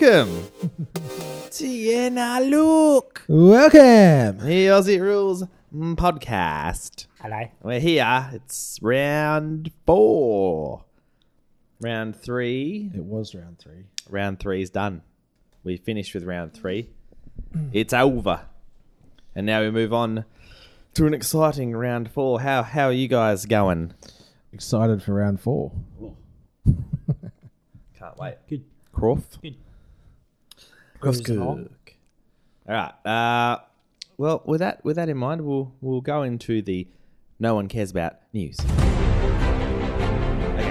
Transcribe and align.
welcome 0.00 0.50
to 1.50 1.66
Yeah 1.66 2.10
Nah 2.10 2.38
Look, 2.38 3.22
Welcome. 3.28 4.38
the 4.44 4.66
Aussie 4.66 5.00
Rules 5.00 5.44
mm, 5.74 5.96
podcast. 5.96 7.06
Hello. 7.20 7.48
We're 7.62 7.80
here. 7.80 8.30
It's 8.34 8.78
round 8.82 9.70
four. 9.86 10.84
Round 11.80 12.14
three. 12.14 12.90
It 12.94 13.04
was 13.04 13.34
round 13.34 13.58
three. 13.58 13.86
Round 14.10 14.38
three 14.38 14.60
is 14.60 14.68
done. 14.68 15.00
We 15.64 15.78
finished 15.78 16.12
with 16.12 16.24
round 16.24 16.52
three. 16.52 16.90
It's 17.72 17.94
over. 17.94 18.42
And 19.34 19.46
now 19.46 19.62
we 19.62 19.70
move 19.70 19.94
on 19.94 20.26
to 20.94 21.06
an 21.06 21.14
exciting 21.14 21.72
round 21.72 22.10
four. 22.10 22.42
How 22.42 22.62
how 22.62 22.86
are 22.86 22.92
you 22.92 23.08
guys 23.08 23.46
going? 23.46 23.94
Excited 24.52 25.02
for 25.02 25.14
round 25.14 25.40
four. 25.40 25.72
Can't 26.66 28.18
wait. 28.18 28.36
Good. 28.46 28.64
Croft. 28.92 29.40
Good. 29.40 29.56
Cruising 31.14 31.40
All 32.68 32.74
right. 32.74 33.06
Uh, 33.06 33.58
well, 34.18 34.42
with 34.44 34.60
that 34.60 34.84
with 34.84 34.96
that 34.96 35.08
in 35.08 35.16
mind, 35.16 35.42
we'll 35.42 35.72
we'll 35.80 36.00
go 36.00 36.22
into 36.22 36.62
the 36.62 36.88
no 37.38 37.54
one 37.54 37.68
cares 37.68 37.90
about 37.90 38.16
news. 38.32 38.58
Okay. 40.48 40.70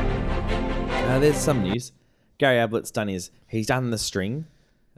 Uh, 1.07 1.19
there's 1.19 1.37
some 1.37 1.61
news. 1.63 1.91
Gary 2.37 2.57
Ablett's 2.57 2.91
done 2.91 3.07
his 3.07 3.31
he's 3.47 3.67
done 3.67 3.91
the 3.91 3.97
string. 3.97 4.45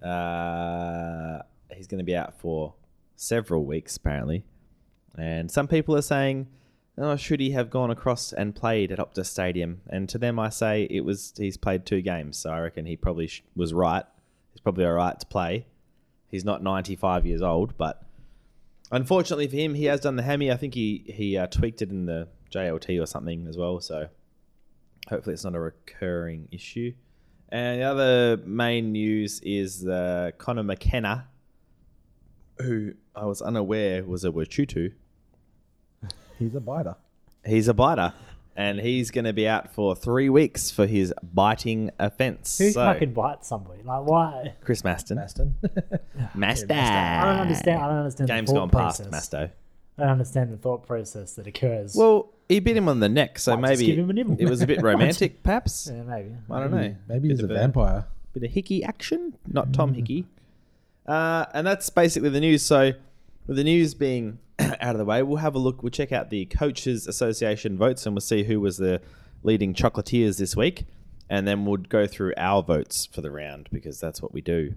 Uh, 0.02 1.40
he's 1.76 1.88
going 1.88 2.00
to 2.00 2.06
be 2.06 2.16
out 2.16 2.40
for 2.40 2.74
several 3.16 3.66
weeks 3.66 3.98
apparently, 3.98 4.44
and 5.18 5.52
some 5.52 5.68
people 5.68 5.96
are 5.96 6.02
saying, 6.02 6.48
"Oh, 6.98 7.16
should 7.16 7.40
he 7.40 7.52
have 7.52 7.70
gone 7.70 7.92
across 7.92 8.32
and 8.32 8.56
played 8.56 8.92
at 8.92 9.00
Optus 9.00 9.26
Stadium?" 9.26 9.82
And 9.90 10.08
to 10.10 10.18
them, 10.18 10.40
I 10.40 10.50
say 10.50 10.88
it 10.90 11.02
was 11.02 11.34
he's 11.38 11.58
played 11.58 11.86
two 11.86 12.02
games, 12.02 12.38
so 12.38 12.50
I 12.52 12.62
reckon 12.62 12.86
he 12.86 12.96
probably 12.96 13.28
sh- 13.28 13.44
was 13.56 13.74
right. 13.74 14.06
He's 14.58 14.62
probably 14.62 14.86
all 14.86 14.94
right 14.94 15.20
to 15.20 15.26
play. 15.28 15.68
He's 16.32 16.44
not 16.44 16.64
95 16.64 17.28
years 17.28 17.44
old, 17.44 17.78
but 17.78 18.02
unfortunately 18.92 19.46
for 19.46 19.56
him, 19.56 19.76
he 19.76 19.86
has 19.86 20.00
done 20.00 20.16
the 20.16 20.24
hammy. 20.24 20.52
I 20.52 20.56
think 20.56 20.74
he 20.74 21.04
he 21.06 21.38
uh, 21.38 21.46
tweaked 21.46 21.84
it 21.84 21.92
in 21.92 22.08
the 22.08 22.28
JLT 22.52 23.00
or 23.00 23.06
something 23.06 23.46
as 23.48 23.56
well. 23.56 23.80
So 23.82 24.08
hopefully 25.08 25.36
it's 25.36 25.44
not 25.44 25.54
a 25.54 25.60
recurring 25.60 26.48
issue. 26.52 26.94
And 27.50 27.82
the 27.82 27.86
other 27.86 28.38
main 28.48 28.94
news 28.94 29.42
is 29.42 29.86
uh, 29.86 30.32
Connor 30.40 30.64
McKenna, 30.64 31.28
who 32.58 32.94
I 33.16 33.26
was 33.26 33.44
unaware 33.44 34.04
was 34.04 34.26
a 34.26 34.32
Wachutu. 34.32 34.92
He's 36.40 36.56
a 36.56 36.60
biter. 36.60 36.96
He's 37.46 37.68
a 37.68 37.76
biter, 37.76 38.12
and 38.58 38.80
he's 38.80 39.12
going 39.12 39.26
to 39.26 39.34
be 39.34 39.48
out 39.48 39.72
for 39.74 39.96
three 39.96 40.28
weeks 40.30 40.70
for 40.72 40.86
his 40.88 41.14
biting 41.22 41.92
offence. 42.00 42.58
Who 42.58 42.72
So, 42.72 42.84
fucking 42.84 43.14
bites 43.14 43.48
somebody? 43.48 43.84
Like 43.84 44.06
why? 44.06 44.56
Chris 44.62 44.82
Masten. 44.82 45.18
Masten. 45.18 45.54
Master. 46.36 46.68
I 46.74 47.24
don't 47.26 47.40
understand. 47.42 47.82
I 47.82 47.88
don't 47.88 47.98
understand. 48.00 48.28
Game's 48.30 48.50
the 48.50 48.56
gone 48.56 48.70
thought 48.70 48.98
past. 48.98 49.10
Masto. 49.12 49.52
I 50.00 50.02
don't 50.02 50.10
understand 50.12 50.52
the 50.52 50.58
thought 50.58 50.86
process 50.86 51.34
that 51.36 51.48
occurs. 51.48 51.96
Well, 51.96 52.30
he 52.50 52.60
bit 52.60 52.76
him 52.78 52.88
on 52.90 53.00
the 53.00 53.10
neck, 53.10 53.40
so 53.40 53.56
Might 53.58 53.70
just 53.70 53.80
maybe 53.82 53.92
give 53.96 54.00
him 54.04 54.10
a 54.10 54.14
nibble. 54.14 54.36
it 54.40 54.50
was 54.50 54.62
a 54.62 54.68
bit 54.68 54.82
romantic, 54.84 55.44
perhaps. 55.44 55.90
yeah, 55.92 56.02
maybe. 56.04 56.32
I 56.52 56.60
don't 56.60 56.72
know. 56.72 56.96
Maybe 57.08 57.30
he's 57.30 57.42
Bit 57.42 57.52
a 57.52 57.54
vampire. 57.54 58.06
bit 58.34 58.44
of 58.44 58.52
hickey 58.52 58.84
action, 58.84 59.34
not 59.48 59.74
Tom 59.74 59.94
Hickey. 59.94 60.26
Uh, 61.06 61.46
and 61.54 61.66
that's 61.66 61.90
basically 61.90 62.30
the 62.30 62.40
news. 62.40 62.64
So, 62.64 62.92
with 63.48 63.58
the 63.58 63.64
news 63.64 63.94
being 63.94 64.40
out 64.82 64.96
of 64.96 64.98
the 64.98 65.06
way, 65.06 65.24
we'll 65.24 65.38
have 65.38 65.56
a 65.56 65.60
look. 65.60 65.84
We'll 65.84 65.90
check 65.90 66.12
out 66.12 66.30
the 66.30 66.46
Coaches 66.46 67.08
Association 67.08 67.78
votes 67.78 68.06
and 68.06 68.16
we'll 68.16 68.22
see 68.22 68.44
who 68.44 68.60
was 68.60 68.78
the 68.78 69.02
leading 69.44 69.74
chocolatiers 69.74 70.38
this 70.38 70.56
week. 70.56 70.86
And 71.30 71.48
then 71.48 71.66
we'll 71.66 71.78
go 71.78 72.08
through 72.08 72.34
our 72.38 72.64
votes 72.64 73.06
for 73.06 73.22
the 73.22 73.32
round 73.32 73.68
because 73.72 74.00
that's 74.00 74.22
what 74.22 74.34
we 74.34 74.42
do. 74.42 74.76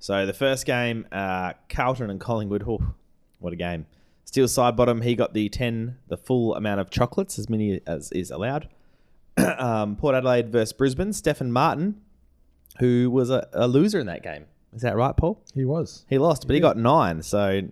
So, 0.00 0.26
the 0.26 0.32
first 0.32 0.66
game, 0.66 1.06
uh, 1.12 1.52
Carlton 1.68 2.10
and 2.10 2.20
Collingwood. 2.20 2.64
Oh, 2.66 2.94
what 3.38 3.52
a 3.52 3.56
game. 3.56 3.86
Steele 4.24 4.46
Sidebottom, 4.46 5.04
he 5.04 5.14
got 5.14 5.32
the 5.32 5.48
10, 5.48 5.98
the 6.08 6.16
full 6.16 6.56
amount 6.56 6.80
of 6.80 6.90
chocolates, 6.90 7.38
as 7.38 7.48
many 7.48 7.80
as 7.86 8.10
is 8.10 8.30
allowed. 8.30 8.68
um, 9.58 9.94
Port 9.94 10.16
Adelaide 10.16 10.50
versus 10.50 10.72
Brisbane. 10.72 11.12
Stefan 11.12 11.52
Martin, 11.52 12.00
who 12.80 13.10
was 13.10 13.30
a, 13.30 13.48
a 13.52 13.68
loser 13.68 14.00
in 14.00 14.06
that 14.06 14.24
game. 14.24 14.46
Is 14.74 14.82
that 14.82 14.96
right, 14.96 15.16
Paul? 15.16 15.40
He 15.54 15.64
was. 15.64 16.04
He 16.08 16.18
lost, 16.18 16.48
but 16.48 16.54
he 16.54 16.60
got 16.60 16.76
nine, 16.76 17.22
so 17.22 17.62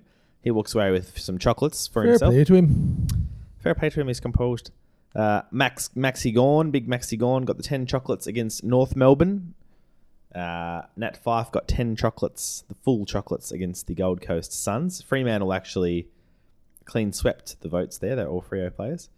he 0.43 0.51
walks 0.51 0.75
away 0.75 0.91
with 0.91 1.19
some 1.19 1.39
chocolates 1.39 1.87
for 1.87 2.03
Fair 2.03 2.11
himself. 2.13 2.33
play 2.33 2.45
to 2.45 2.55
him. 2.55 3.07
Fair 3.59 3.75
play 3.75 3.91
to 3.91 4.01
him, 4.01 4.09
he's 4.09 4.21
composed. 4.21 4.71
Uh, 5.15 5.43
Max 5.51 5.91
Maxi 5.97 6.33
Gawn, 6.35 6.71
big 6.71 6.89
Maxi 6.89 7.19
Gawn, 7.19 7.45
got 7.45 7.57
the 7.57 7.63
10 7.63 7.87
chocolates 7.87 8.27
against 8.27 8.63
North 8.65 8.95
Melbourne. 8.97 9.55
Uh, 10.35 10.83
Nat 10.97 11.23
Fyfe 11.23 11.51
got 11.51 11.67
10 11.67 11.97
chocolates, 11.97 12.65
the 12.69 12.75
full 12.77 13.05
chocolates 13.05 13.51
against 13.51 13.87
the 13.89 13.95
Gold 13.95 14.21
Coast 14.21 14.53
Suns. 14.53 15.03
Fremantle 15.03 15.53
actually 15.53 16.07
clean 16.85 17.13
swept 17.13 17.61
the 17.61 17.69
votes 17.69 17.99
there. 17.99 18.15
They're 18.17 18.29
all 18.29 18.43
Freo 18.43 18.75
players. 18.75 19.09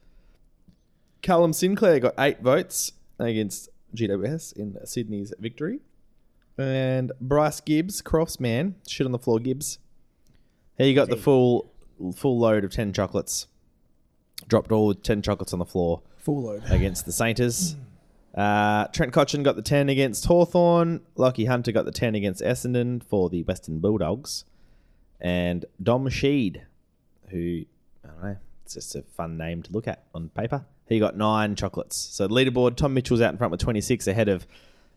Callum 1.21 1.53
Sinclair 1.53 2.01
got 2.01 2.15
eight 2.19 2.41
votes 2.41 2.93
against 3.19 3.69
GWS 3.95 4.57
in 4.57 4.77
Sydney's 4.85 5.33
victory. 5.39 5.81
And 6.59 7.13
Bryce 7.21 7.61
Gibbs, 7.61 8.03
Crofts 8.03 8.41
man, 8.41 8.75
shit 8.87 9.07
on 9.07 9.13
the 9.13 9.19
floor 9.19 9.39
Gibbs. 9.39 9.79
He 10.79 10.95
got 10.95 11.09
the 11.09 11.17
full 11.17 11.71
full 12.15 12.39
load 12.39 12.65
of 12.65 12.73
10 12.73 12.93
chocolates. 12.93 13.47
Dropped 14.49 14.73
all 14.73 14.93
10 14.93 15.23
chocolates 15.23 15.53
on 15.53 15.61
the 15.61 15.65
floor 15.65 16.03
Full 16.19 16.43
load. 16.43 16.63
against 16.69 17.07
the 17.07 17.13
Sainters. 17.13 17.77
Uh, 18.35 18.87
Trent 18.89 19.13
Cotchin 19.13 19.45
got 19.45 19.57
the 19.57 19.63
10 19.63 19.89
against 19.89 20.25
Hawthorn. 20.25 21.01
Lachie 21.17 21.47
Hunter 21.47 21.71
got 21.71 21.85
the 21.85 21.93
10 21.93 22.15
against 22.15 22.43
Essendon 22.43 23.03
for 23.05 23.29
the 23.31 23.43
Western 23.45 23.79
Bulldogs. 23.79 24.45
And 25.21 25.65
Dom 25.81 26.07
Sheed, 26.09 26.63
who, 27.29 27.63
I 28.05 28.09
don't 28.09 28.23
know, 28.23 28.37
it's 28.65 28.75
just 28.75 28.97
a 28.97 29.03
fun 29.03 29.37
name 29.37 29.63
to 29.63 29.73
look 29.73 29.87
at 29.87 30.03
on 30.15 30.31
paper. 30.31 30.65
He 30.89 30.99
got 30.99 31.17
nine 31.17 31.55
chocolates. 31.55 31.97
So 31.97 32.27
the 32.27 32.35
leaderboard, 32.35 32.77
Tom 32.77 32.95
Mitchell's 32.95 33.21
out 33.21 33.31
in 33.33 33.39
front 33.39 33.53
with 33.53 33.61
26 33.61 34.09
ahead 34.09 34.29
of 34.29 34.47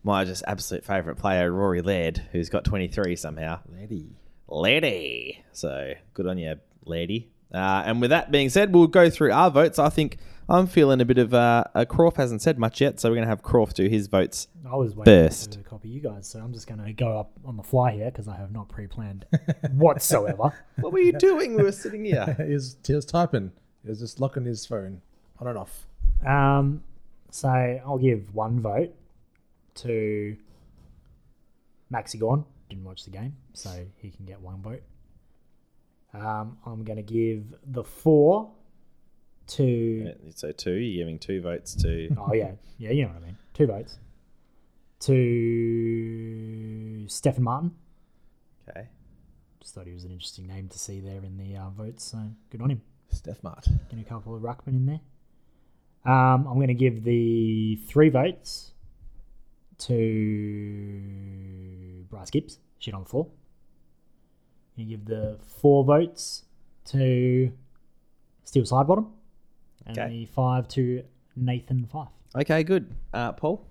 my 0.04 0.24
just 0.26 0.44
absolute 0.48 0.84
favourite 0.84 1.20
player, 1.20 1.52
Rory 1.52 1.82
Laird, 1.82 2.18
who's 2.32 2.50
got 2.50 2.64
23 2.64 3.16
somehow. 3.16 3.60
Lady. 3.72 4.10
Lady. 4.56 5.44
So 5.52 5.94
good 6.14 6.28
on 6.28 6.38
you, 6.38 6.56
lady. 6.86 7.30
Uh, 7.54 7.84
and 7.86 8.00
with 8.00 8.10
that 8.12 8.32
being 8.32 8.50
said, 8.50 8.74
we'll 8.74 8.88
go 8.88 9.10
through 9.10 9.34
our 9.34 9.52
votes. 9.52 9.78
I 9.78 9.90
think 9.90 10.18
I'm 10.48 10.66
feeling 10.66 11.02
a 11.02 11.06
bit 11.06 11.18
of 11.18 11.34
uh, 11.34 11.66
uh 11.76 11.84
Croft 11.84 12.16
hasn't 12.16 12.42
said 12.42 12.58
much 12.58 12.80
yet, 12.80 13.02
so 13.02 13.10
we're 13.10 13.16
going 13.16 13.26
to 13.26 13.30
have 13.30 13.44
Croft 13.44 13.76
do 13.76 13.90
his 13.90 14.08
votes. 14.08 14.48
I 14.66 14.78
was 14.78 14.96
waiting 14.96 15.14
First. 15.14 15.52
to 15.52 15.60
copy 15.60 15.90
you 15.90 16.00
guys, 16.00 16.28
so 16.28 16.40
I'm 16.40 16.54
just 16.54 16.68
going 16.68 16.82
to 16.82 16.94
go 16.94 17.20
up 17.20 17.32
on 17.44 17.58
the 17.58 17.64
fly 17.64 17.92
here 17.92 18.10
because 18.10 18.30
I 18.30 18.38
have 18.38 18.54
not 18.54 18.70
pre-planned 18.70 19.26
whatsoever. 19.74 20.54
What 20.80 20.94
were 20.94 21.00
you 21.00 21.12
doing? 21.12 21.56
we 21.56 21.64
were 21.64 21.74
sitting 21.74 22.06
here. 22.06 22.38
he, 22.48 22.54
was, 22.54 22.78
he 22.88 22.94
was 22.94 23.06
typing. 23.06 23.52
He 23.84 23.90
was 23.90 24.00
just 24.00 24.22
locking 24.22 24.46
his 24.46 24.66
phone 24.66 25.02
on 25.40 25.48
and 25.48 25.58
off. 25.58 25.86
Um, 26.26 26.82
so 27.30 27.50
I'll 27.50 27.98
give 27.98 28.34
one 28.34 28.62
vote 28.62 28.96
to 29.76 30.38
Maxi 31.92 32.22
Gawn. 32.22 32.46
Didn't 32.70 32.84
watch 32.84 33.06
the 33.06 33.12
game, 33.12 33.36
so 33.54 33.86
he 33.98 34.10
can 34.10 34.26
get 34.26 34.42
one 34.42 34.62
vote. 34.62 34.84
Um, 36.14 36.58
I'm 36.66 36.84
going 36.84 36.98
to 36.98 37.04
give 37.04 37.44
the 37.66 37.84
four 37.84 38.52
to. 39.48 40.14
So 40.34 40.52
two, 40.52 40.74
you're 40.74 41.06
giving 41.06 41.20
two 41.20 41.42
votes 41.42 41.76
to. 41.76 42.10
Oh 42.18 42.34
yeah, 42.34 42.52
yeah, 42.78 42.92
you 42.92 43.04
know 43.04 43.10
what 43.10 43.24
I 43.24 43.26
mean. 43.26 43.38
Two 43.54 43.68
votes 43.68 43.98
to 45.02 47.06
Stefan 47.08 47.44
Martin. 47.44 47.72
Okay. 48.68 48.88
Just 49.62 49.76
thought 49.76 49.86
he 49.86 49.94
was 49.94 50.04
an 50.04 50.12
interesting 50.12 50.48
name 50.48 50.68
to 50.70 50.80
see 50.80 51.00
there 51.00 51.24
in 51.24 51.38
the 51.38 51.58
uh, 51.58 51.70
votes, 51.70 52.04
so 52.04 52.18
good 52.50 52.62
on 52.62 52.72
him. 52.72 52.82
Steph 53.10 53.44
Mart. 53.44 53.68
Get 53.90 54.00
a 54.00 54.04
couple 54.04 54.36
of 54.36 54.42
ruckman 54.42 54.70
in 54.70 54.86
there. 54.86 55.02
Um, 56.06 56.48
I'm 56.48 56.56
going 56.56 56.68
to 56.68 56.74
give 56.74 57.04
the 57.04 57.78
three 57.88 58.10
votes 58.10 58.72
to 59.80 59.94
Bryce 62.26 62.32
Gibbs. 62.32 62.60
Shit 62.80 62.94
on 62.94 63.04
the 63.04 63.10
floor. 63.10 63.28
You 64.76 64.86
give 64.86 65.06
the 65.06 65.38
four 65.62 65.84
votes 65.86 66.44
to 66.86 67.52
Steele 68.44 68.64
Sidebottom, 68.64 69.08
and 69.86 69.98
Okay. 69.98 70.10
the 70.10 70.26
five 70.26 70.68
to 70.70 71.04
Nathan 71.36 71.88
Fyfe. 71.92 72.10
Okay, 72.36 72.64
good. 72.64 72.94
Uh, 73.14 73.32
Paul? 73.32 73.66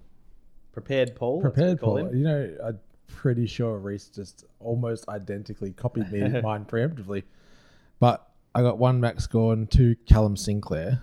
Prepared 0.72 1.14
Paul? 1.14 1.42
that's 1.42 1.44
what 1.44 1.56
we 1.56 1.62
Prepared 1.62 1.80
Paul. 1.80 1.96
him. 1.98 2.16
You 2.16 2.24
know, 2.24 2.56
I'm 2.64 2.80
pretty 3.06 3.46
sure 3.46 3.78
Reese 3.78 4.08
just 4.08 4.44
almost 4.60 5.08
identically 5.08 5.72
copied 5.72 6.10
me 6.10 6.20
mine 6.42 6.64
preemptively. 6.64 7.22
But 8.00 8.26
I 8.54 8.62
got 8.62 8.78
one 8.78 8.98
Max 9.00 9.26
Gawn, 9.26 9.66
two 9.66 9.94
Callum 10.06 10.36
Sinclair, 10.36 11.00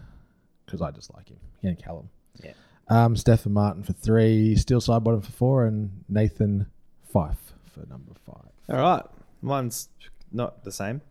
because 0.65 0.81
I 0.81 0.91
just 0.91 1.13
like 1.13 1.29
him. 1.29 1.37
Yeah, 1.61 1.73
Callum. 1.75 2.09
Yeah. 2.43 2.53
Um, 2.89 3.15
Stefan 3.15 3.53
Martin 3.53 3.83
for 3.83 3.93
three, 3.93 4.55
Steele 4.55 4.81
Sidebottom 4.81 5.23
for 5.23 5.31
four, 5.31 5.65
and 5.65 6.03
Nathan 6.09 6.65
Fyfe 7.13 7.53
for 7.73 7.85
number 7.89 8.13
five. 8.25 8.51
All 8.69 8.77
right. 8.77 9.03
Mine's 9.41 9.89
not 10.31 10.63
the 10.63 10.71
same. 10.71 11.01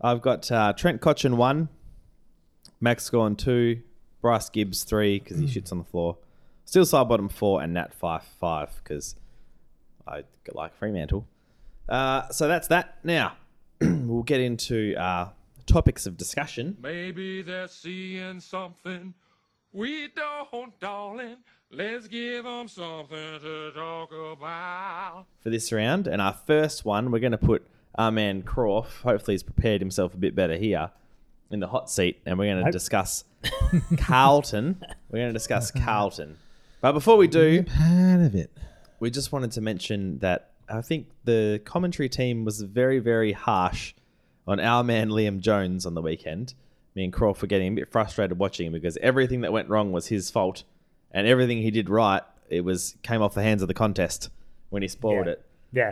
I've 0.00 0.20
got 0.20 0.50
uh, 0.50 0.72
Trent 0.72 1.00
Cotchin 1.00 1.36
one, 1.36 1.68
Max 2.80 3.08
Gawn 3.08 3.36
two, 3.36 3.80
Bryce 4.20 4.48
Gibbs 4.48 4.84
three 4.84 5.18
because 5.18 5.38
he 5.38 5.46
shits 5.46 5.70
on 5.70 5.78
the 5.78 5.84
floor, 5.84 6.16
Steele 6.64 6.84
Sidebottom 6.84 7.30
four, 7.30 7.62
and 7.62 7.74
Nat 7.74 7.92
Fyfe 7.98 8.24
five 8.40 8.70
because 8.82 9.16
I 10.06 10.24
like 10.52 10.74
Fremantle. 10.76 11.26
Uh, 11.88 12.28
so 12.30 12.48
that's 12.48 12.68
that. 12.68 12.98
Now 13.04 13.36
we'll 13.80 14.22
get 14.22 14.40
into 14.40 14.94
uh, 14.96 15.28
topics 15.66 16.06
of 16.06 16.16
discussion. 16.16 16.76
Maybe 16.82 17.42
they're 17.42 17.68
seeing 17.68 18.40
something 18.40 19.14
we 19.72 20.08
don't, 20.08 20.78
darling. 20.80 21.36
Let's 21.76 22.06
give 22.06 22.44
them 22.44 22.68
something 22.68 23.40
to 23.40 23.72
talk 23.72 24.10
about. 24.12 25.26
for 25.40 25.50
this 25.50 25.72
round. 25.72 26.06
And 26.06 26.22
our 26.22 26.32
first 26.32 26.84
one, 26.84 27.10
we're 27.10 27.18
going 27.18 27.32
to 27.32 27.38
put 27.38 27.66
our 27.96 28.12
man 28.12 28.42
Croft. 28.42 29.02
Hopefully, 29.02 29.34
he's 29.34 29.42
prepared 29.42 29.80
himself 29.80 30.14
a 30.14 30.16
bit 30.16 30.34
better 30.34 30.56
here 30.56 30.90
in 31.50 31.60
the 31.60 31.66
hot 31.66 31.90
seat, 31.90 32.20
and 32.26 32.38
we're 32.38 32.52
going 32.52 32.64
to 32.64 32.70
discuss 32.70 33.24
Carlton. 33.98 34.82
We're 35.10 35.18
going 35.18 35.28
to 35.28 35.34
discuss 35.34 35.70
Carlton. 35.70 36.38
But 36.80 36.92
before 36.92 37.16
we 37.16 37.28
do, 37.28 37.62
Part 37.62 38.20
of 38.20 38.34
it. 38.34 38.50
we 38.98 39.10
just 39.10 39.30
wanted 39.30 39.52
to 39.52 39.60
mention 39.60 40.18
that 40.18 40.50
I 40.68 40.80
think 40.80 41.06
the 41.24 41.60
commentary 41.64 42.08
team 42.08 42.44
was 42.44 42.62
very, 42.62 42.98
very 42.98 43.32
harsh 43.32 43.94
on 44.48 44.58
our 44.58 44.82
man 44.82 45.10
Liam 45.10 45.38
Jones 45.40 45.86
on 45.86 45.94
the 45.94 46.02
weekend. 46.02 46.54
Me 46.96 47.04
and 47.04 47.12
Croft 47.12 47.42
were 47.42 47.48
getting 47.48 47.72
a 47.72 47.76
bit 47.76 47.92
frustrated 47.92 48.38
watching 48.38 48.66
him 48.66 48.72
because 48.72 48.96
everything 48.96 49.42
that 49.42 49.52
went 49.52 49.68
wrong 49.68 49.92
was 49.92 50.06
his 50.08 50.30
fault, 50.30 50.64
and 51.14 51.26
everything 51.26 51.62
he 51.62 51.70
did 51.70 51.88
right, 51.88 52.22
it 52.50 52.60
was 52.60 52.96
came 53.02 53.22
off 53.22 53.32
the 53.32 53.42
hands 53.42 53.62
of 53.62 53.68
the 53.68 53.74
contest 53.74 54.28
when 54.68 54.82
he 54.82 54.88
spoiled 54.88 55.24
Yeah. 55.26 55.32
it. 55.32 55.46
Yeah. 55.72 55.88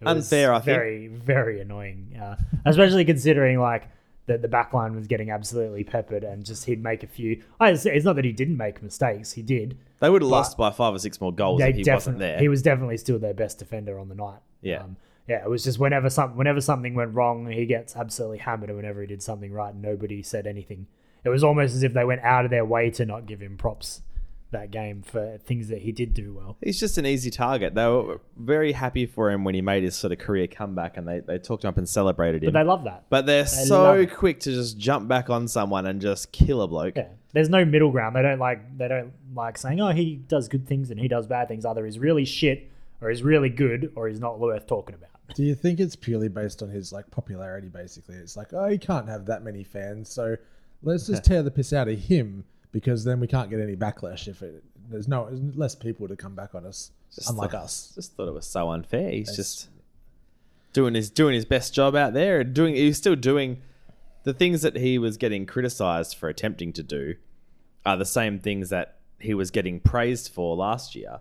It 0.00 0.06
Unfair, 0.06 0.52
I 0.54 0.60
think. 0.60 0.76
Very, 0.78 1.06
very 1.08 1.60
annoying. 1.60 2.18
Uh, 2.20 2.36
especially 2.64 3.04
considering 3.04 3.58
like 3.60 3.88
that 4.26 4.42
the 4.42 4.48
back 4.48 4.72
line 4.72 4.94
was 4.94 5.06
getting 5.06 5.30
absolutely 5.30 5.84
peppered 5.84 6.24
and 6.24 6.44
just 6.44 6.64
he'd 6.64 6.82
make 6.82 7.02
a 7.02 7.06
few. 7.06 7.42
I, 7.60 7.70
it's, 7.70 7.86
it's 7.86 8.04
not 8.04 8.16
that 8.16 8.24
he 8.24 8.32
didn't 8.32 8.56
make 8.56 8.82
mistakes. 8.82 9.32
He 9.32 9.42
did. 9.42 9.78
They 10.00 10.10
would 10.10 10.22
have 10.22 10.30
lost 10.30 10.56
by 10.58 10.70
five 10.70 10.94
or 10.94 10.98
six 10.98 11.20
more 11.20 11.32
goals 11.32 11.60
if 11.62 11.76
he 11.76 11.84
wasn't 11.90 12.18
there. 12.18 12.38
He 12.38 12.48
was 12.48 12.60
definitely 12.62 12.98
still 12.98 13.18
their 13.18 13.34
best 13.34 13.58
defender 13.58 13.98
on 13.98 14.08
the 14.08 14.14
night. 14.14 14.40
Yeah. 14.62 14.82
Um, 14.82 14.96
yeah, 15.28 15.42
it 15.42 15.48
was 15.50 15.64
just 15.64 15.78
whenever 15.78 16.08
some 16.10 16.36
whenever 16.36 16.60
something 16.60 16.94
went 16.94 17.14
wrong, 17.14 17.46
he 17.50 17.66
gets 17.66 17.96
absolutely 17.96 18.38
hammered, 18.38 18.68
and 18.68 18.76
whenever 18.76 19.00
he 19.00 19.06
did 19.08 19.22
something 19.22 19.52
right, 19.52 19.74
nobody 19.74 20.22
said 20.22 20.46
anything. 20.46 20.86
It 21.24 21.30
was 21.30 21.42
almost 21.42 21.74
as 21.74 21.82
if 21.82 21.94
they 21.94 22.04
went 22.04 22.20
out 22.20 22.44
of 22.44 22.50
their 22.52 22.64
way 22.64 22.90
to 22.90 23.04
not 23.04 23.26
give 23.26 23.40
him 23.40 23.56
props 23.56 24.02
that 24.50 24.70
game 24.70 25.02
for 25.02 25.38
things 25.38 25.68
that 25.68 25.78
he 25.78 25.92
did 25.92 26.14
do 26.14 26.34
well. 26.34 26.56
He's 26.62 26.78
just 26.78 26.98
an 26.98 27.06
easy 27.06 27.30
target. 27.30 27.74
They 27.74 27.86
were 27.86 28.20
very 28.36 28.72
happy 28.72 29.06
for 29.06 29.30
him 29.30 29.44
when 29.44 29.54
he 29.54 29.60
made 29.60 29.82
his 29.82 29.96
sort 29.96 30.12
of 30.12 30.18
career 30.18 30.46
comeback, 30.46 30.96
and 30.96 31.06
they, 31.06 31.20
they 31.20 31.38
talked 31.38 31.64
him 31.64 31.68
up 31.68 31.78
and 31.78 31.88
celebrated 31.88 32.42
him. 32.42 32.52
But 32.52 32.60
they 32.60 32.64
love 32.66 32.84
that. 32.84 33.04
But 33.10 33.26
they're 33.26 33.42
love 33.42 33.66
so 33.66 34.06
quick 34.06 34.40
to 34.40 34.52
just 34.52 34.78
jump 34.78 35.08
back 35.08 35.30
on 35.30 35.48
someone 35.48 35.86
and 35.86 36.00
just 36.00 36.32
kill 36.32 36.62
a 36.62 36.68
bloke. 36.68 36.96
Yeah, 36.96 37.08
there's 37.32 37.48
no 37.48 37.64
middle 37.64 37.90
ground. 37.90 38.16
They 38.16 38.22
don't 38.22 38.38
like 38.38 38.78
they 38.78 38.88
don't 38.88 39.12
like 39.34 39.58
saying, 39.58 39.80
"Oh, 39.80 39.90
he 39.90 40.16
does 40.16 40.48
good 40.48 40.66
things 40.66 40.90
and 40.90 41.00
he 41.00 41.08
does 41.08 41.26
bad 41.26 41.48
things." 41.48 41.64
Either 41.64 41.84
he's 41.84 41.98
really 41.98 42.24
shit, 42.24 42.70
or 43.00 43.10
he's 43.10 43.22
really 43.22 43.50
good, 43.50 43.92
or 43.96 44.08
he's 44.08 44.20
not 44.20 44.38
worth 44.38 44.66
talking 44.66 44.94
about. 44.94 45.10
Do 45.34 45.42
you 45.42 45.56
think 45.56 45.80
it's 45.80 45.96
purely 45.96 46.28
based 46.28 46.62
on 46.62 46.70
his 46.70 46.92
like 46.92 47.10
popularity? 47.10 47.68
Basically, 47.68 48.14
it's 48.14 48.36
like, 48.36 48.52
oh, 48.52 48.68
he 48.68 48.78
can't 48.78 49.08
have 49.08 49.26
that 49.26 49.42
many 49.42 49.64
fans, 49.64 50.08
so 50.08 50.36
let's 50.82 51.08
just 51.08 51.24
tear 51.26 51.42
the 51.42 51.50
piss 51.50 51.72
out 51.72 51.88
of 51.88 51.98
him 51.98 52.44
because 52.76 53.04
then 53.04 53.20
we 53.20 53.26
can't 53.26 53.48
get 53.48 53.58
any 53.58 53.74
backlash 53.74 54.28
if 54.28 54.42
it, 54.42 54.62
there's 54.90 55.08
no 55.08 55.24
there's 55.30 55.56
less 55.56 55.74
people 55.74 56.06
to 56.08 56.14
come 56.14 56.34
back 56.34 56.54
on 56.54 56.66
us, 56.66 56.90
Just 57.14 57.30
unlike 57.30 57.52
thought- 57.52 57.64
us. 57.64 57.92
Just 57.94 58.14
thought 58.14 58.28
it 58.28 58.34
was 58.34 58.46
so 58.46 58.68
unfair. 58.70 59.10
He's 59.12 59.34
just 59.34 59.68
doing 60.74 60.92
his 60.94 61.08
doing 61.08 61.32
his 61.34 61.46
best 61.46 61.72
job 61.72 61.96
out 61.96 62.12
there, 62.12 62.40
and 62.40 62.52
doing 62.52 62.74
he's 62.74 62.98
still 62.98 63.16
doing 63.16 63.62
the 64.24 64.34
things 64.34 64.60
that 64.60 64.76
he 64.76 64.98
was 64.98 65.16
getting 65.16 65.46
criticized 65.46 66.16
for 66.18 66.28
attempting 66.28 66.74
to 66.74 66.82
do 66.82 67.14
are 67.86 67.96
the 67.96 68.04
same 68.04 68.38
things 68.38 68.68
that 68.68 68.98
he 69.18 69.32
was 69.32 69.50
getting 69.50 69.80
praised 69.80 70.30
for 70.30 70.54
last 70.54 70.94
year, 70.94 71.20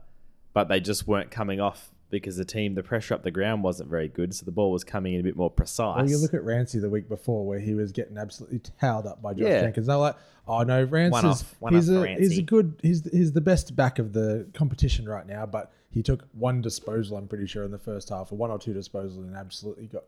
but 0.53 0.67
they 0.67 0.81
just 0.81 1.07
weren't 1.07 1.31
coming 1.31 1.61
off 1.61 1.89
because 2.09 2.37
the 2.37 2.45
team, 2.45 2.75
the 2.75 2.83
pressure 2.83 3.13
up 3.13 3.23
the 3.23 3.31
ground 3.31 3.63
wasn't 3.63 3.89
very 3.89 4.07
good, 4.07 4.33
so 4.33 4.45
the 4.45 4.51
ball 4.51 4.71
was 4.71 4.83
coming 4.83 5.13
in 5.15 5.19
a 5.19 5.23
bit 5.23 5.35
more 5.35 5.49
precise. 5.49 5.97
Well, 5.97 6.09
you 6.09 6.17
look 6.17 6.33
at 6.33 6.43
Rancy 6.43 6.79
the 6.79 6.89
week 6.89 7.09
before 7.09 7.45
where 7.45 7.59
he 7.59 7.73
was 7.73 7.91
getting 7.91 8.17
absolutely 8.17 8.59
towed 8.79 9.05
up 9.05 9.21
by 9.21 9.33
Josh 9.33 9.47
Yeah. 9.47 9.61
Jenkins. 9.61 9.87
They're 9.87 9.95
like, 9.97 10.15
oh 10.47 10.61
no, 10.63 10.83
Rance 10.83 11.11
One 11.11 11.25
is 11.25 11.41
off- 11.41 11.55
one 11.59 11.73
he's 11.73 11.89
off 11.89 12.05
a 12.05 12.15
he's 12.15 12.37
a 12.37 12.41
good 12.43 12.79
he's 12.81 13.09
he's 13.11 13.31
the 13.33 13.41
best 13.41 13.75
back 13.75 13.99
of 13.99 14.13
the 14.13 14.47
competition 14.53 15.07
right 15.09 15.25
now. 15.27 15.45
But 15.45 15.71
he 15.89 16.03
took 16.03 16.23
one 16.33 16.61
disposal, 16.61 17.17
I'm 17.17 17.27
pretty 17.27 17.47
sure, 17.47 17.63
in 17.63 17.71
the 17.71 17.79
first 17.79 18.09
half, 18.09 18.31
or 18.31 18.35
one 18.35 18.51
or 18.51 18.59
two 18.59 18.73
disposals, 18.73 19.17
and 19.17 19.35
absolutely 19.35 19.87
got 19.87 20.03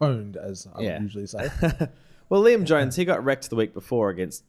pwned, 0.00 0.36
as 0.36 0.66
I 0.74 0.82
Yeah. 0.82 1.00
usually 1.00 1.26
say. 1.26 1.48
well, 2.28 2.42
Liam 2.42 2.64
Jones, 2.64 2.96
he 2.96 3.04
got 3.04 3.24
wrecked 3.24 3.48
the 3.50 3.56
week 3.56 3.72
before 3.72 4.10
against 4.10 4.44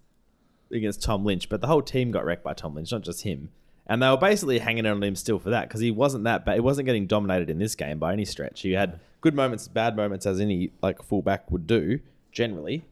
against 0.72 1.02
Tom 1.04 1.24
Lynch, 1.24 1.48
but 1.48 1.62
the 1.62 1.68
whole 1.68 1.82
team 1.82 2.12
got 2.12 2.26
wrecked 2.26 2.44
by 2.44 2.54
Tom 2.54 2.74
Lynch, 2.76 2.92
not 2.92 3.02
just 3.04 3.22
him. 3.24 3.50
And 3.88 4.04
they 4.04 4.10
were 4.10 4.18
basically 4.18 4.60
hanging 4.60 4.86
on 4.86 5.02
him 5.02 5.16
still 5.16 5.40
for 5.40 5.50
that 5.50 5.68
because 5.68 5.80
he 5.80 5.92
wasn't 5.92 6.26
that 6.26 6.46
bad. 6.46 6.56
He 6.56 6.60
wasn't 6.60 6.86
getting 6.86 7.08
dominated 7.08 7.50
in 7.50 7.58
this 7.58 7.74
game 7.74 8.00
by 8.00 8.14
any 8.14 8.26
stretch. 8.26 8.62
He 8.62 8.74
had 8.74 9.00
good 9.22 9.34
moments, 9.34 9.68
bad 9.68 9.96
moments, 9.96 10.26
as 10.26 10.42
any 10.42 10.72
like 10.82 11.02
fullback 11.02 11.50
would 11.50 11.66
do 11.66 12.00
generally. 12.32 12.84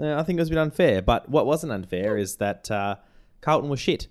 Uh, 0.00 0.14
I 0.14 0.22
think 0.22 0.38
it 0.38 0.42
was 0.42 0.48
a 0.48 0.52
bit 0.52 0.58
unfair, 0.58 1.02
but 1.02 1.28
what 1.28 1.44
wasn't 1.44 1.72
unfair 1.72 2.16
is 2.16 2.36
that 2.36 2.70
uh, 2.70 2.96
Carlton 3.42 3.68
was 3.68 3.78
shit. 3.78 4.08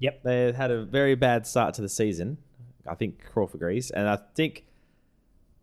Yep. 0.00 0.22
They 0.22 0.52
had 0.52 0.70
a 0.70 0.84
very 0.84 1.14
bad 1.14 1.46
start 1.46 1.74
to 1.74 1.82
the 1.82 1.88
season. 1.88 2.38
I 2.86 2.94
think 2.94 3.24
Crawford 3.24 3.60
agrees, 3.60 3.90
and 3.90 4.08
I 4.08 4.18
think 4.34 4.64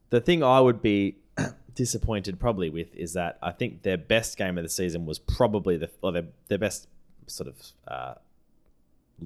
the 0.10 0.22
thing 0.22 0.44
I 0.44 0.60
would 0.60 0.82
be 0.82 1.16
disappointed 1.76 2.40
probably 2.40 2.70
with 2.70 2.96
is 2.96 3.14
that 3.14 3.38
I 3.42 3.52
think 3.52 3.84
their 3.84 3.98
best 3.98 4.38
game 4.38 4.58
of 4.58 4.64
the 4.64 4.70
season 4.70 5.06
was 5.06 5.20
probably 5.20 5.78
the 5.78 5.90
or 6.02 6.12
their 6.12 6.26
their 6.48 6.58
best 6.58 6.88
sort 7.28 7.50
of 7.50 7.56
uh, 7.88 8.14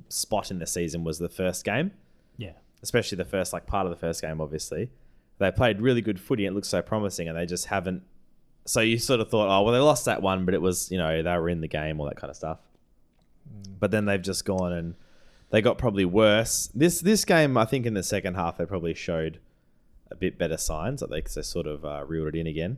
spot 0.09 0.51
in 0.51 0.59
the 0.59 0.67
season 0.67 1.03
was 1.03 1.19
the 1.19 1.29
first 1.29 1.63
game, 1.65 1.91
Yeah. 2.37 2.53
especially 2.83 3.15
the 3.17 3.25
first 3.25 3.53
like 3.53 3.65
part 3.65 3.85
of 3.85 3.89
the 3.91 3.95
first 3.97 4.21
game. 4.21 4.39
Obviously, 4.41 4.89
they 5.39 5.51
played 5.51 5.81
really 5.81 6.01
good 6.01 6.19
footy. 6.19 6.45
and 6.45 6.53
It 6.53 6.55
looked 6.55 6.67
so 6.67 6.81
promising, 6.81 7.27
and 7.27 7.37
they 7.37 7.45
just 7.45 7.65
haven't. 7.67 8.03
So 8.65 8.81
you 8.81 8.99
sort 8.99 9.19
of 9.19 9.29
thought, 9.29 9.47
oh 9.49 9.63
well, 9.63 9.73
they 9.73 9.79
lost 9.79 10.05
that 10.05 10.21
one, 10.21 10.45
but 10.45 10.53
it 10.53 10.61
was 10.61 10.91
you 10.91 10.97
know 10.97 11.23
they 11.23 11.37
were 11.37 11.49
in 11.49 11.61
the 11.61 11.67
game, 11.67 11.99
all 11.99 12.05
that 12.07 12.17
kind 12.17 12.29
of 12.29 12.35
stuff. 12.37 12.59
But 13.79 13.91
then 13.91 14.05
they've 14.05 14.21
just 14.21 14.45
gone 14.45 14.73
and 14.73 14.95
they 15.49 15.61
got 15.61 15.77
probably 15.77 16.05
worse. 16.05 16.69
This 16.75 16.99
this 17.01 17.25
game, 17.25 17.57
I 17.57 17.65
think, 17.65 17.85
in 17.85 17.93
the 17.95 18.03
second 18.03 18.35
half, 18.35 18.57
they 18.57 18.65
probably 18.65 18.93
showed 18.93 19.39
a 20.11 20.15
bit 20.15 20.37
better 20.37 20.57
signs. 20.57 20.99
That 21.01 21.09
they, 21.09 21.21
they 21.21 21.41
sort 21.41 21.65
of 21.65 21.83
uh, 21.83 22.03
reeled 22.05 22.35
it 22.35 22.35
in 22.35 22.45
again, 22.47 22.77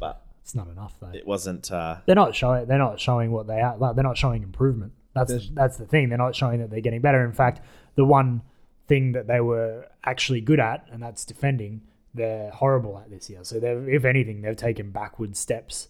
but 0.00 0.24
It's 0.42 0.54
not 0.54 0.66
enough 0.68 0.94
though. 1.00 1.12
it 1.14 1.26
wasn't. 1.26 1.70
Uh, 1.70 1.98
They're 2.06 2.16
not 2.16 2.34
showing. 2.34 2.66
They're 2.66 2.78
not 2.78 2.98
showing 2.98 3.30
what 3.30 3.46
they 3.46 3.60
are. 3.60 3.76
Like, 3.76 3.94
they're 3.94 4.02
not 4.02 4.18
showing 4.18 4.42
improvement. 4.42 4.92
That's 5.14 5.30
There's- 5.30 5.50
that's 5.52 5.76
the 5.76 5.86
thing. 5.86 6.08
They're 6.08 6.18
not 6.18 6.34
showing 6.34 6.60
that 6.60 6.70
they're 6.70 6.80
getting 6.80 7.00
better. 7.00 7.24
In 7.24 7.32
fact, 7.32 7.60
the 7.96 8.04
one 8.04 8.42
thing 8.86 9.12
that 9.12 9.26
they 9.26 9.40
were 9.40 9.86
actually 10.04 10.40
good 10.40 10.60
at, 10.60 10.86
and 10.90 11.02
that's 11.02 11.24
defending, 11.24 11.82
they're 12.14 12.50
horrible 12.50 12.98
at 12.98 13.10
this 13.10 13.28
year. 13.30 13.40
So 13.42 13.60
they've, 13.60 13.88
if 13.88 14.04
anything, 14.04 14.42
they've 14.42 14.56
taken 14.56 14.90
backward 14.90 15.36
steps. 15.36 15.88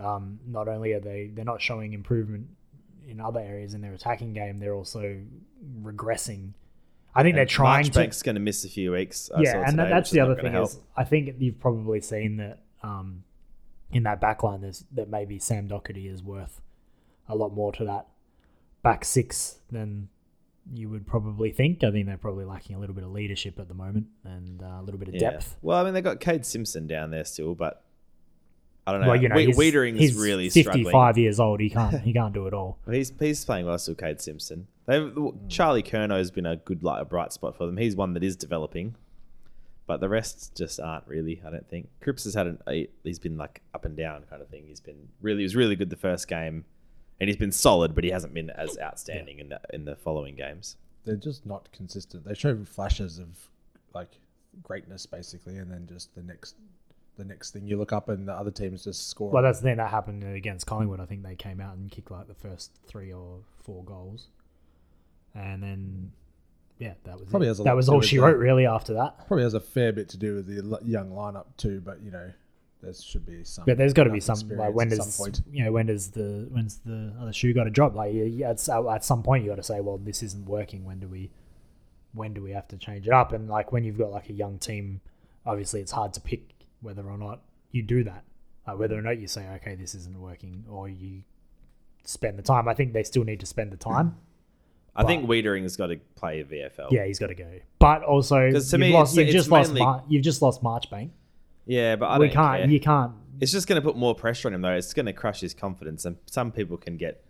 Um, 0.00 0.40
not 0.46 0.68
only 0.68 0.92
are 0.92 1.00
they 1.00 1.30
they're 1.32 1.44
not 1.44 1.60
showing 1.60 1.92
improvement 1.92 2.48
in 3.06 3.20
other 3.20 3.40
areas 3.40 3.74
in 3.74 3.80
their 3.80 3.94
attacking 3.94 4.32
game, 4.34 4.58
they're 4.58 4.74
also 4.74 5.20
regressing. 5.82 6.52
I 7.14 7.22
think 7.22 7.34
they're 7.36 7.46
trying 7.46 7.84
to 7.84 7.90
Marchbank's 7.90 8.22
going 8.22 8.36
to 8.36 8.40
miss 8.40 8.64
a 8.64 8.68
few 8.68 8.92
weeks. 8.92 9.30
I 9.34 9.40
yeah, 9.40 9.62
and 9.66 9.76
today, 9.78 9.88
that's 9.90 10.10
the 10.10 10.20
other 10.20 10.36
thing 10.36 10.54
is. 10.54 10.78
I 10.96 11.04
think 11.04 11.34
you've 11.38 11.58
probably 11.58 12.00
seen 12.00 12.36
that 12.36 12.60
um, 12.82 13.24
in 13.90 14.02
that 14.04 14.20
back 14.20 14.42
line 14.42 14.60
there's 14.60 14.84
that 14.92 15.08
maybe 15.08 15.38
Sam 15.38 15.68
Docherty 15.68 16.12
is 16.12 16.22
worth 16.22 16.60
a 17.28 17.34
lot 17.34 17.52
more 17.54 17.72
to 17.72 17.84
that 17.86 18.06
back 18.92 19.04
six 19.04 19.58
than 19.70 20.08
you 20.74 20.88
would 20.90 21.06
probably 21.06 21.50
think. 21.50 21.82
I 21.84 21.90
think 21.90 22.06
they're 22.06 22.16
probably 22.18 22.44
lacking 22.44 22.76
a 22.76 22.78
little 22.78 22.94
bit 22.94 23.04
of 23.04 23.10
leadership 23.10 23.58
at 23.58 23.68
the 23.68 23.74
moment 23.74 24.06
and 24.24 24.62
uh, 24.62 24.78
a 24.80 24.82
little 24.82 24.98
bit 24.98 25.08
of 25.08 25.14
Yeah. 25.14 25.30
depth. 25.30 25.56
Well, 25.62 25.78
I 25.78 25.84
mean, 25.84 25.94
they 25.94 26.02
got 26.02 26.20
Kade 26.20 26.44
Simpson 26.44 26.86
down 26.86 27.10
there 27.10 27.24
still, 27.24 27.54
but 27.54 27.82
I 28.86 28.92
don't 28.92 29.00
know. 29.02 29.08
Well, 29.08 29.22
you 29.22 29.28
know, 29.28 29.34
We- 29.36 29.46
he's, 29.46 29.56
Weitering's 29.58 29.98
he's 29.98 30.14
really 30.14 30.50
55 30.50 30.84
struggling. 30.84 31.22
years 31.22 31.40
old. 31.40 31.60
He 31.60 31.70
can't 31.70 32.00
he 32.02 32.12
can't 32.12 32.32
do 32.34 32.46
it 32.46 32.54
all. 32.54 32.78
Well, 32.86 32.94
He's 32.96 33.12
he's 33.18 33.44
playing 33.44 33.66
well 33.66 33.78
still, 33.78 33.94
Kade 33.94 34.20
Simpson. 34.20 34.66
They've, 34.86 35.12
Charlie 35.48 35.82
Curnow's 35.82 36.30
been 36.30 36.46
a 36.46 36.56
good 36.56 36.82
like 36.82 37.02
a 37.02 37.04
bright 37.04 37.32
spot 37.32 37.56
for 37.56 37.66
them. 37.66 37.76
He's 37.76 37.94
one 37.94 38.14
that 38.14 38.24
is 38.24 38.34
developing, 38.36 38.94
but 39.86 40.00
the 40.00 40.08
rest 40.08 40.54
just 40.56 40.80
aren't 40.80 41.06
really. 41.06 41.42
I 41.46 41.50
don't 41.50 41.68
think 41.68 41.88
Cripps 42.00 42.24
has 42.24 42.32
had 42.34 42.46
an 42.46 42.86
he's 43.04 43.18
been 43.18 43.36
like 43.36 43.60
up 43.74 43.84
and 43.84 43.94
down 43.96 44.24
kind 44.30 44.40
of 44.40 44.48
thing. 44.48 44.64
He's 44.66 44.80
been 44.80 45.08
really 45.20 45.38
he 45.40 45.44
was 45.44 45.54
really 45.56 45.76
good 45.76 45.90
the 45.90 45.96
first 45.96 46.26
game, 46.28 46.64
and 47.20 47.28
he's 47.28 47.36
been 47.36 47.52
solid, 47.52 47.94
but 47.94 48.04
he 48.04 48.10
hasn't 48.10 48.34
been 48.34 48.50
as 48.50 48.78
outstanding 48.78 49.38
in 49.38 49.48
the 49.48 49.60
in 49.72 49.84
the 49.84 49.96
following 49.96 50.34
games. 50.36 50.76
They're 51.04 51.16
just 51.16 51.46
not 51.46 51.70
consistent. 51.72 52.24
They 52.24 52.34
show 52.34 52.64
flashes 52.64 53.18
of 53.18 53.28
like 53.94 54.18
greatness 54.62 55.06
basically, 55.06 55.56
and 55.58 55.70
then 55.70 55.86
just 55.86 56.14
the 56.14 56.22
next 56.22 56.56
the 57.16 57.24
next 57.24 57.50
thing 57.50 57.66
you 57.66 57.76
look 57.76 57.92
up 57.92 58.08
and 58.08 58.28
the 58.28 58.32
other 58.32 58.50
teams 58.50 58.84
just 58.84 59.08
score. 59.08 59.30
Well, 59.30 59.42
that's 59.42 59.58
the 59.58 59.64
thing 59.64 59.76
that 59.78 59.90
happened 59.90 60.22
against 60.22 60.66
Collingwood. 60.66 61.00
I 61.00 61.06
think 61.06 61.22
they 61.24 61.34
came 61.34 61.60
out 61.60 61.76
and 61.76 61.90
kicked 61.90 62.10
like 62.10 62.28
the 62.28 62.34
first 62.34 62.70
three 62.86 63.12
or 63.12 63.38
four 63.64 63.82
goals, 63.84 64.28
and 65.34 65.62
then 65.62 66.12
yeah, 66.78 66.94
that 67.04 67.18
was 67.18 67.28
Probably 67.28 67.48
it. 67.48 67.50
has 67.50 67.60
a 67.60 67.62
that 67.64 67.70
lot 67.70 67.76
was 67.76 67.88
all 67.88 68.00
she 68.00 68.16
the- 68.16 68.22
wrote 68.22 68.36
really 68.38 68.66
after 68.66 68.94
that. 68.94 69.26
probably 69.26 69.42
has 69.42 69.54
a 69.54 69.60
fair 69.60 69.92
bit 69.92 70.08
to 70.10 70.16
do 70.16 70.36
with 70.36 70.46
the 70.46 70.78
young 70.86 71.10
lineup 71.10 71.46
too. 71.56 71.80
But 71.84 72.00
you 72.02 72.10
know, 72.12 72.30
there 72.82 72.94
should 72.94 73.26
be 73.26 73.42
some. 73.44 73.64
But 73.64 73.76
there's 73.78 73.92
got 73.92 74.04
to 74.04 74.10
be 74.10 74.20
some 74.20 74.38
like 74.50 74.72
when 74.74 74.88
does 74.88 75.14
some 75.14 75.24
point. 75.26 75.40
you 75.50 75.64
know 75.64 75.72
when 75.72 75.86
does 75.86 76.10
the 76.10 76.46
when's 76.50 76.78
the 76.78 77.12
other 77.20 77.32
shoe 77.32 77.52
got 77.52 77.64
to 77.64 77.70
drop? 77.70 77.94
Like 77.94 78.14
yeah, 78.14 78.24
yeah, 78.24 78.50
at, 78.50 78.68
at 78.68 79.04
some 79.04 79.22
point 79.22 79.44
you 79.44 79.50
got 79.50 79.56
to 79.56 79.62
say, 79.62 79.80
well, 79.80 79.98
this 79.98 80.22
isn't 80.22 80.46
working. 80.46 80.84
When 80.84 81.00
do 81.00 81.08
we 81.08 81.30
when 82.14 82.34
do 82.34 82.42
we 82.42 82.52
have 82.52 82.68
to 82.68 82.76
change 82.76 83.06
it 83.06 83.12
up? 83.12 83.32
And 83.32 83.48
like 83.48 83.72
when 83.72 83.84
you've 83.84 83.98
got 83.98 84.10
like 84.10 84.28
a 84.30 84.32
young 84.32 84.58
team, 84.58 85.00
obviously 85.44 85.80
it's 85.80 85.92
hard 85.92 86.12
to 86.14 86.20
pick 86.20 86.54
whether 86.80 87.04
or 87.08 87.18
not 87.18 87.42
you 87.72 87.82
do 87.82 88.04
that, 88.04 88.24
like 88.66 88.78
whether 88.78 88.96
or 88.96 89.02
not 89.02 89.18
you 89.18 89.26
say, 89.26 89.46
okay, 89.56 89.74
this 89.74 89.94
isn't 89.94 90.18
working, 90.18 90.64
or 90.70 90.88
you 90.88 91.22
spend 92.04 92.38
the 92.38 92.42
time. 92.42 92.68
I 92.68 92.74
think 92.74 92.92
they 92.92 93.02
still 93.02 93.24
need 93.24 93.40
to 93.40 93.46
spend 93.46 93.72
the 93.72 93.76
time. 93.76 94.16
I 94.96 95.04
think 95.04 95.28
Weitering 95.28 95.62
has 95.62 95.76
got 95.76 95.88
to 95.88 96.00
play 96.16 96.42
VFL. 96.42 96.90
Yeah, 96.90 97.04
he's 97.04 97.20
got 97.20 97.28
to 97.28 97.34
go. 97.34 97.46
But 97.78 98.02
also, 98.02 98.50
'Cause 98.50 98.68
to 98.70 98.76
you've, 98.76 98.80
me, 98.80 98.92
lost, 98.92 99.12
it's- 99.16 99.26
you've 99.32 99.36
it's 99.36 99.44
just 99.46 99.50
lost. 99.50 99.72
Mar- 99.74 100.02
you've 100.08 100.24
just 100.24 100.42
lost 100.42 100.60
Marchbank. 100.62 101.10
Yeah, 101.68 101.94
but 101.96 102.06
I 102.06 102.18
we 102.18 102.26
don't 102.26 102.34
can't. 102.34 102.62
care. 102.62 102.70
You 102.70 102.80
can't. 102.80 103.12
It's 103.40 103.52
just 103.52 103.68
going 103.68 103.80
to 103.80 103.86
put 103.86 103.96
more 103.96 104.14
pressure 104.16 104.48
on 104.48 104.54
him, 104.54 104.62
though. 104.62 104.72
It's 104.74 104.92
going 104.94 105.06
to 105.06 105.12
crush 105.12 105.40
his 105.40 105.54
confidence, 105.54 106.04
and 106.04 106.16
some 106.26 106.50
people 106.50 106.76
can 106.76 106.96
get. 106.96 107.22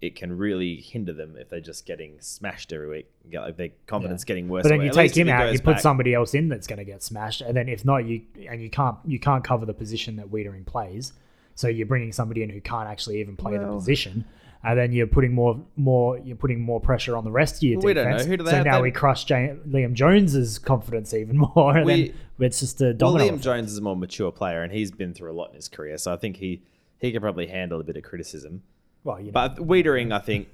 It 0.00 0.14
can 0.14 0.38
really 0.38 0.76
hinder 0.76 1.12
them 1.12 1.34
if 1.36 1.48
they're 1.48 1.58
just 1.60 1.84
getting 1.84 2.20
smashed 2.20 2.72
every 2.72 2.88
week. 2.88 3.10
Get 3.28 3.40
like 3.40 3.56
their 3.56 3.70
confidence 3.88 4.22
getting 4.22 4.48
worse. 4.48 4.62
But 4.62 4.68
then 4.68 4.78
you 4.82 4.92
least 4.92 5.14
take 5.14 5.16
him 5.16 5.28
out, 5.28 5.46
goes 5.46 5.54
you 5.54 5.58
put 5.58 5.72
back- 5.72 5.80
somebody 5.80 6.14
else 6.14 6.34
in 6.34 6.48
that's 6.48 6.68
going 6.68 6.78
to 6.78 6.84
get 6.84 7.02
smashed, 7.02 7.40
and 7.40 7.56
then 7.56 7.68
if 7.68 7.84
not, 7.84 8.04
you 8.06 8.22
and 8.48 8.62
you 8.62 8.70
can't 8.70 8.96
you 9.04 9.18
can't 9.18 9.42
cover 9.42 9.66
the 9.66 9.74
position 9.74 10.14
that 10.16 10.30
Weitering 10.30 10.64
plays. 10.66 11.14
So 11.56 11.66
you're 11.66 11.86
bringing 11.88 12.12
somebody 12.12 12.44
in 12.44 12.50
who 12.50 12.60
can't 12.60 12.88
actually 12.88 13.18
even 13.20 13.36
play 13.36 13.58
the 13.58 13.66
position, 13.66 14.24
and 14.62 14.78
then 14.78 14.92
you're 14.92 15.08
putting 15.08 15.32
more 15.34 15.60
more 15.74 16.16
you're 16.18 16.36
putting 16.36 16.60
more 16.60 16.80
pressure 16.80 17.16
on 17.16 17.24
the 17.24 17.32
rest 17.32 17.56
of 17.56 17.62
your 17.64 17.78
Well, 17.80 17.86
we 17.86 17.94
don't 17.94 18.04
defense. 18.04 18.22
know. 18.22 18.30
Who 18.30 18.36
do 18.36 18.44
they 18.44 18.50
so 18.52 18.56
have 18.58 18.66
now 18.66 18.72
then? 18.74 18.82
we 18.82 18.90
crush 18.92 19.24
J- 19.24 19.56
Liam 19.68 19.94
Jones's 19.94 20.60
confidence 20.60 21.12
even 21.12 21.38
more, 21.56 21.76
and 21.76 21.84
We- 21.86 22.08
then 22.10 22.14
it's 22.38 22.60
just 22.60 22.80
a 22.80 22.96
Well. 22.98 23.14
Liam 23.14 23.28
effect. 23.28 23.42
Jones 23.42 23.72
is 23.72 23.78
a 23.78 23.82
more 23.82 23.96
mature 23.96 24.30
player, 24.32 24.62
and 24.62 24.72
he's 24.72 24.90
been 24.90 25.14
through 25.14 25.32
a 25.32 25.34
lot 25.34 25.50
in 25.50 25.56
his 25.56 25.68
career, 25.68 25.98
so 25.98 26.12
I 26.12 26.16
think 26.16 26.36
he 26.36 26.62
he 26.98 27.12
can 27.12 27.20
probably 27.20 27.46
handle 27.46 27.80
a 27.80 27.84
bit 27.84 27.96
of 27.96 28.02
criticism. 28.02 28.62
well, 29.04 29.18
you 29.20 29.26
know, 29.26 29.32
But 29.32 29.56
Weitering, 29.56 30.12
I 30.12 30.18
think 30.18 30.48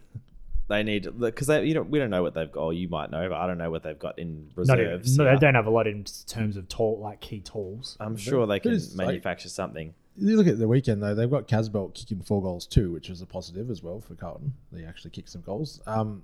they 0.69 0.83
need 0.83 1.09
because 1.19 1.47
they 1.47 1.65
you 1.65 1.75
know 1.75 1.83
we 1.83 1.99
don't 1.99 2.11
know 2.11 2.23
what 2.23 2.35
they've 2.35 2.51
got. 2.51 2.61
Or 2.61 2.73
you 2.73 2.89
might 2.89 3.11
know, 3.11 3.29
but 3.29 3.37
I 3.37 3.47
don't 3.47 3.59
know 3.59 3.71
what 3.71 3.83
they've 3.83 3.99
got 3.99 4.19
in 4.19 4.51
not 4.57 4.79
even, 4.81 4.93
reserves. 4.93 5.19
no, 5.19 5.25
they 5.25 5.37
don't 5.37 5.55
have 5.55 5.67
a 5.67 5.71
lot 5.71 5.87
in 5.87 6.05
terms 6.27 6.57
of 6.57 6.69
tall 6.69 6.99
like 7.01 7.21
key 7.21 7.41
tools. 7.41 7.97
I'm 8.01 8.17
sure 8.17 8.47
they 8.47 8.61
can 8.61 8.73
Who's, 8.73 8.97
like- 8.97 9.07
manufacture 9.07 9.49
something. 9.49 9.95
You 10.17 10.37
look 10.37 10.47
at 10.47 10.59
the 10.61 10.69
weekend 10.69 11.03
though; 11.03 11.15
they've 11.15 11.29
got 11.31 11.49
Casboult 11.49 11.95
kicking 11.95 12.21
four 12.23 12.41
goals 12.41 12.67
too, 12.67 12.93
which 12.93 13.11
is 13.11 13.21
a 13.21 13.27
positive 13.27 13.69
as 13.69 13.83
well 13.83 14.01
for 14.01 14.15
Carlton. 14.15 14.55
They 14.71 14.85
actually 14.85 15.11
kick 15.11 15.27
some 15.29 15.43
goals. 15.43 15.81
Um, 15.89 16.23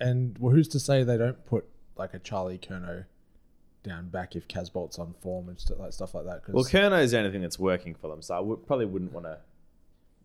and 0.00 0.38
well, 0.38 0.54
who's 0.54 0.68
to 0.68 0.78
say 0.78 1.02
they 1.02 1.16
don't 1.18 1.44
put 1.46 1.64
like 1.96 2.14
a 2.14 2.20
Charlie 2.20 2.58
Curnow 2.58 3.06
down 3.84 4.08
back 4.08 4.34
if 4.34 4.48
Casboult's 4.48 4.98
on 4.98 5.14
form 5.22 5.48
and 5.48 5.58
stuff 5.60 5.78
like 5.78 5.92
stuff 5.92 6.14
like 6.14 6.24
that? 6.24 6.42
Cause 6.44 6.54
Well, 6.54 6.64
Curnow's 6.64 7.12
the 7.12 7.18
only 7.18 7.30
thing 7.30 7.42
that's 7.42 7.58
working 7.58 7.94
for 7.94 8.08
them, 8.08 8.20
so 8.22 8.34
I 8.34 8.40
would, 8.40 8.66
probably 8.66 8.86
wouldn't 8.86 9.12
want 9.12 9.26
to 9.26 9.38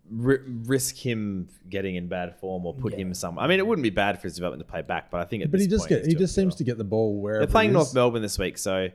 ri- 0.09 0.39
risk 0.65 0.95
him 0.97 1.49
getting 1.69 1.95
in 1.95 2.07
bad 2.07 2.35
form 2.39 2.65
or 2.65 2.73
put 2.73 2.93
him 2.93 3.13
somewhere. 3.13 3.45
I 3.45 3.47
mean, 3.47 3.59
it 3.59 3.67
wouldn't 3.67 3.83
be 3.83 3.89
bad 3.91 4.17
for 4.19 4.23
his 4.23 4.35
development 4.35 4.65
to 4.67 4.71
play 4.71 4.81
back, 4.81 5.11
but 5.11 5.19
I 5.21 5.25
think 5.25 5.43
at 5.43 5.51
but 5.51 5.57
this 5.59 5.65
he 5.65 5.69
just 5.69 5.87
point 5.87 6.01
get 6.03 6.07
he 6.07 6.15
just 6.15 6.33
seems 6.33 6.53
well. 6.53 6.57
to 6.57 6.63
get 6.63 6.77
the 6.79 6.83
ball 6.83 7.21
wherever 7.21 7.45
They're 7.45 7.51
playing 7.51 7.73
North. 7.73 7.93
Melbourne 7.93 8.21
this 8.23 8.39
week, 8.39 8.57
so 8.57 8.89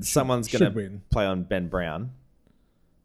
someone's 0.00 0.48
should 0.48 0.60
going 0.74 0.74
to 0.74 1.00
play 1.10 1.24
on 1.26 1.44
Ben 1.44 1.68
Brown 1.68 2.10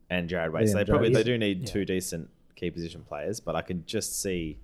and 0.10 0.30
Jarrad 0.30 0.52
Waite. 0.52 0.70
So 0.70 0.76
Liam 0.76 0.78
they 0.78 0.86
probably 0.86 1.14
they 1.14 1.24
do 1.24 1.38
need 1.38 1.60
Yeah. 1.62 1.66
two 1.66 1.86
decent 1.86 2.30
key 2.56 2.72
position 2.72 3.04
players, 3.08 3.40
but 3.40 3.56
I 3.56 3.62
could 3.62 3.86
just 3.88 4.20
see 4.22 4.58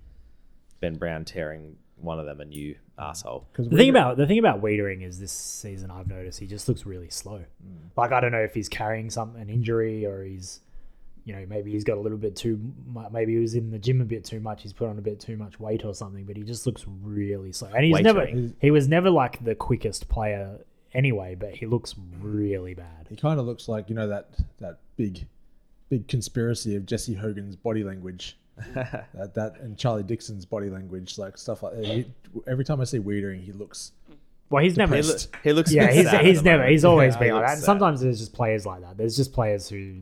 Ben 0.80 0.96
Brown 0.96 1.24
tearing 1.24 1.76
one 1.96 2.18
of 2.18 2.26
them 2.26 2.40
a 2.40 2.44
new 2.44 2.74
asshole. 2.98 3.46
'Cause 3.54 3.68
The 3.68 3.76
thing 3.76 3.88
about 3.90 4.16
the 4.16 4.26
thing 4.26 4.38
about 4.38 4.60
Weitering 4.62 5.02
is 5.02 5.18
this 5.18 5.32
season 5.32 5.90
I've 5.90 6.06
noticed 6.08 6.38
he 6.40 6.46
just 6.46 6.68
looks 6.68 6.84
really 6.86 7.08
slow. 7.08 7.38
Mm. 7.38 7.90
Like 7.96 8.12
I 8.12 8.20
don't 8.20 8.32
know 8.32 8.42
if 8.42 8.54
he's 8.54 8.68
carrying 8.68 9.10
some 9.10 9.36
an 9.36 9.48
injury 9.48 10.04
or 10.06 10.22
he's, 10.24 10.60
you 11.24 11.34
know, 11.34 11.46
maybe 11.48 11.72
he's 11.72 11.84
got 11.84 11.96
a 11.96 12.00
little 12.00 12.18
bit 12.18 12.36
too. 12.36 12.60
mu- 12.86 13.08
Maybe 13.10 13.32
he 13.34 13.38
was 13.38 13.54
in 13.54 13.70
the 13.70 13.78
gym 13.78 14.00
a 14.00 14.04
bit 14.04 14.24
too 14.24 14.40
much. 14.40 14.62
He's 14.62 14.72
put 14.72 14.88
on 14.88 14.98
a 14.98 15.02
bit 15.02 15.18
too 15.20 15.36
much 15.36 15.58
weight 15.58 15.84
or 15.84 15.94
something. 15.94 16.24
But 16.24 16.36
he 16.36 16.42
just 16.42 16.66
looks 16.66 16.84
really 17.02 17.52
slow. 17.52 17.70
And 17.74 17.84
he's 17.84 18.00
never 18.00 18.20
Weitering. 18.26 18.54
he 18.60 18.70
was 18.70 18.86
never 18.88 19.08
like 19.10 19.42
the 19.42 19.54
quickest 19.54 20.08
player 20.08 20.58
anyway. 20.92 21.34
But 21.34 21.54
he 21.54 21.66
looks 21.66 21.94
really 22.20 22.74
bad. 22.74 23.06
He 23.08 23.16
kind 23.16 23.40
of 23.40 23.46
looks 23.46 23.68
like 23.68 23.88
you 23.88 23.94
know 23.94 24.08
that 24.08 24.30
that 24.58 24.80
big, 24.96 25.26
big 25.88 26.06
conspiracy 26.08 26.76
of 26.76 26.84
Jesse 26.86 27.14
Hogan's 27.14 27.56
body 27.56 27.82
language, 27.82 28.36
that 28.74 29.34
that 29.34 29.60
and 29.60 29.76
Charlie 29.76 30.02
Dixon's 30.02 30.44
body 30.44 30.70
language, 30.70 31.18
like 31.18 31.36
stuff 31.38 31.62
like 31.62 31.74
that. 31.74 31.84
He, 31.84 32.06
every 32.46 32.64
time 32.64 32.80
I 32.80 32.84
see 32.84 32.98
Weitering, 32.98 33.42
he 33.44 33.52
looks 33.52 33.92
Well, 34.50 34.62
he's 34.62 34.76
never. 34.76 34.96
He, 34.96 35.02
loo- 35.02 35.14
he 35.42 35.52
looks 35.52 35.72
yeah, 35.72 35.90
he's, 35.90 36.08
sad 36.10 36.24
he's 36.24 36.42
never. 36.42 36.58
moment. 36.58 36.72
He's 36.72 36.84
always 36.84 37.14
Yeah, 37.14 37.18
been 37.18 37.28
he 37.28 37.32
like 37.34 37.46
that. 37.46 37.52
And 37.54 37.62
sometimes 37.62 38.00
there's 38.00 38.18
just 38.20 38.32
players 38.32 38.64
like 38.66 38.80
that. 38.82 38.96
There's 38.96 39.16
just 39.16 39.32
players 39.32 39.68
who 39.68 39.96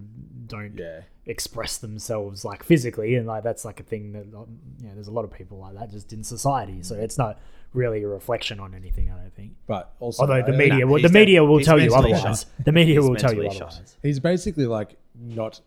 don't 0.46 0.76
yeah. 0.78 1.00
express 1.26 1.78
themselves 1.78 2.44
like 2.44 2.62
physically 2.62 3.14
and 3.14 3.26
like 3.26 3.42
that's 3.42 3.64
like 3.64 3.80
a 3.80 3.82
thing 3.84 4.12
that 4.12 4.24
um, 4.36 4.58
you 4.80 4.88
know 4.88 4.94
there's 4.94 5.06
a 5.08 5.12
lot 5.12 5.24
of 5.24 5.30
people 5.32 5.56
like 5.58 5.74
that 5.74 5.90
just 5.90 6.12
in 6.12 6.22
society 6.22 6.82
so 6.82 6.94
it's 6.94 7.16
not 7.16 7.38
really 7.72 8.02
a 8.02 8.08
reflection 8.08 8.60
on 8.60 8.74
anything 8.74 9.10
i 9.10 9.16
don't 9.16 9.32
think 9.34 9.52
But 9.66 9.94
also, 10.00 10.22
although 10.22 10.42
the 10.42 10.52
media 10.52 10.80
nah, 10.84 10.92
will, 10.92 11.00
the 11.00 11.08
media 11.08 11.42
will 11.42 11.60
tell 11.60 11.80
you 11.80 11.94
otherwise 11.94 12.20
shot. 12.20 12.44
the 12.64 12.72
media 12.72 13.00
He's 13.00 13.08
will 13.08 13.16
tell 13.16 13.32
you 13.32 13.42
mentally 13.42 13.58
shot. 13.58 13.68
otherwise 13.68 13.96
he's 14.02 14.20
basically 14.20 14.66
like 14.66 14.96
not 15.14 15.60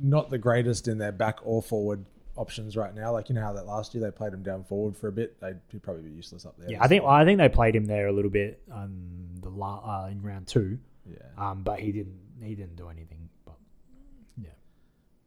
not 0.00 0.30
the 0.30 0.38
greatest 0.38 0.88
in 0.88 0.98
their 0.98 1.12
back 1.12 1.38
or 1.44 1.62
forward 1.62 2.04
options 2.36 2.76
right 2.76 2.94
now. 2.94 3.12
Like 3.12 3.28
you 3.28 3.34
know 3.34 3.42
how 3.42 3.52
that 3.52 3.66
last 3.66 3.94
year 3.94 4.02
they 4.02 4.10
played 4.10 4.32
him 4.32 4.42
down 4.42 4.64
forward 4.64 4.96
for 4.96 5.08
a 5.08 5.12
bit. 5.12 5.38
They'd 5.40 5.58
he'd 5.70 5.82
probably 5.82 6.02
be 6.02 6.10
useless 6.10 6.46
up 6.46 6.54
there. 6.58 6.70
yeah 6.70 6.82
i 6.82 6.88
think 6.88 7.04
i 7.04 7.24
think 7.24 7.38
they 7.38 7.48
played 7.48 7.74
him 7.76 7.84
there 7.86 8.06
a 8.06 8.12
little 8.12 8.30
bit 8.30 8.62
um 8.72 8.92
the 9.42 9.50
la- 9.50 10.04
uh, 10.04 10.08
in 10.08 10.22
round 10.22 10.46
two 10.46 10.78
yeah, 11.10 11.16
um 11.36 11.62
but 11.62 11.78
he 11.80 11.92
didn't 11.92 12.18
he 12.42 12.54
didn't 12.54 12.76
do 12.76 12.88
anything 12.88 13.28
but 13.44 13.54
yeah 14.40 14.48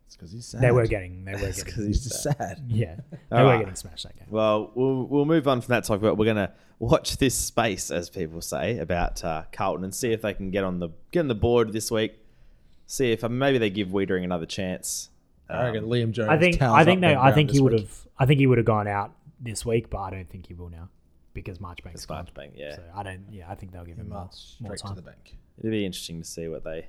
it's 0.08 0.16
because 0.16 0.32
he's 0.32 0.46
sad. 0.46 0.62
they 0.62 0.72
were 0.72 0.88
getting 0.88 1.26
they 1.26 1.34
were 1.34 1.40
getting 1.40 1.64
'cause 1.66 1.86
he's 1.86 2.04
just 2.04 2.24
sad. 2.24 2.62
yeah 2.68 2.96
they 3.30 3.38
were 3.38 3.50
right. 3.50 3.60
getting 3.60 3.76
smashed 3.76 4.04
that 4.04 4.16
game 4.18 4.28
Well, 4.30 4.72
we'll 4.76 5.04
we'll 5.06 5.26
move 5.26 5.48
on 5.48 5.62
from 5.62 5.74
that 5.74 5.84
topic. 5.84 6.02
But 6.02 6.16
we're 6.18 6.26
gonna 6.26 6.54
watch 6.80 7.18
this 7.18 7.36
space, 7.36 7.92
as 7.92 8.10
people 8.10 8.42
say, 8.42 8.78
about 8.80 9.24
uh, 9.24 9.44
Carlton 9.52 9.84
and 9.84 9.94
see 9.94 10.12
if 10.12 10.22
they 10.22 10.34
can 10.34 10.50
get 10.52 10.64
on 10.64 10.80
the 10.80 10.90
get 11.12 11.20
on 11.22 11.28
the 11.28 11.36
board 11.36 11.72
this 11.74 11.92
week. 11.92 12.18
See 12.88 13.12
if 13.12 13.24
uh, 13.24 13.30
maybe 13.30 13.58
they 13.58 13.70
give 13.70 13.90
Weitering 13.90 14.24
another 14.24 14.46
chance. 14.46 15.10
I 15.50 15.66
reckon 15.66 15.84
Um, 15.84 15.90
Liam 15.92 16.12
Jones. 16.12 16.30
i 16.30 16.38
think 16.40 16.60
i 16.62 16.84
think 16.84 16.98
up 16.98 17.02
no 17.02 17.08
Ben 17.10 17.18
i 17.20 17.32
think 17.32 17.52
he 17.52 17.60
would 17.62 17.74
week. 17.74 17.82
have 17.84 18.08
i 18.18 18.26
think 18.26 18.40
he 18.40 18.48
would 18.48 18.58
have 18.58 18.66
gone 18.66 18.88
out 18.88 19.12
this 19.40 19.64
week 19.64 19.92
but 19.92 20.00
i 20.00 20.10
don't 20.10 20.28
think 20.28 20.48
he 20.48 20.56
will 20.56 20.70
now 20.70 20.90
because 21.36 21.60
marchbank's 21.60 21.94
it's 21.96 22.06
gone 22.08 22.26
Marchbank, 22.26 22.54
yeah. 22.56 22.76
So 22.78 22.82
I 22.96 23.04
don't. 23.04 23.26
Yeah, 23.30 23.52
I 23.52 23.54
think 23.54 23.72
they'll 23.72 23.86
give 23.86 23.98
him 23.98 24.10
more, 24.10 24.22
March 24.22 24.56
more 24.60 24.76
straight 24.76 24.90
to 24.90 24.96
the 24.96 25.02
bank. 25.04 25.36
It'd 25.60 25.70
be 25.70 25.86
interesting 25.86 26.20
to 26.22 26.28
see 26.28 26.48
what 26.48 26.64
they 26.64 26.88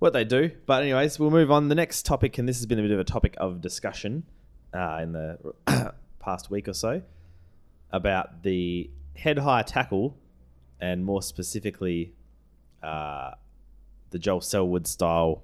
what 0.00 0.12
they 0.14 0.24
do. 0.24 0.50
But 0.66 0.82
anyways, 0.82 1.18
we'll 1.20 1.30
move 1.30 1.50
on. 1.52 1.68
The 1.68 1.74
next 1.76 2.04
topic, 2.06 2.38
and 2.38 2.48
this 2.48 2.56
has 2.56 2.66
been 2.66 2.78
a 2.78 2.82
bit 2.82 2.90
of 2.90 2.98
a 2.98 3.04
topic 3.04 3.34
of 3.38 3.60
discussion 3.60 4.24
uh, 4.72 4.98
in 5.02 5.12
the 5.12 5.38
past 6.20 6.50
week 6.50 6.66
or 6.68 6.72
so, 6.72 7.02
about 7.92 8.42
the 8.42 8.90
head 9.14 9.38
high 9.38 9.62
tackle, 9.62 10.16
and 10.80 11.04
more 11.04 11.22
specifically, 11.22 12.14
uh, 12.82 13.32
the 14.14 14.18
Joel 14.20 14.40
Selwood 14.40 14.86
style, 14.86 15.42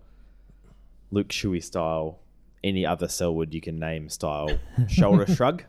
Luke 1.11 1.29
Shuey 1.29 1.63
style, 1.63 2.21
any 2.63 2.87
other 2.87 3.09
Selwood 3.09 3.53
you 3.53 3.61
can 3.61 3.81
name 3.81 4.09
style 4.09 4.49
shoulder 4.89 5.27
shrug. 5.27 5.65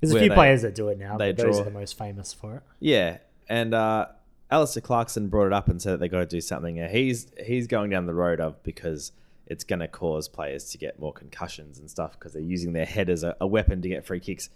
There's 0.00 0.12
a 0.12 0.14
where 0.14 0.22
few 0.22 0.28
they- 0.30 0.34
players 0.34 0.62
that 0.62 0.74
do 0.74 0.88
it 0.88 0.98
now. 0.98 1.18
they 1.18 1.32
But 1.32 1.44
those 1.44 1.56
draw- 1.56 1.60
are 1.62 1.64
the 1.66 1.70
most 1.78 1.98
famous 1.98 2.32
for 2.32 2.56
it. 2.56 2.62
Yeah, 2.80 3.18
and 3.50 3.74
uh, 3.74 4.06
Alastair 4.50 4.80
Clarkson 4.80 5.28
brought 5.28 5.48
it 5.48 5.52
up 5.52 5.68
and 5.68 5.80
said 5.80 5.92
that 5.92 6.00
they 6.00 6.08
got 6.08 6.20
to 6.20 6.26
do 6.26 6.40
something. 6.40 6.78
And 6.80 6.90
he's 6.90 7.26
he's 7.44 7.66
going 7.66 7.90
down 7.90 8.06
the 8.06 8.14
road 8.14 8.40
of 8.40 8.62
because 8.62 9.12
it's 9.46 9.62
going 9.64 9.80
to 9.80 9.88
cause 9.88 10.26
players 10.26 10.70
to 10.70 10.78
get 10.78 10.98
more 10.98 11.12
concussions 11.12 11.78
and 11.78 11.90
stuff 11.90 12.12
because 12.12 12.32
they're 12.32 12.40
using 12.40 12.72
their 12.72 12.86
head 12.86 13.10
as 13.10 13.22
a, 13.22 13.36
a 13.42 13.46
weapon 13.46 13.82
to 13.82 13.88
get 13.90 14.06
free 14.06 14.20
kicks. 14.20 14.48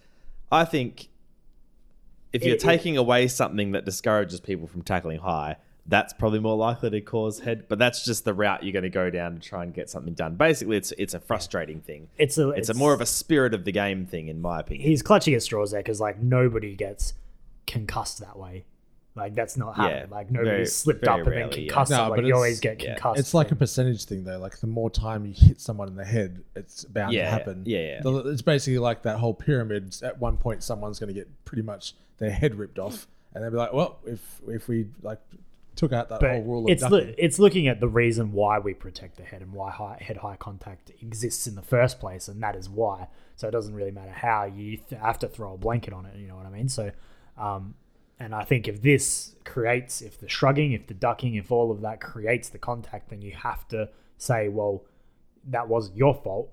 I 0.50 0.64
think 0.64 1.08
if 2.32 2.42
you're 2.42 2.54
It- 2.54 2.62
it- 2.62 2.66
taking 2.66 2.96
away 2.96 3.28
something 3.28 3.72
that 3.72 3.84
discourages 3.84 4.40
people 4.40 4.66
from 4.66 4.80
tackling 4.82 5.18
high, 5.18 5.56
that's 5.86 6.12
probably 6.14 6.38
more 6.40 6.56
likely 6.56 6.90
to 6.90 7.00
cause 7.00 7.40
head. 7.40 7.66
But 7.68 7.78
that's 7.78 8.04
just 8.04 8.24
the 8.24 8.32
route 8.34 8.62
you're 8.64 8.72
going 8.72 8.84
to 8.84 8.88
go 8.90 9.10
down 9.10 9.34
to 9.34 9.40
try 9.40 9.62
and 9.62 9.74
get 9.74 9.90
something 9.90 10.14
done. 10.14 10.36
Basically, 10.36 10.76
it's 10.76 10.92
it's 10.92 11.14
a 11.14 11.20
frustrating 11.20 11.80
thing. 11.80 12.08
It's 12.18 12.38
a. 12.38 12.50
It's, 12.50 12.68
a 12.70 12.74
more 12.74 12.94
of 12.94 13.00
a 13.00 13.06
spirit 13.06 13.52
of 13.54 13.64
the 13.64 13.72
game 13.72 14.06
thing, 14.06 14.28
in 14.28 14.40
my 14.40 14.60
opinion. 14.60 14.88
He's 14.88 15.02
clutching 15.02 15.34
at 15.34 15.42
straws 15.42 15.72
there 15.72 15.80
because 15.80 16.00
like 16.00 16.20
nobody 16.22 16.74
gets 16.74 17.14
concussed 17.66 18.18
that 18.20 18.38
way. 18.38 18.64
Like 19.16 19.34
that's 19.36 19.56
not 19.56 19.76
happening. 19.76 20.08
Yeah, 20.10 20.14
like 20.16 20.30
nobody 20.30 20.50
very- 20.50 20.66
slipped 20.66 21.04
very 21.04 21.12
up 21.12 21.18
and 21.20 21.28
rarely, 21.36 21.50
then 21.52 21.60
yeah. 21.64 21.68
concussed 21.68 21.90
No, 21.92 21.96
someone. 21.98 22.18
but 22.18 22.24
You 22.26 22.34
always 22.34 22.58
get 22.58 22.82
yeah. 22.82 22.94
concussed. 22.94 23.20
It's 23.20 23.32
like 23.34 23.52
a 23.52 23.54
percentage 23.54 24.06
thing 24.06 24.24
though. 24.24 24.38
Like 24.40 24.58
the 24.58 24.66
more 24.66 24.90
time 24.90 25.24
you 25.24 25.32
hit 25.36 25.60
someone 25.60 25.86
in 25.86 25.94
the 25.94 26.04
head, 26.04 26.42
it's 26.56 26.84
bound 26.84 27.12
Yeah, 27.12 27.26
to 27.26 27.30
happen. 27.30 27.62
yeah, 27.64 27.78
yeah. 27.78 28.00
The- 28.02 28.28
It's 28.30 28.42
basically 28.42 28.78
like 28.78 29.02
that 29.02 29.18
whole 29.18 29.32
pyramid. 29.34 29.94
At 30.02 30.18
one 30.18 30.36
point, 30.36 30.64
someone's 30.64 30.98
going 30.98 31.08
to 31.08 31.14
get 31.14 31.28
pretty 31.44 31.62
much 31.62 31.94
their 32.18 32.30
head 32.30 32.56
ripped 32.56 32.80
off, 32.80 33.06
and 33.34 33.44
they'll 33.44 33.52
be 33.52 33.56
like, 33.56 33.72
"Well, 33.72 33.98
if 34.04 34.40
if 34.48 34.66
we 34.66 34.86
like 35.02 35.20
took 35.76 35.92
out 35.92 36.08
that 36.08 36.20
but 36.20 36.30
whole 36.30 36.42
rule 36.42 36.64
of 36.64 36.70
it's 36.70 36.82
ducking, 36.82 36.98
loo- 36.98 37.14
it's 37.18 37.38
looking 37.38 37.68
at 37.68 37.80
the 37.80 37.88
reason 37.88 38.32
why 38.32 38.58
we 38.58 38.74
protect 38.74 39.16
the 39.16 39.22
head 39.24 39.42
and 39.42 39.52
why 39.52 39.70
high, 39.70 39.98
head 40.00 40.18
high 40.18 40.36
contact 40.36 40.90
exists 41.02 41.46
in 41.46 41.54
the 41.54 41.62
first 41.62 41.98
place, 42.00 42.28
and 42.28 42.42
that 42.42 42.56
is 42.56 42.68
why. 42.68 43.08
So 43.36 43.48
it 43.48 43.50
doesn't 43.50 43.74
really 43.74 43.90
matter 43.90 44.12
how 44.12 44.44
you 44.44 44.76
th- 44.76 45.00
have 45.00 45.18
to 45.20 45.28
throw 45.28 45.54
a 45.54 45.58
blanket 45.58 45.92
on 45.92 46.06
it. 46.06 46.16
You 46.16 46.28
know 46.28 46.36
what 46.36 46.46
I 46.46 46.50
mean? 46.50 46.68
So, 46.68 46.92
um, 47.36 47.74
and 48.20 48.34
I 48.34 48.44
think 48.44 48.68
if 48.68 48.80
this 48.82 49.34
creates, 49.44 50.00
if 50.00 50.18
the 50.18 50.28
shrugging, 50.28 50.72
if 50.72 50.86
the 50.86 50.94
ducking, 50.94 51.34
if 51.34 51.50
all 51.50 51.70
of 51.70 51.80
that 51.80 52.00
creates 52.00 52.48
the 52.48 52.58
contact, 52.58 53.10
then 53.10 53.20
you 53.22 53.32
have 53.32 53.66
to 53.68 53.88
say, 54.18 54.48
well, 54.48 54.84
that 55.48 55.68
wasn't 55.68 55.96
your 55.96 56.14
fault. 56.14 56.50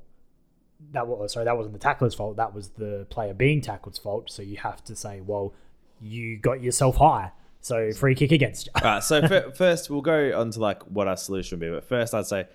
that 0.94 1.08
was 1.08 1.34
sorry 1.34 1.46
that 1.46 1.56
wasn't 1.56 1.74
the 1.74 1.80
tackler's 1.80 2.16
fault. 2.16 2.38
That 2.38 2.54
was 2.56 2.70
the 2.70 3.06
player 3.12 3.34
being 3.36 3.62
tackled's 3.62 4.00
fault. 4.00 4.32
So 4.32 4.42
you 4.42 4.58
have 4.58 4.84
to 4.86 4.96
say, 4.96 5.22
well, 5.22 5.54
you 6.02 6.38
got 6.38 6.62
yourself 6.64 6.98
high, 6.98 7.32
so 7.62 7.92
free 7.94 8.16
kick 8.16 8.32
against 8.32 8.66
you. 8.68 8.72
All 8.76 8.82
right, 8.82 9.04
so 9.04 9.28
fir- 9.28 9.52
first 9.56 9.90
we'll 9.90 10.02
go 10.02 10.38
on 10.40 10.52
to 10.52 10.60
like 10.60 10.84
what 10.84 11.08
our 11.08 11.18
solution 11.18 11.60
would 11.60 11.66
be. 11.66 11.72
But 11.72 11.84
first, 11.84 12.14
I'd 12.14 12.26
say, 12.26 12.48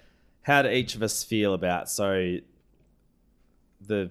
how 0.42 0.62
do 0.62 0.68
each 0.68 0.94
of 0.94 1.02
us 1.02 1.24
feel 1.24 1.54
about 1.54 1.88
so 1.88 2.36
the 3.80 4.10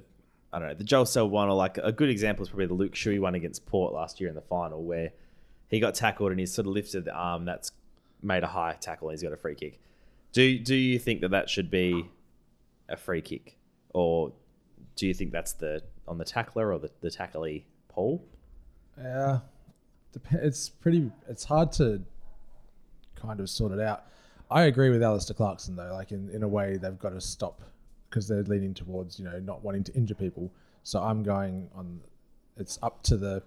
I 0.54 0.60
don't 0.60 0.70
know 0.70 0.74
the 0.74 0.84
Joel 0.84 1.06
Cell 1.06 1.30
one, 1.30 1.50
or 1.50 1.56
like 1.56 1.78
a 1.78 1.92
good 1.92 2.10
example 2.10 2.44
is 2.44 2.50
probably 2.50 2.68
the 2.68 2.74
Luke 2.74 2.94
Shuey 2.94 3.20
one 3.20 3.36
against 3.36 3.66
Port 3.66 3.94
last 3.94 4.20
year 4.22 4.30
in 4.30 4.36
the 4.36 4.42
final, 4.42 4.84
where 4.84 5.12
he 5.68 5.80
got 5.80 5.96
tackled 5.96 6.32
and 6.32 6.40
he 6.40 6.46
sort 6.46 6.68
of 6.68 6.74
lifted 6.74 7.06
the 7.06 7.14
arm 7.14 7.46
that's 7.46 7.72
made 8.22 8.44
a 8.44 8.48
high 8.48 8.76
tackle 8.80 9.10
and 9.10 9.14
he's 9.18 9.24
got 9.24 9.34
a 9.34 9.38
free 9.38 9.56
kick. 9.56 9.80
Do 10.32 10.58
do 10.60 10.76
you 10.76 10.98
think 10.98 11.22
that 11.22 11.32
that 11.32 11.50
should 11.50 11.70
be 11.70 12.10
a 12.88 12.96
free 12.96 13.22
kick, 13.22 13.58
or 13.94 14.32
do 14.96 15.08
you 15.08 15.14
think 15.14 15.32
that's 15.32 15.54
the 15.54 15.82
on 16.08 16.18
the 16.18 16.26
tackler 16.26 16.72
or 16.72 16.80
the 16.80 16.92
the 17.02 17.10
tacklee 17.10 17.64
Paul? 17.90 18.24
Yeah, 18.98 19.40
dep- 19.40 19.44
it's 20.32 20.70
pretty. 20.70 21.12
It's 21.30 21.44
hard 21.44 21.72
to 21.74 22.02
kind 23.16 23.40
of 23.40 23.50
sort 23.50 23.72
it 23.72 23.80
out. 23.80 24.06
I 24.52 24.64
agree 24.64 24.90
with 24.90 25.02
Alastair 25.02 25.36
Clarkson 25.36 25.76
though. 25.76 25.94
Like 25.94 26.12
in, 26.12 26.30
in 26.30 26.44
a 26.44 26.48
way, 26.48 26.78
they've 26.78 26.98
got 27.00 27.10
to 27.10 27.22
stop 27.22 27.62
because 28.10 28.28
they're 28.28 28.44
leaning 28.44 28.74
towards 28.74 29.20
you 29.20 29.26
know 29.26 29.40
not 29.40 29.64
wanting 29.64 29.84
to 29.86 29.94
injure 29.94 30.16
people. 30.16 30.52
So 30.84 31.02
I'm 31.02 31.24
going 31.24 31.70
on. 31.76 32.00
It's 32.58 32.80
up 32.82 33.02
to 33.04 33.18
the 33.18 33.44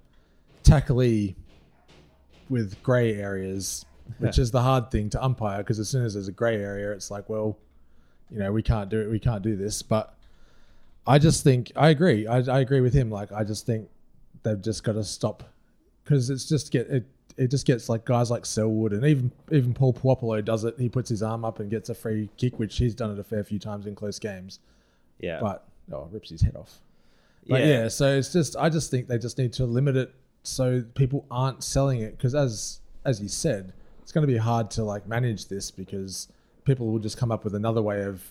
tacklee 0.64 1.34
with 2.48 2.82
grey 2.82 3.14
areas, 3.14 3.87
which 4.18 4.38
is 4.38 4.50
the 4.50 4.62
hard 4.62 4.90
thing 4.90 5.08
to 5.10 5.22
umpire 5.22 5.58
because 5.58 5.78
as 5.78 5.88
soon 5.88 6.04
as 6.04 6.14
there's 6.14 6.28
a 6.28 6.32
grey 6.32 6.56
area, 6.56 6.92
it's 6.92 7.10
like, 7.10 7.28
well, 7.28 7.58
you 8.30 8.38
know, 8.38 8.52
we 8.52 8.62
can't 8.62 8.90
do 8.90 9.00
it. 9.00 9.10
We 9.10 9.18
can't 9.18 9.42
do 9.42 9.56
this. 9.56 9.82
But 9.82 10.14
I 11.06 11.18
just 11.18 11.44
think 11.44 11.72
I 11.76 11.88
agree. 11.88 12.26
I, 12.26 12.38
I 12.38 12.60
agree 12.60 12.80
with 12.80 12.92
him. 12.92 13.10
Like 13.10 13.32
I 13.32 13.44
just 13.44 13.66
think 13.66 13.88
they've 14.42 14.60
just 14.60 14.84
got 14.84 14.92
to 14.92 15.04
stop 15.04 15.44
because 16.08 16.30
it's 16.30 16.46
just 16.48 16.72
get 16.72 16.88
it. 16.88 17.04
It 17.36 17.50
just 17.52 17.66
gets 17.66 17.88
like 17.88 18.04
guys 18.04 18.30
like 18.30 18.46
Selwood 18.46 18.92
and 18.92 19.04
even 19.04 19.30
even 19.52 19.74
Paul 19.74 19.92
Puopolo 19.92 20.42
does 20.44 20.64
it. 20.64 20.74
He 20.78 20.88
puts 20.88 21.08
his 21.10 21.22
arm 21.22 21.44
up 21.44 21.60
and 21.60 21.70
gets 21.70 21.88
a 21.88 21.94
free 21.94 22.30
kick, 22.36 22.58
which 22.58 22.78
he's 22.78 22.94
done 22.94 23.12
it 23.12 23.18
a 23.18 23.24
fair 23.24 23.44
few 23.44 23.58
times 23.58 23.86
in 23.86 23.94
close 23.94 24.18
games. 24.18 24.58
Yeah, 25.20 25.38
But 25.40 25.64
oh, 25.92 26.08
rips 26.10 26.30
his 26.30 26.40
head 26.40 26.56
off. 26.56 26.80
But 27.46 27.60
Yeah. 27.60 27.66
yeah. 27.82 27.88
so 27.88 28.16
it's 28.16 28.32
just 28.32 28.56
I 28.56 28.68
just 28.70 28.90
think 28.90 29.06
they 29.06 29.18
just 29.18 29.38
need 29.38 29.52
to 29.54 29.66
limit 29.66 29.96
it 29.96 30.14
so 30.42 30.82
people 30.94 31.26
aren't 31.30 31.62
selling 31.62 32.00
it 32.00 32.16
because 32.16 32.34
as 32.34 32.80
as 33.04 33.20
you 33.20 33.28
said, 33.28 33.72
it's 34.02 34.10
going 34.12 34.26
to 34.26 34.32
be 34.32 34.38
hard 34.38 34.70
to 34.72 34.84
like 34.84 35.06
manage 35.06 35.46
this 35.46 35.70
because 35.70 36.28
people 36.64 36.86
will 36.90 36.98
just 36.98 37.18
come 37.18 37.30
up 37.30 37.44
with 37.44 37.54
another 37.54 37.82
way 37.82 38.02
of 38.02 38.22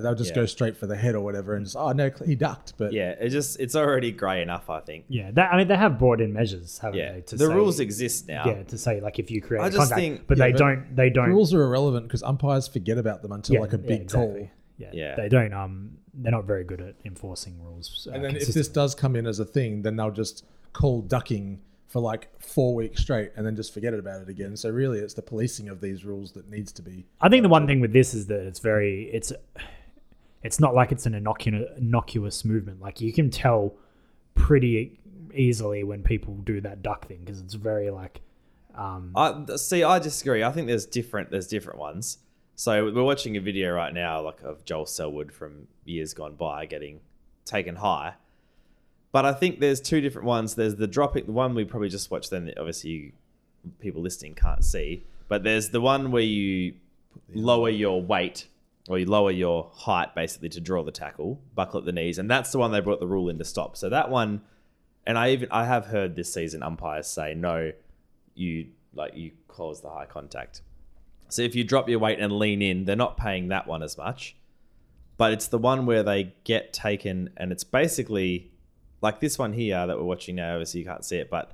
they'll 0.00 0.14
just 0.14 0.30
Yeah. 0.30 0.36
go 0.42 0.46
straight 0.46 0.76
for 0.76 0.86
the 0.86 0.96
head 0.96 1.14
or 1.14 1.20
whatever 1.22 1.54
and 1.54 1.64
just 1.66 1.76
oh 1.76 1.92
no 1.92 2.10
he 2.24 2.34
ducked 2.34 2.74
but 2.76 2.92
yeah. 2.92 3.10
It 3.12 3.30
just 3.30 3.58
it's 3.60 3.74
already 3.76 4.12
grey 4.12 4.42
enough, 4.42 4.68
I 4.70 4.80
think. 4.80 5.04
Yeah, 5.08 5.30
that, 5.32 5.52
I 5.52 5.56
mean 5.56 5.68
they 5.68 5.76
have 5.76 5.98
brought 5.98 6.20
in 6.20 6.32
measures, 6.32 6.78
haven't 6.78 6.98
Yeah, 6.98 7.12
they? 7.12 7.20
To 7.22 7.36
the 7.36 7.46
say- 7.46 7.54
rules 7.54 7.80
exist 7.80 8.28
now. 8.28 8.44
Yeah, 8.46 8.62
to 8.64 8.78
say 8.78 9.00
like 9.00 9.18
if 9.18 9.30
you 9.30 9.40
create 9.40 9.62
I 9.62 9.66
just 9.68 9.78
contact, 9.78 10.00
think- 10.00 10.26
but 10.26 10.38
Yeah, 10.38 10.44
they 10.46 10.52
but 10.52 10.58
don't. 10.58 10.96
They 10.96 11.10
don't. 11.10 11.28
rules 11.30 11.52
are 11.54 11.62
irrelevant 11.62 12.06
because 12.08 12.22
umpires 12.22 12.68
forget 12.68 12.98
about 12.98 13.22
them 13.22 13.32
until 13.32 13.54
yeah, 13.54 13.60
like 13.60 13.72
a 13.72 13.76
yeah, 13.78 13.86
big 13.88 14.00
exactly. 14.02 14.38
call. 14.40 14.50
Yeah, 14.78 14.90
Yeah. 14.92 15.14
they 15.16 15.28
don't. 15.28 15.52
Um, 15.54 15.98
they're 16.14 16.32
not 16.32 16.44
very 16.46 16.64
good 16.64 16.80
at 16.80 16.94
enforcing 17.04 17.60
rules. 17.62 18.06
Uh, 18.10 18.14
And 18.14 18.24
then 18.24 18.36
if 18.36 18.48
this 18.48 18.68
does 18.68 18.94
come 18.94 19.16
in 19.16 19.26
as 19.26 19.38
a 19.40 19.44
thing, 19.44 19.82
then 19.82 19.96
they'll 19.96 20.10
just 20.10 20.44
call 20.72 21.00
ducking 21.02 21.60
for 21.88 22.00
like 22.00 22.28
four 22.40 22.74
weeks 22.74 23.00
straight 23.00 23.30
and 23.36 23.46
then 23.46 23.54
just 23.54 23.72
forget 23.72 23.94
about 23.94 24.20
it 24.20 24.28
again. 24.28 24.56
So 24.56 24.68
really, 24.70 24.98
it's 24.98 25.14
the 25.14 25.22
policing 25.22 25.68
of 25.68 25.80
these 25.80 26.04
rules 26.04 26.32
that 26.32 26.50
needs 26.50 26.72
to 26.72 26.82
be. 26.82 27.06
I 27.20 27.28
think 27.28 27.42
the 27.42 27.48
one 27.48 27.66
thing 27.66 27.80
with 27.80 27.92
this 27.92 28.12
is 28.12 28.26
that 28.26 28.40
it's 28.46 28.58
very 28.58 29.04
it's 29.12 29.32
it's 30.46 30.60
not 30.60 30.74
like 30.74 30.92
it's 30.92 31.06
an 31.06 31.14
innocuous 31.14 31.68
innocuous 31.76 32.44
movement. 32.44 32.80
Like 32.80 33.00
you 33.00 33.12
can 33.12 33.30
tell 33.30 33.74
pretty 34.34 34.98
easily 35.34 35.84
when 35.84 36.02
people 36.02 36.34
do 36.36 36.60
that 36.62 36.82
duck 36.82 37.08
thing 37.08 37.20
because 37.24 37.40
it's 37.40 37.54
very 37.54 37.90
like 37.90 38.20
um 38.74 39.12
I 39.14 39.56
see. 39.56 39.82
I 39.82 39.98
disagree. 39.98 40.42
I 40.44 40.52
think 40.52 40.68
there's 40.68 40.86
different. 40.86 41.30
There's 41.30 41.48
different 41.48 41.78
ones. 41.78 42.18
So 42.54 42.90
we're 42.90 43.02
watching 43.02 43.36
a 43.36 43.40
video 43.40 43.74
right 43.74 43.92
now, 43.92 44.22
like 44.22 44.40
of 44.42 44.64
Joel 44.64 44.86
Selwood 44.86 45.30
from 45.32 45.68
years 45.84 46.14
gone 46.14 46.36
by 46.36 46.64
getting 46.64 47.00
taken 47.44 47.76
high. 47.76 48.14
But 49.12 49.26
I 49.26 49.32
think 49.32 49.60
there's 49.60 49.80
two 49.80 50.00
different 50.00 50.26
ones. 50.26 50.54
There's 50.54 50.76
the 50.76 50.86
dropping, 50.86 51.26
the 51.26 51.32
one 51.32 51.54
we 51.54 51.64
probably 51.64 51.88
just 51.88 52.10
watched. 52.10 52.30
Then 52.30 52.52
obviously 52.56 52.90
you, 52.90 53.12
people 53.78 54.00
listening 54.00 54.34
can't 54.34 54.64
see. 54.64 55.04
But 55.28 55.42
there's 55.42 55.70
the 55.70 55.80
one 55.80 56.12
where 56.12 56.22
you 56.22 56.74
lower 57.34 57.68
your 57.68 58.00
weight 58.00 58.46
or 58.88 58.98
you 58.98 59.06
lower 59.06 59.30
your 59.30 59.70
height 59.74 60.14
basically 60.14 60.48
to 60.50 60.60
draw 60.60 60.82
the 60.82 60.92
tackle, 60.92 61.40
buckle 61.54 61.80
at 61.80 61.86
the 61.86 61.92
knees, 61.92 62.18
and 62.18 62.30
that's 62.30 62.52
the 62.52 62.58
one 62.58 62.72
they 62.72 62.80
brought 62.80 63.00
the 63.00 63.06
rule 63.06 63.28
in 63.28 63.38
to 63.38 63.44
stop. 63.44 63.76
So 63.76 63.88
that 63.88 64.10
one, 64.10 64.42
and 65.06 65.18
I 65.18 65.30
even 65.30 65.48
I 65.50 65.64
have 65.64 65.86
heard 65.86 66.16
this 66.16 66.32
season 66.32 66.62
umpires 66.62 67.06
say 67.06 67.34
no, 67.34 67.72
you 68.34 68.68
like 68.94 69.16
you 69.16 69.32
cause 69.48 69.80
the 69.80 69.90
high 69.90 70.06
contact. 70.06 70.62
So 71.28 71.42
if 71.42 71.54
you 71.54 71.64
drop 71.64 71.88
your 71.88 71.98
weight 71.98 72.20
and 72.20 72.32
lean 72.32 72.62
in, 72.62 72.84
they're 72.84 72.96
not 72.96 73.16
paying 73.16 73.48
that 73.48 73.66
one 73.66 73.82
as 73.82 73.98
much. 73.98 74.36
But 75.16 75.32
it's 75.32 75.48
the 75.48 75.58
one 75.58 75.86
where 75.86 76.02
they 76.02 76.34
get 76.44 76.72
taken, 76.72 77.30
and 77.36 77.50
it's 77.50 77.64
basically 77.64 78.52
like 79.00 79.20
this 79.20 79.38
one 79.38 79.52
here 79.54 79.86
that 79.86 79.96
we're 79.96 80.04
watching 80.04 80.36
now. 80.36 80.52
Obviously, 80.52 80.80
you 80.80 80.86
can't 80.86 81.04
see 81.04 81.16
it, 81.16 81.30
but 81.30 81.52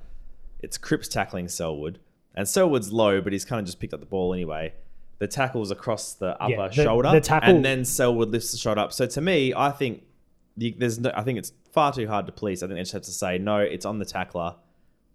it's 0.59 0.77
Cripps 0.77 1.07
tackling 1.07 1.47
Selwood, 1.47 1.99
and 2.35 2.47
Selwood's 2.47 2.91
low, 2.91 3.21
but 3.21 3.33
he's 3.33 3.45
kind 3.45 3.59
of 3.59 3.65
just 3.65 3.79
picked 3.79 3.93
up 3.93 3.99
the 3.99 4.05
ball 4.05 4.33
anyway. 4.33 4.73
The 5.19 5.27
tackle's 5.27 5.71
across 5.71 6.13
the 6.13 6.35
upper 6.41 6.51
Yeah, 6.51 6.67
the- 6.67 6.73
shoulder, 6.83 7.11
the 7.11 7.21
tackle- 7.21 7.49
and 7.55 7.63
then 7.65 7.85
Selwood 7.85 8.29
lifts 8.29 8.51
the 8.51 8.57
shot 8.57 8.77
up. 8.77 8.91
So 8.91 9.05
to 9.05 9.21
me, 9.21 9.53
I 9.55 9.71
think 9.71 10.03
the, 10.57 10.75
there's 10.77 10.99
no, 10.99 11.11
I 11.15 11.23
think 11.23 11.39
it's 11.39 11.53
far 11.71 11.93
too 11.93 12.07
hard 12.07 12.25
to 12.25 12.31
police. 12.31 12.61
I 12.61 12.67
think 12.67 12.75
they 12.75 12.81
just 12.81 12.91
have 12.93 13.01
to 13.03 13.11
say 13.11 13.37
no. 13.37 13.57
It's 13.59 13.85
on 13.85 13.99
the 13.99 14.05
tackler 14.05 14.55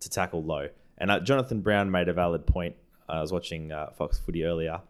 to 0.01 0.09
tackle 0.11 0.43
low. 0.43 0.69
And 0.97 1.11
uh, 1.11 1.21
Jonathan 1.21 1.61
Brown 1.61 1.91
made 1.91 2.09
a 2.09 2.13
valid 2.13 2.47
point. 2.47 2.75
I 3.09 3.21
was 3.21 3.33
watching 3.33 3.71
uh, 3.73 3.91
Fox 3.91 4.19
Footy 4.19 4.45
earlier, 4.45 4.81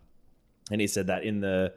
and 0.70 0.80
he 0.80 0.86
said 0.86 1.06
that 1.08 1.22
in 1.24 1.40
the 1.40 1.72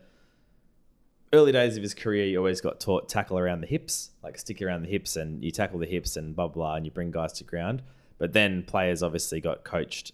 early 1.34 1.52
days 1.52 1.78
of 1.78 1.84
his 1.84 1.94
career, 1.94 2.26
he 2.26 2.38
always 2.38 2.62
got 2.62 2.80
taught 2.80 3.08
tackle 3.10 3.38
around 3.38 3.62
the 3.62 3.68
hips, 3.68 4.12
like 4.24 4.38
stick 4.38 4.62
around 4.62 4.84
the 4.84 4.90
hips, 4.90 5.16
and 5.16 5.44
you 5.44 5.52
tackle 5.52 5.80
the 5.80 5.86
hips 5.86 6.16
and 6.18 6.36
blah 6.36 6.48
blah, 6.48 6.76
and 6.76 6.86
you 6.86 6.92
bring 6.92 7.12
guys 7.12 7.34
to 7.34 7.44
ground. 7.44 7.82
But 8.18 8.34
then 8.34 8.64
players 8.64 9.02
obviously 9.04 9.40
got 9.42 9.64
coached, 9.64 10.12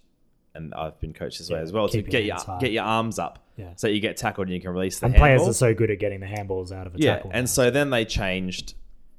and 0.57 0.73
I've 0.73 0.99
been 0.99 1.13
coached 1.13 1.37
this 1.37 1.49
way 1.49 1.57
Yeah, 1.57 1.63
as 1.63 1.71
well 1.71 1.87
to 1.89 2.01
get 2.01 2.25
your 2.25 2.37
get 2.59 2.71
your 2.73 2.83
arms 2.83 3.17
up, 3.19 3.39
Yeah. 3.55 3.71
so 3.75 3.87
you 3.87 3.99
get 4.01 4.17
tackled 4.17 4.47
and 4.47 4.53
you 4.55 4.59
can 4.61 4.71
release 4.71 4.99
the 4.99 5.05
and 5.05 5.15
players 5.15 5.39
handball. 5.39 5.49
are 5.51 5.53
so 5.53 5.73
good 5.73 5.89
at 5.91 5.99
getting 5.99 6.19
the 6.19 6.25
handballs 6.27 6.71
out 6.71 6.87
of 6.87 6.95
a 6.95 6.97
Yeah, 6.99 7.15
tackle. 7.15 7.31
and 7.33 7.43
now. 7.43 7.47
so 7.47 7.69
then 7.71 7.89
they 7.91 8.03
changed 8.03 8.73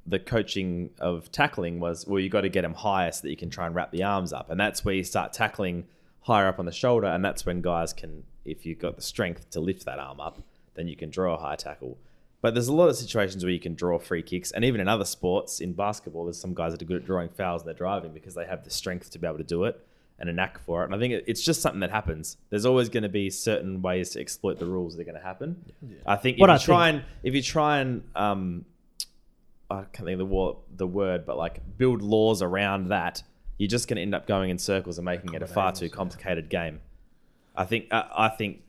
the 0.05 0.19
coaching 0.19 0.89
of 0.99 1.31
tackling 1.31 1.79
was 1.79 2.05
well, 2.07 2.19
you 2.19 2.29
got 2.29 2.41
to 2.41 2.49
get 2.49 2.61
them 2.63 2.73
higher 2.73 3.11
so 3.11 3.21
that 3.23 3.29
you 3.29 3.37
can 3.37 3.49
try 3.49 3.65
and 3.65 3.75
wrap 3.75 3.91
the 3.91 4.03
arms 4.03 4.31
up, 4.33 4.49
and 4.49 4.59
that's 4.59 4.83
where 4.85 4.93
you 4.95 5.03
start 5.03 5.33
tackling 5.33 5.85
higher 6.21 6.47
up 6.47 6.59
on 6.59 6.65
the 6.65 6.71
shoulder, 6.71 7.07
and 7.07 7.23
that's 7.25 7.45
when 7.45 7.61
guys 7.61 7.93
can, 7.93 8.23
if 8.45 8.65
you've 8.65 8.79
got 8.79 8.95
the 8.95 9.01
strength 9.01 9.49
to 9.51 9.59
lift 9.59 9.85
that 9.85 9.99
arm 9.99 10.19
up, 10.19 10.41
then 10.75 10.87
you 10.87 10.95
can 10.95 11.09
draw 11.09 11.35
a 11.35 11.37
high 11.37 11.55
tackle. 11.55 11.97
But 12.41 12.53
there's 12.53 12.69
a 12.69 12.73
lot 12.73 12.87
of 12.87 12.95
situations 12.95 13.43
where 13.43 13.51
you 13.51 13.59
can 13.59 13.75
draw 13.75 13.99
free 13.99 14.23
kicks, 14.23 14.51
and 14.51 14.63
even 14.63 14.79
in 14.79 14.87
other 14.87 15.03
sports, 15.05 15.59
in 15.59 15.73
basketball, 15.73 16.23
there's 16.25 16.39
some 16.39 16.53
guys 16.53 16.71
that 16.71 16.81
are 16.81 16.85
good 16.85 16.97
at 16.97 17.05
drawing 17.05 17.29
fouls 17.29 17.61
and 17.61 17.67
they're 17.67 17.75
driving 17.75 18.13
because 18.13 18.33
they 18.33 18.45
have 18.45 18.63
the 18.63 18.69
strength 18.69 19.11
to 19.11 19.19
be 19.19 19.27
able 19.27 19.37
to 19.37 19.43
do 19.43 19.65
it 19.65 19.85
and 20.19 20.29
a 20.29 20.33
knack 20.33 20.59
for 20.65 20.81
it. 20.81 20.85
And 20.85 20.95
I 20.95 20.99
think 20.99 21.23
it's 21.27 21.41
just 21.41 21.61
something 21.61 21.79
that 21.79 21.91
happens. 21.91 22.37
There's 22.49 22.65
always 22.65 22.89
going 22.89 23.03
to 23.03 23.09
be 23.09 23.29
certain 23.29 23.81
ways 23.81 24.09
to 24.11 24.19
exploit 24.21 24.59
the 24.59 24.65
rules 24.65 24.95
that 24.95 25.01
are 25.01 25.05
going 25.05 25.17
to 25.17 25.23
happen. 25.23 25.63
I 26.05 26.15
think 26.17 26.37
if 26.37 26.41
What 26.41 26.49
you 26.49 26.53
I 26.55 26.57
try 26.57 26.89
and 26.89 27.03
if 27.23 27.33
you 27.33 27.41
try 27.41 27.79
and 27.79 28.03
um, 28.15 28.65
I 29.71 29.83
can't 29.93 30.05
think 30.05 30.09
of 30.13 30.19
the 30.19 30.25
word, 30.25 30.55
the 30.75 30.87
word, 30.87 31.25
but 31.25 31.37
like 31.37 31.61
build 31.77 32.01
laws 32.01 32.41
around 32.41 32.89
that, 32.89 33.23
you're 33.57 33.67
just 33.69 33.87
going 33.87 33.95
to 33.97 34.01
end 34.01 34.15
up 34.15 34.25
going 34.27 34.49
in 34.49 34.57
circles 34.57 34.97
and 34.97 35.05
making 35.05 35.33
it 35.33 35.41
a 35.41 35.47
far 35.47 35.71
too 35.71 35.89
complicated 35.89 36.49
game. 36.49 36.79
I 37.55 37.65
think 37.65 37.87
uh, 37.91 38.03
I 38.15 38.29
think 38.29 38.61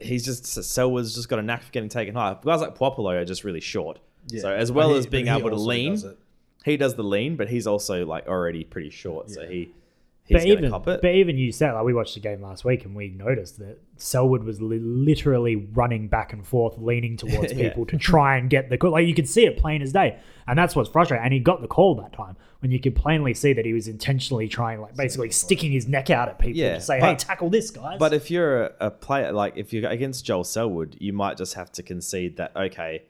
he's 0.00 0.24
just 0.24 0.44
Selwood's 0.46 1.14
just 1.14 1.28
got 1.28 1.38
a 1.38 1.42
knack 1.42 1.62
for 1.64 1.72
getting 1.72 1.88
taken 1.88 2.14
high. 2.14 2.36
Guys 2.44 2.60
like 2.60 2.76
Puopolo 2.76 3.20
are 3.20 3.24
just 3.24 3.42
really 3.44 3.60
short. 3.60 3.98
So 4.42 4.50
as 4.52 4.70
well 4.70 4.90
he- 4.90 4.98
as 4.98 5.06
being 5.06 5.26
able 5.28 5.50
to 5.50 5.56
lean, 5.56 5.92
does 5.94 6.14
he 6.64 6.76
does 6.76 6.94
the 6.94 7.02
lean, 7.04 7.36
but 7.36 7.48
he's 7.48 7.66
also 7.66 8.04
like 8.06 8.26
already 8.26 8.64
pretty 8.64 8.90
short. 8.90 9.30
So 9.30 9.46
he 9.46 9.74
he's 10.28 10.42
but 10.42 10.46
even 10.46 10.70
but 10.70 11.04
even 11.04 11.36
you 11.38 11.50
said 11.52 11.72
like 11.72 11.84
we 11.84 11.94
watched 11.94 12.14
the 12.14 12.20
game 12.20 12.40
last 12.42 12.64
week 12.64 12.84
and 12.84 12.94
we 12.94 13.08
noticed 13.08 13.58
that 13.58 13.78
Selwood 13.96 14.44
was 14.44 14.60
li- 14.62 14.78
literally 14.78 15.56
running 15.56 16.08
back 16.08 16.32
and 16.32 16.46
forth, 16.46 16.76
leaning 16.78 17.16
towards 17.22 17.52
Yeah. 17.52 17.68
people 17.68 17.86
to 17.86 17.96
try 17.96 18.36
and 18.36 18.48
get 18.48 18.70
the 18.70 18.78
call. 18.78 18.92
Like 18.92 19.06
you 19.06 19.14
could 19.14 19.28
see 19.28 19.44
it 19.46 19.56
plain 19.58 19.82
as 19.82 19.92
day, 19.92 20.18
and 20.46 20.58
that's 20.58 20.76
what's 20.76 20.88
frustrating. 20.90 21.24
And 21.24 21.32
he 21.34 21.40
got 21.40 21.60
the 21.62 21.68
call 21.68 21.94
that 21.96 22.12
time 22.12 22.36
when 22.60 22.70
you 22.72 22.80
could 22.80 22.94
plainly 22.96 23.34
see 23.34 23.52
that 23.52 23.64
he 23.64 23.72
was 23.72 23.86
intentionally 23.88 24.48
trying, 24.48 24.80
like 24.80 24.96
basically 24.96 25.30
sticking 25.30 25.70
his 25.72 25.86
neck 25.88 26.10
out 26.10 26.28
at 26.28 26.38
people 26.38 26.58
Yeah, 26.58 26.74
to 26.74 26.80
say, 26.80 26.96
"Hey, 27.00 27.12
but- 27.12 27.18
tackle 27.18 27.50
this, 27.50 27.70
guys." 27.70 27.98
But 27.98 28.12
if 28.12 28.30
you're 28.30 28.64
a, 28.64 28.72
a 28.80 28.90
player, 28.90 29.32
like 29.32 29.56
if 29.56 29.72
you're 29.72 29.88
against 29.88 30.24
Joel 30.24 30.44
Selwood, 30.44 30.96
you 31.00 31.12
might 31.12 31.36
just 31.36 31.54
have 31.54 31.70
to 31.72 31.82
concede 31.82 32.36
that, 32.36 32.52
okay, 32.56 33.02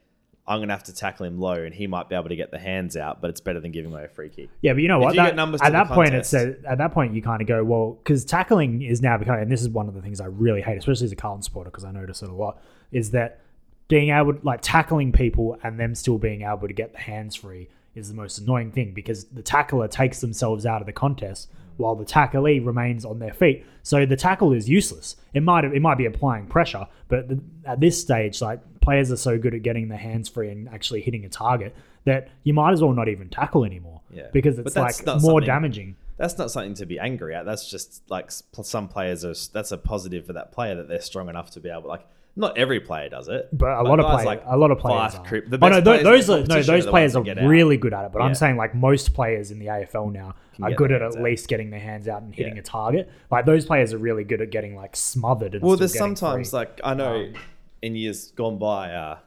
I'm 0.48 0.58
going 0.60 0.68
to 0.68 0.74
have 0.74 0.84
to 0.84 0.94
tackle 0.94 1.26
him 1.26 1.38
low 1.38 1.52
and 1.62 1.74
he 1.74 1.86
might 1.86 2.08
be 2.08 2.14
able 2.14 2.28
to 2.30 2.36
get 2.36 2.50
the 2.50 2.58
hands 2.58 2.96
out, 2.96 3.20
but 3.20 3.28
it's 3.30 3.40
better 3.40 3.60
than 3.60 3.70
giving 3.70 3.92
away 3.92 4.04
a 4.04 4.08
free 4.08 4.28
kick. 4.30 4.48
Yeah, 4.62 4.72
but 4.72 4.82
you 4.82 4.88
know 4.88 4.98
what? 4.98 5.14
you 5.14 5.20
That- 5.22 5.36
numbers 5.36 5.60
at 5.62 5.72
that 5.72 5.88
point, 5.88 6.10
contest- 6.10 6.34
it's 6.34 6.64
a, 6.64 6.70
at 6.70 6.78
that 6.78 6.92
point 6.92 7.14
you 7.14 7.22
kind 7.22 7.42
of 7.42 7.46
go 7.48 7.62
well 7.62 7.98
because 8.02 8.24
tackling 8.24 8.82
is 8.82 9.02
now 9.02 9.18
becoming, 9.18 9.42
and 9.42 9.52
this 9.52 9.60
is 9.62 9.68
one 9.68 9.88
of 9.88 9.94
the 9.94 10.02
things 10.02 10.20
I 10.20 10.26
really 10.26 10.62
hate, 10.62 10.78
especially 10.78 11.04
as 11.04 11.12
a 11.12 11.16
Carlton 11.16 11.42
supporter 11.42 11.70
because 11.70 11.84
I 11.84 11.90
notice 11.92 12.22
it 12.22 12.28
a 12.30 12.34
lot, 12.34 12.60
is 12.90 13.10
that 13.10 13.40
being 13.88 14.10
able 14.10 14.38
like 14.42 14.60
tackling 14.62 15.12
people 15.12 15.56
and 15.62 15.78
them 15.78 15.94
still 15.94 16.18
being 16.18 16.42
able 16.42 16.66
to 16.68 16.74
get 16.74 16.92
the 16.92 16.98
hands 16.98 17.34
free 17.36 17.68
is 17.94 18.08
the 18.08 18.14
most 18.14 18.38
annoying 18.38 18.70
thing 18.70 18.92
because 18.94 19.24
the 19.26 19.42
tackler 19.42 19.88
takes 19.88 20.20
themselves 20.20 20.64
out 20.66 20.80
of 20.80 20.86
the 20.86 20.92
contest 20.92 21.50
while 21.78 21.94
the 21.94 22.04
tacklee 22.04 22.64
remains 22.64 23.04
on 23.04 23.18
their 23.18 23.32
feet. 23.32 23.64
So 23.82 24.04
the 24.04 24.16
tackle 24.16 24.52
is 24.52 24.68
useless. 24.68 25.16
It 25.32 25.42
might 25.42 25.64
it 25.64 25.80
might 25.80 25.96
be 25.96 26.04
applying 26.06 26.46
pressure, 26.46 26.86
but 27.08 27.28
the, 27.28 27.40
at 27.64 27.80
this 27.80 27.98
stage, 28.00 28.42
like 28.42 28.60
players 28.80 29.10
are 29.10 29.16
so 29.16 29.38
good 29.38 29.54
at 29.54 29.62
getting 29.62 29.88
their 29.88 29.98
hands 29.98 30.28
free 30.28 30.50
and 30.50 30.68
actually 30.68 31.00
hitting 31.00 31.24
a 31.24 31.28
target 31.28 31.74
that 32.04 32.28
you 32.44 32.52
might 32.52 32.72
as 32.72 32.82
well 32.82 32.92
not 32.92 33.08
even 33.08 33.28
tackle 33.28 33.64
anymore. 33.64 34.00
Yeah. 34.10 34.28
because 34.32 34.58
it's 34.58 34.74
like 34.76 35.04
more 35.06 35.20
something- 35.20 35.46
damaging. 35.46 35.96
That's 36.16 36.36
not 36.36 36.50
something 36.50 36.74
to 36.74 36.86
be 36.86 36.98
angry 36.98 37.34
at. 37.34 37.44
That's 37.46 37.70
just 37.70 38.02
like 38.10 38.30
some 38.30 38.88
players 38.88 39.24
are. 39.24 39.34
That's 39.52 39.70
a 39.70 39.78
positive 39.78 40.26
for 40.26 40.32
that 40.32 40.50
player 40.50 40.74
that 40.74 40.88
they're 40.88 41.00
strong 41.00 41.28
enough 41.28 41.50
to 41.52 41.60
be 41.60 41.70
able. 41.70 41.88
Like 41.88 42.04
not 42.34 42.56
every 42.56 42.80
player 42.80 43.08
does 43.08 43.28
it, 43.28 43.48
But 43.52 43.78
a 43.78 43.82
lot 43.82 44.00
of 44.00 44.06
players, 44.06 44.24
like 44.24 44.42
a 44.46 44.56
lot 44.56 44.70
of 44.70 44.78
players. 44.78 45.14
Are. 45.14 45.22
The 45.28 45.58
oh, 45.60 45.68
no, 45.68 45.82
players 45.82 46.04
those 46.04 46.30
are 46.30 46.44
no, 46.44 46.62
those 46.62 46.86
players 46.86 47.16
are 47.16 47.22
get 47.22 47.38
out. 47.38 47.48
really 47.48 47.76
good 47.76 47.92
at 47.92 48.04
it. 48.04 48.12
But 48.12 48.20
Yeah. 48.20 48.26
I'm 48.26 48.34
saying 48.34 48.56
like 48.56 48.74
most 48.74 49.12
players 49.12 49.50
in 49.50 49.58
the 49.58 49.66
AFL 49.66 50.12
now 50.12 50.34
are 50.62 50.72
good 50.72 50.92
at 50.92 51.02
at 51.02 51.16
out. 51.16 51.22
least 51.22 51.48
getting 51.48 51.70
their 51.70 51.80
hands 51.80 52.08
out 52.08 52.22
and 52.22 52.34
hitting 52.34 52.54
Yeah. 52.54 52.60
a 52.60 52.64
target. 52.64 53.10
Like 53.30 53.46
those 53.46 53.66
players 53.66 53.92
are 53.92 53.98
really 53.98 54.24
good 54.24 54.40
at 54.40 54.50
getting 54.50 54.74
like 54.76 54.96
smothered. 54.96 55.54
And 55.54 55.62
Well, 55.62 55.76
there's 55.76 55.96
sometimes 55.96 56.50
free. 56.50 56.58
like 56.58 56.80
I 56.84 56.94
know 56.94 57.24
Um, 57.26 57.34
in 57.82 57.94
years 57.96 58.30
gone 58.32 58.58
by, 58.58 58.92
uh, 58.92 59.18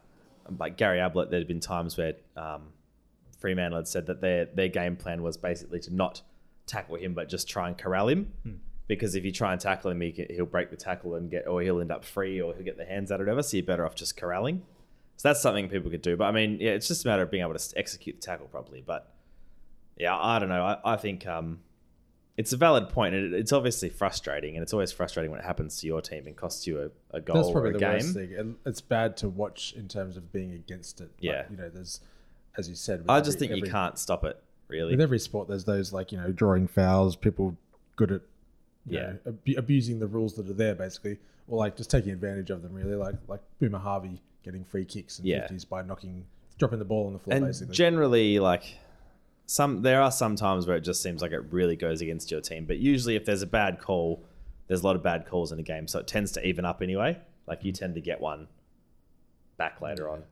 like 0.58 0.76
Gary 0.76 1.00
Ablett, 1.00 1.30
there'd 1.30 1.48
been 1.48 1.60
times 1.60 1.96
where 1.96 2.14
um, 2.36 2.68
Fremantle 3.38 3.78
had 3.78 3.88
said 3.88 4.06
that 4.06 4.20
their 4.20 4.44
their 4.46 4.68
game 4.68 4.96
plan 4.96 5.22
was 5.22 5.36
basically 5.36 5.80
to 5.80 5.94
not 5.94 6.22
tackle 6.66 6.96
him, 6.96 7.14
but 7.14 7.28
just 7.28 7.48
try 7.48 7.68
and 7.68 7.76
corral 7.78 8.08
him. 8.08 8.32
Hmm. 8.44 8.52
Because 8.88 9.14
if 9.14 9.24
you 9.24 9.32
try 9.32 9.52
and 9.52 9.60
tackle 9.60 9.90
him, 9.90 10.00
he 10.00 10.26
he'll 10.30 10.44
break 10.44 10.70
the 10.70 10.76
tackle 10.76 11.14
and 11.14 11.30
get, 11.30 11.46
or 11.46 11.62
he'll 11.62 11.80
end 11.80 11.90
up 11.90 12.04
free, 12.04 12.40
or 12.40 12.52
he'll 12.54 12.64
get 12.64 12.76
the 12.76 12.84
hands 12.84 13.10
out 13.10 13.20
or 13.20 13.24
whatever. 13.24 13.42
So 13.42 13.56
you're 13.56 13.64
better 13.66 13.86
off 13.86 13.94
just 13.94 14.16
corralling. 14.16 14.62
So 15.16 15.28
that's 15.28 15.40
something 15.40 15.68
people 15.68 15.90
could 15.90 16.02
do. 16.02 16.16
But 16.16 16.24
I 16.24 16.32
mean, 16.32 16.58
yeah, 16.60 16.72
it's 16.72 16.88
just 16.88 17.04
a 17.04 17.08
matter 17.08 17.22
of 17.22 17.30
being 17.30 17.42
able 17.42 17.54
to 17.54 17.78
execute 17.78 18.16
the 18.16 18.22
tackle 18.22 18.46
properly. 18.48 18.82
But 18.84 19.08
yeah, 19.96 20.16
I 20.16 20.38
don't 20.38 20.48
know. 20.48 20.64
I, 20.64 20.78
I 20.94 20.96
think 20.96 21.26
um, 21.26 21.60
it's 22.36 22.52
a 22.52 22.56
valid 22.56 22.88
point. 22.88 23.14
and 23.14 23.32
It, 23.34 23.38
it's 23.38 23.52
obviously 23.52 23.88
frustrating, 23.88 24.56
and 24.56 24.62
it's 24.62 24.72
always 24.72 24.92
frustrating 24.92 25.30
when 25.30 25.40
it 25.40 25.46
happens 25.46 25.78
to 25.80 25.86
your 25.86 26.00
team 26.00 26.26
and 26.26 26.36
costs 26.36 26.66
you 26.66 26.80
a, 27.12 27.16
a 27.16 27.20
goal 27.20 27.36
That's 27.36 27.48
or 27.48 27.66
a 27.66 27.72
the 27.72 27.78
game. 27.78 27.92
worst 27.92 28.14
thing. 28.14 28.34
And 28.36 28.56
It's 28.66 28.80
bad 28.80 29.16
to 29.18 29.28
watch 29.28 29.74
in 29.76 29.88
terms 29.88 30.16
of 30.16 30.32
being 30.32 30.52
against 30.52 31.00
it. 31.00 31.10
Yeah. 31.20 31.44
you 31.50 31.56
know, 31.56 31.68
there's, 31.68 32.00
as 32.56 32.68
you 32.68 32.74
said, 32.74 33.04
I 33.08 33.20
just 33.20 33.36
every- 33.36 33.38
think 33.38 33.50
you 33.52 33.56
every- 33.62 33.70
can't 33.70 33.98
stop 33.98 34.24
it. 34.24 34.40
Really, 34.68 34.92
With 34.92 35.02
every 35.02 35.18
sport, 35.18 35.48
there's 35.48 35.64
those 35.66 35.92
like 35.92 36.12
you 36.12 36.18
know 36.18 36.32
drawing 36.32 36.66
fouls, 36.66 37.14
people 37.14 37.54
good 37.96 38.10
at 38.10 38.22
you 38.86 38.98
Yeah. 38.98 39.02
know, 39.12 39.18
abu- 39.26 39.58
abusing 39.58 39.98
the 39.98 40.06
rules 40.06 40.34
that 40.36 40.48
are 40.48 40.54
there, 40.54 40.74
basically, 40.74 41.18
or 41.46 41.58
like 41.58 41.76
just 41.76 41.90
taking 41.90 42.10
advantage 42.10 42.48
of 42.48 42.62
them. 42.62 42.72
Really, 42.72 42.94
like 42.94 43.16
like 43.28 43.40
Boomer 43.60 43.78
Harvey 43.80 44.22
getting 44.44 44.64
free 44.64 44.86
kicks 44.86 45.18
and 45.18 45.28
Yeah. 45.28 45.42
fifties 45.42 45.66
by 45.66 45.82
knocking, 45.82 46.24
dropping 46.58 46.78
the 46.78 46.86
ball 46.86 47.06
on 47.06 47.12
the 47.12 47.18
floor, 47.18 47.36
and 47.36 47.44
basically. 47.46 47.74
generally, 47.74 48.38
like 48.38 48.78
some, 49.52 49.82
there 49.82 50.00
are 50.00 50.10
some 50.10 50.34
times 50.36 50.66
where 50.66 50.76
it 50.76 50.80
just 50.80 51.02
seems 51.02 51.20
like 51.20 51.32
it 51.32 51.42
really 51.50 51.76
goes 51.76 52.00
against 52.00 52.30
your 52.30 52.40
team. 52.40 52.64
But 52.64 52.78
usually, 52.78 53.16
if 53.16 53.24
there's 53.26 53.42
a 53.42 53.46
bad 53.46 53.78
call, 53.80 54.24
there's 54.66 54.80
a 54.82 54.86
lot 54.86 54.96
of 54.96 55.02
bad 55.02 55.26
calls 55.26 55.52
in 55.52 55.58
the 55.58 55.62
game, 55.62 55.86
so 55.86 55.98
it 55.98 56.06
tends 56.06 56.32
to 56.32 56.46
even 56.46 56.64
up 56.64 56.80
anyway. 56.80 57.18
Like 57.46 57.62
you 57.64 57.72
tend 57.72 57.94
to 57.96 58.00
get 58.00 58.20
one 58.20 58.48
back 59.58 59.80
later 59.80 60.08
on. 60.08 60.22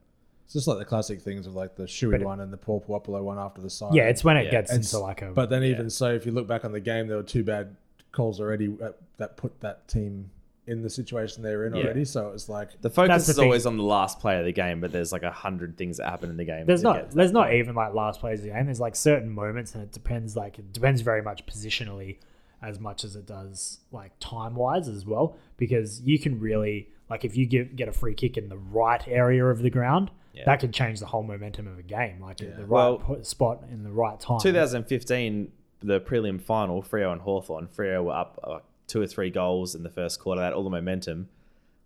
it's 0.45 0.55
just 0.55 0.67
like 0.67 0.79
the 0.79 0.85
classic 0.85 1.21
things 1.21 1.47
of 1.47 1.55
like 1.55 1.77
the 1.77 1.85
Shuey 1.85 2.13
But 2.13 2.23
it- 2.23 2.25
one 2.25 2.41
and 2.41 2.53
the 2.53 2.57
Paul 2.57 2.81
Puopolo 2.87 3.23
one 3.23 3.39
after 3.39 3.61
the 3.61 3.71
side. 3.71 3.95
yeah, 3.95 4.05
it's 4.05 4.25
when 4.25 4.37
it 4.37 4.47
Yeah. 4.47 4.51
gets 4.53 4.71
It's- 4.73 4.93
into 4.93 5.03
like 5.05 5.23
a. 5.23 5.31
But 5.33 5.51
then 5.51 5.63
even 5.65 5.91
so, 5.91 6.13
if 6.13 6.25
you 6.27 6.33
look 6.33 6.47
back 6.47 6.65
on 6.65 6.73
the 6.73 6.81
game, 6.81 7.07
there 7.07 7.17
were 7.19 7.23
two 7.23 7.45
bad 7.45 7.77
calls 8.13 8.41
already 8.41 8.75
uh, 8.83 8.91
that 9.19 9.37
put 9.37 9.61
that 9.61 9.87
team 9.87 10.31
in 10.67 10.83
the 10.83 10.91
situation 10.91 11.43
they 11.43 11.57
were 11.57 11.67
in 11.67 11.75
Yeah. 11.75 11.85
already. 11.85 12.05
So 12.05 12.29
it 12.29 12.33
was 12.33 12.49
like 12.49 12.81
The 12.81 12.91
focus 12.91 13.27
the 13.27 13.31
is 13.31 13.37
thing. 13.37 13.45
always 13.47 13.67
on 13.67 13.77
the 13.77 13.83
last 13.83 14.21
play 14.21 14.39
of 14.39 14.45
the 14.45 14.53
game, 14.53 14.81
but 14.81 14.93
there's 14.93 15.11
like 15.13 15.23
a 15.23 15.31
hundred 15.33 15.77
things 15.77 15.97
that 15.97 16.09
happen 16.09 16.31
in 16.31 16.37
the 16.37 16.45
game. 16.45 16.67
there's 16.67 16.81
to 16.83 16.85
not 16.89 17.11
to 17.11 17.17
there's 17.17 17.31
that 17.31 17.35
not 17.39 17.45
point. 17.49 17.55
even 17.57 17.75
like 17.75 17.95
last 17.95 18.21
plays 18.21 18.41
of 18.41 18.45
the 18.47 18.51
game. 18.53 18.67
There's 18.67 18.81
like 18.81 18.95
certain 18.95 19.31
moments, 19.31 19.75
and 19.75 19.83
it 19.83 19.91
depends. 19.93 20.37
Like 20.37 20.59
it 20.59 20.73
depends 20.73 21.01
very 21.01 21.23
much 21.23 21.45
positionally, 21.47 22.19
as 22.63 22.79
much 22.79 23.05
as 23.05 23.17
it 23.17 23.27
does 23.27 23.81
like 23.91 24.13
time 24.21 24.55
wise 24.55 24.87
as 24.87 25.05
well. 25.07 25.37
Because 25.57 26.03
you 26.03 26.19
can 26.19 26.39
really 26.39 26.89
like 27.09 27.25
if 27.25 27.37
you 27.37 27.47
get 27.47 27.75
get 27.75 27.89
a 27.89 27.93
free 27.93 28.15
kick 28.15 28.37
in 28.37 28.49
the 28.49 28.59
right 28.59 29.03
area 29.09 29.45
of 29.47 29.63
the 29.63 29.71
ground, 29.71 30.11
Yeah. 30.35 30.45
that 30.45 30.61
can 30.61 30.71
change 30.73 31.01
the 31.01 31.07
whole 31.07 31.23
momentum 31.25 31.67
of 31.67 31.79
a 31.79 31.83
game. 31.83 32.21
Like 32.21 32.41
at 32.43 32.55
the 32.57 32.63
right 32.63 32.69
Well, 32.69 32.99
po- 32.99 33.23
spot 33.23 33.65
in 33.73 33.83
the 33.83 33.91
right 33.91 34.21
time. 34.21 34.39
2015, 34.41 35.51
the 35.83 36.01
prelim 36.01 36.41
final, 36.41 36.83
Freo 36.83 37.11
and 37.13 37.23
Hawthorn. 37.23 37.67
Freo 37.67 38.05
were 38.05 38.13
up 38.13 38.39
uh, 38.45 38.59
two 38.91 39.01
or 39.01 39.07
three 39.07 39.31
goals 39.31 39.75
in 39.75 39.83
the 39.83 39.89
first 39.89 40.19
quarter, 40.21 40.41
that 40.41 40.53
all 40.53 40.65
the 40.65 40.71
momentum. 40.71 41.29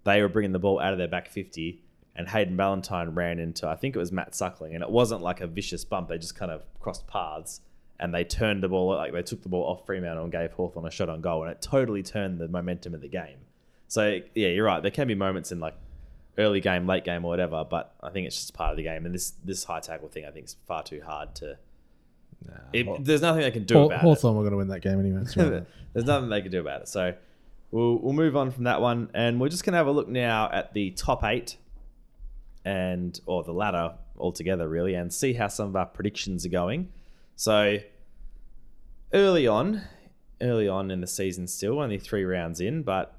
They 0.04 0.20
were 0.22 0.28
bringing 0.28 0.52
the 0.52 0.58
ball 0.58 0.80
out 0.80 0.92
of 0.92 0.98
their 0.98 1.08
back 1.08 1.28
50, 1.28 1.82
and 2.16 2.28
Hayden 2.28 2.56
Ballantyne 2.56 3.14
ran 3.14 3.38
into, 3.38 3.68
I 3.68 3.76
think 3.76 3.94
it 3.94 3.98
was 3.98 4.12
Matt 4.12 4.34
Suckling, 4.34 4.74
and 4.74 4.82
it 4.82 4.90
wasn't 4.90 5.22
like 5.22 5.40
a 5.40 5.46
vicious 5.46 5.84
bump. 5.84 6.08
They 6.08 6.18
just 6.18 6.36
kind 6.36 6.50
of 6.50 6.62
crossed 6.80 7.06
paths, 7.06 7.60
and 8.00 8.14
they 8.14 8.24
turned 8.24 8.62
the 8.62 8.68
ball, 8.68 8.94
like 8.96 9.12
they 9.12 9.22
took 9.22 9.42
the 9.42 9.48
ball 9.48 9.64
off 9.64 9.86
Fremantle 9.86 10.24
and 10.24 10.32
gave 10.32 10.52
Hawthorn 10.52 10.86
a 10.86 10.90
shot 10.90 11.08
on 11.08 11.20
goal, 11.20 11.42
and 11.42 11.52
it 11.52 11.62
totally 11.62 12.02
turned 12.02 12.38
the 12.38 12.48
momentum 12.48 12.94
of 12.94 13.00
the 13.00 13.08
game. 13.08 13.38
So, 13.88 14.20
yeah, 14.34 14.48
you're 14.48 14.66
right. 14.66 14.82
There 14.82 14.90
can 14.90 15.06
be 15.06 15.14
moments 15.14 15.52
in 15.52 15.60
like 15.60 15.74
early 16.38 16.60
game, 16.60 16.86
late 16.86 17.04
game, 17.04 17.24
or 17.24 17.28
whatever, 17.28 17.64
but 17.64 17.94
I 18.02 18.10
think 18.10 18.26
it's 18.26 18.36
just 18.36 18.54
part 18.54 18.70
of 18.70 18.76
the 18.76 18.82
game. 18.82 19.06
And 19.06 19.14
this, 19.14 19.34
this 19.44 19.64
high 19.64 19.80
tackle 19.80 20.08
thing, 20.08 20.24
I 20.24 20.30
think, 20.30 20.46
is 20.46 20.56
far 20.66 20.82
too 20.82 21.02
hard 21.04 21.34
to. 21.36 21.58
It, 22.72 22.87
Haw- 22.87 22.96
there's 23.00 23.22
nothing 23.22 23.42
they 23.42 23.50
can 23.50 23.64
do 23.64 23.74
Haw- 23.74 23.87
about 23.87 23.98
it. 23.98 24.00
Hawthorn 24.00 24.37
were 24.37 24.42
going 24.42 24.52
to 24.52 24.57
win 24.59 24.68
that 24.68 24.80
game 24.80 24.98
anyway. 25.00 25.24
so- 25.26 25.64
There's 25.92 26.07
nothing 26.07 26.28
they 26.28 26.42
can 26.42 26.50
do 26.50 26.61
about 26.61 26.83
it. 26.83 26.88
So 26.88 27.14
we'll 27.70 27.98
we'll 27.98 28.12
move 28.12 28.37
on 28.37 28.50
from 28.50 28.64
that 28.64 28.80
one, 28.80 29.11
and 29.14 29.40
we're 29.40 29.48
just 29.48 29.64
gonna 29.64 29.76
have 29.76 29.87
a 29.87 29.92
look 29.92 30.09
now 30.09 30.50
at 30.52 30.74
the 30.74 30.90
top 30.90 31.22
eight, 31.22 31.57
and 32.64 33.20
or 33.26 33.44
the 33.44 33.52
ladder 33.52 33.94
altogether, 34.18 34.68
really, 34.68 34.94
and 34.94 35.12
see 35.12 35.35
how 35.35 35.46
some 35.46 35.68
of 35.68 35.76
our 35.76 35.87
predictions 35.87 36.44
are 36.44 36.48
going. 36.50 36.90
So 37.37 37.78
early 39.12 39.46
on, 39.46 39.83
early 40.40 40.68
on 40.68 40.90
in 40.90 41.00
the 41.00 41.07
season, 41.07 41.46
still 41.46 41.80
only 41.80 41.98
three 41.98 42.24
rounds 42.24 42.61
in, 42.61 42.83
but 42.83 43.16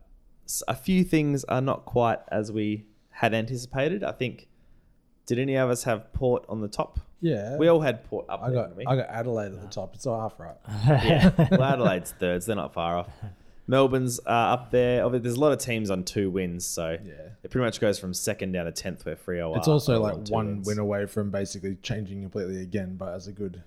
a 0.68 0.76
few 0.76 1.04
things 1.04 1.44
are 1.46 1.62
not 1.62 1.86
quite 1.86 2.20
as 2.30 2.52
we 2.52 2.86
had 3.10 3.34
anticipated. 3.34 4.04
I 4.04 4.12
think. 4.12 4.48
Did 5.28 5.40
any 5.40 5.56
of 5.56 5.70
us 5.72 5.84
have 5.86 6.14
Port 6.14 6.46
on 6.48 6.62
the 6.62 6.68
top? 6.68 7.00
Yeah, 7.22 7.58
We 7.58 7.68
all 7.70 7.82
had 7.82 8.04
Port 8.10 8.26
up 8.30 8.42
I 8.44 8.50
there. 8.50 8.56
got 8.56 8.64
didn't 8.68 8.78
we? 8.78 8.86
I 8.86 8.96
got 8.98 9.10
Adelaide 9.10 9.54
at 9.54 9.62
the 9.62 9.68
top. 9.68 9.96
It's 9.96 10.06
all 10.06 10.20
half 10.20 10.40
right. 10.40 10.56
Yeah, 10.86 11.32
well, 11.52 11.64
Adelaide's 11.64 12.12
thirds. 12.12 12.46
They're 12.46 12.56
not 12.56 12.74
far 12.74 12.98
off. 12.98 13.10
Melbourne's 13.68 14.20
uh, 14.28 14.30
up 14.30 14.70
there. 14.70 15.02
Obvi- 15.04 15.24
There's 15.24 15.36
a 15.36 15.40
lot 15.40 15.52
of 15.52 15.58
teams 15.60 15.90
on 15.90 16.04
two 16.04 16.30
wins, 16.30 16.68
so 16.68 16.92
Yeah. 17.04 17.14
it 17.44 17.50
pretty 17.50 17.66
much 17.66 17.80
goes 17.80 17.98
from 17.98 18.14
second 18.14 18.52
down 18.52 18.66
to 18.66 18.72
tenth 18.72 19.06
where 19.06 19.16
Freo 19.16 19.50
It's 19.50 19.56
are 19.56 19.60
It's 19.60 19.68
also 19.68 20.02
like 20.02 20.14
on 20.14 20.24
two 20.26 20.34
one 20.34 20.48
wins. 20.48 20.68
win 20.68 20.78
away 20.78 21.06
from 21.08 21.32
basically 21.32 21.76
changing 21.82 22.22
completely 22.22 22.62
again, 22.62 22.96
but 22.96 23.14
as 23.16 23.28
a 23.28 23.32
good 23.32 23.64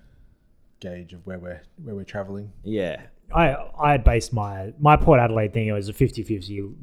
gauge 0.79 1.11
of 1.11 1.25
where 1.27 1.37
we're 1.39 1.61
where 1.83 1.95
we're 1.95 2.05
traveling. 2.05 2.53
Yeah, 2.63 3.01
I 3.33 3.55
I 3.77 3.91
had 3.91 4.05
based 4.05 4.31
my 4.31 4.73
my 4.79 4.95
Port 4.95 5.19
Adelaide 5.19 5.51
thing. 5.53 5.67
It 5.67 5.73
was 5.73 5.89
a 5.89 5.93
50-50 5.93 6.73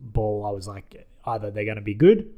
ball. 0.00 0.44
I 0.44 0.50
was 0.50 0.66
like, 0.66 1.06
either 1.26 1.52
they're 1.52 1.64
going 1.64 1.76
to 1.76 1.82
be 1.82 1.94
good, 1.94 2.28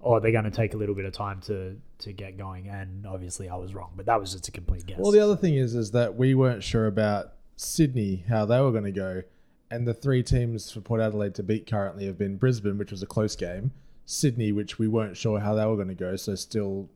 or 0.00 0.20
they're 0.20 0.32
going 0.32 0.44
to 0.44 0.50
take 0.50 0.74
a 0.74 0.76
little 0.76 0.94
bit 0.94 1.04
of 1.04 1.12
time 1.12 1.40
to 1.42 1.76
to 2.00 2.12
get 2.12 2.36
going. 2.38 2.68
And 2.68 3.06
obviously, 3.06 3.48
I 3.48 3.56
was 3.56 3.74
wrong. 3.74 3.90
But 3.96 4.06
that 4.06 4.20
was 4.20 4.32
just 4.32 4.46
a 4.48 4.52
complete 4.52 4.86
guess. 4.86 4.98
Well, 4.98 5.10
the 5.12 5.20
other 5.20 5.36
thing 5.36 5.54
is, 5.54 5.74
is 5.74 5.90
that 5.92 6.14
we 6.16 6.34
weren't 6.34 6.62
sure 6.62 6.86
about 6.86 7.32
Sydney 7.56 8.24
how 8.28 8.44
they 8.46 8.60
were 8.60 8.70
going 8.70 8.84
to 8.84 8.92
go, 8.92 9.22
and 9.70 9.86
the 9.86 9.94
three 9.94 10.22
teams 10.22 10.70
for 10.70 10.80
Port 10.80 11.00
Adelaide 11.00 11.34
to 11.36 11.42
beat 11.42 11.66
currently 11.66 12.06
have 12.06 12.16
been 12.16 12.36
Brisbane, 12.36 12.78
which 12.78 12.90
was 12.92 13.02
a 13.02 13.06
close 13.06 13.34
game, 13.34 13.72
Sydney, 14.06 14.52
which 14.52 14.78
we 14.78 14.86
weren't 14.88 15.16
sure 15.16 15.40
how 15.40 15.54
they 15.54 15.66
were 15.66 15.74
going 15.76 15.88
to 15.88 15.94
go, 15.94 16.14
so 16.16 16.34
still 16.36 16.88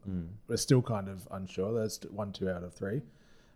we're 0.49 0.57
still 0.57 0.81
kind 0.83 1.09
of 1.09 1.27
unsure. 1.33 1.73
That's 1.73 1.99
one, 2.05 2.33
two 2.33 2.49
out 2.49 2.63
of 2.63 2.73
three, 2.73 3.03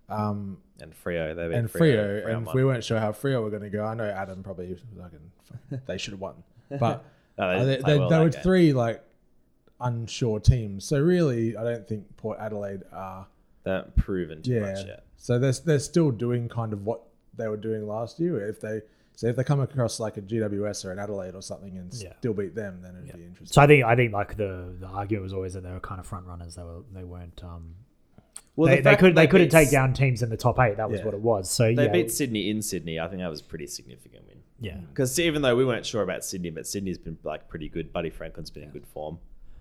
um, 0.08 0.58
and 0.80 0.92
Freo. 0.92 1.34
They 1.36 1.48
beat 1.48 1.54
and 1.54 1.68
Freo, 1.68 1.78
Frio, 1.78 2.22
Freo 2.26 2.36
and 2.36 2.46
we 2.52 2.64
weren't 2.64 2.82
sure 2.84 2.98
how 2.98 3.12
Freo 3.12 3.42
were 3.42 3.50
going 3.50 3.62
to 3.62 3.70
go. 3.70 3.84
I 3.84 3.94
know 3.94 4.04
Adam 4.04 4.42
probably 4.42 4.76
fucking, 5.00 5.80
they 5.86 5.98
should 5.98 6.12
have 6.12 6.20
won, 6.20 6.34
but 6.80 7.04
No, 7.38 7.44
uh, 7.44 7.64
they, 7.64 7.76
they, 7.76 7.98
well 7.98 8.08
they 8.08 8.16
that 8.16 8.22
were 8.24 8.30
game. 8.30 8.42
three 8.42 8.72
like 8.72 9.02
unsure 9.80 10.40
teams. 10.40 10.84
So 10.84 11.00
really, 11.00 11.56
I 11.56 11.64
don't 11.64 11.86
think 11.86 12.16
Port 12.16 12.38
Adelaide 12.40 12.82
are. 12.92 13.26
They 13.64 13.72
haven't 13.72 13.96
proven 13.96 14.42
too 14.42 14.52
Yeah. 14.52 14.60
much 14.60 14.86
yet. 14.86 15.04
So 15.16 15.38
they're 15.38 15.52
they're 15.64 15.78
still 15.80 16.10
doing 16.10 16.48
kind 16.48 16.72
of 16.72 16.84
what 16.84 17.02
they 17.36 17.48
were 17.48 17.56
doing 17.56 17.86
last 17.86 18.20
year. 18.20 18.46
If 18.48 18.60
they 18.60 18.82
so 19.16 19.26
if 19.28 19.36
they 19.36 19.44
come 19.44 19.60
across 19.60 19.98
like 19.98 20.16
a 20.18 20.20
GWS 20.22 20.84
or 20.84 20.92
an 20.92 20.98
Adelaide 20.98 21.34
or 21.34 21.42
something 21.42 21.76
and 21.78 21.92
Yeah. 21.94 22.12
still 22.18 22.34
beat 22.34 22.54
them, 22.54 22.80
then 22.82 22.94
it'd 22.96 23.16
be 23.16 23.24
interesting. 23.24 23.46
so 23.52 23.62
I 23.62 23.66
think 23.66 23.84
I 23.84 23.96
think 23.96 24.12
like 24.12 24.36
the 24.36 24.74
the 24.78 24.86
argument 24.86 25.24
was 25.24 25.32
always 25.32 25.54
that 25.54 25.62
they 25.62 25.70
were 25.72 25.80
kind 25.80 25.98
of 25.98 26.06
front 26.06 26.26
runners. 26.26 26.54
They 26.54 26.62
were 26.62 26.82
they 26.92 27.04
weren't. 27.04 27.42
Um, 27.42 27.74
Well, 28.54 28.70
they, 28.70 28.76
the 28.76 28.82
they 28.90 28.96
could 28.96 29.14
that 29.16 29.20
they 29.22 29.26
couldn't 29.26 29.50
take 29.50 29.70
down 29.70 29.92
teams 29.94 30.22
in 30.22 30.30
the 30.30 30.36
top 30.36 30.58
eight. 30.60 30.76
That 30.76 30.88
was 30.88 31.00
Yeah. 31.00 31.06
what 31.06 31.14
it 31.14 31.20
was. 31.20 31.50
So 31.50 31.74
They 31.74 31.84
yeah, 31.86 31.92
beat 31.92 32.10
Sydney 32.12 32.48
in 32.50 32.62
Sydney. 32.62 32.98
I 33.00 33.08
think 33.08 33.20
that 33.20 33.28
was 33.28 33.40
a 33.40 33.44
pretty 33.44 33.66
significant 33.66 34.26
win. 34.28 34.38
yeah. 34.60 34.78
Because 34.78 35.18
even 35.18 35.42
though 35.42 35.56
we 35.56 35.64
weren't 35.64 35.84
sure 35.84 36.02
about 36.02 36.24
Sydney, 36.24 36.50
but 36.50 36.66
Sydney's 36.66 36.98
been 36.98 37.18
like 37.24 37.48
pretty 37.48 37.68
good. 37.68 37.92
Buddy 37.92 38.10
Franklin's 38.10 38.50
been 38.50 38.62
in 38.62 38.70
good 38.70 38.86
form. 38.86 39.18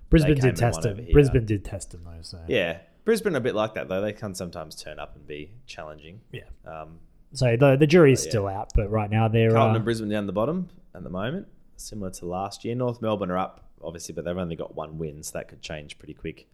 Brisbane 0.10 0.36
did 0.40 0.56
test 0.56 0.86
him. 0.86 1.08
Brisbane 1.12 1.46
did 1.46 1.66
test 1.66 1.94
him 1.94 2.04
though. 2.04 2.22
So 2.22 2.40
Yeah, 2.48 2.80
Brisbane 3.04 3.36
are 3.36 3.38
a 3.38 3.42
bit 3.42 3.56
like 3.56 3.74
that 3.76 3.88
though. 3.88 4.02
They 4.02 4.14
can 4.14 4.36
sometimes 4.36 4.76
turn 4.76 5.00
up 5.00 5.16
and 5.16 5.26
be 5.28 5.52
challenging. 5.66 6.22
yeah. 6.32 6.44
Um, 6.66 7.00
So 7.34 7.56
the 7.58 7.76
the 7.76 7.88
jury's 7.88 8.24
yeah. 8.24 8.30
still 8.30 8.48
out, 8.48 8.72
but 8.76 8.90
right 8.90 9.10
now 9.10 9.28
they're 9.28 9.52
Carlton 9.52 9.74
uh, 9.74 9.76
and 9.76 9.86
Brisbane 9.86 10.10
down 10.10 10.26
the 10.26 10.34
bottom 10.34 10.70
at 10.94 11.04
the 11.04 11.10
moment, 11.10 11.48
similar 11.76 12.12
to 12.12 12.26
last 12.26 12.64
year. 12.66 12.76
North 12.76 13.02
Melbourne 13.02 13.32
are 13.32 13.38
up 13.38 13.66
obviously, 13.82 14.14
but 14.14 14.26
they've 14.26 14.38
only 14.38 14.56
got 14.56 14.76
one 14.76 14.98
win, 14.98 15.24
so 15.24 15.38
that 15.38 15.48
could 15.48 15.62
change 15.62 15.98
pretty 16.00 16.14
quick. 16.14 16.48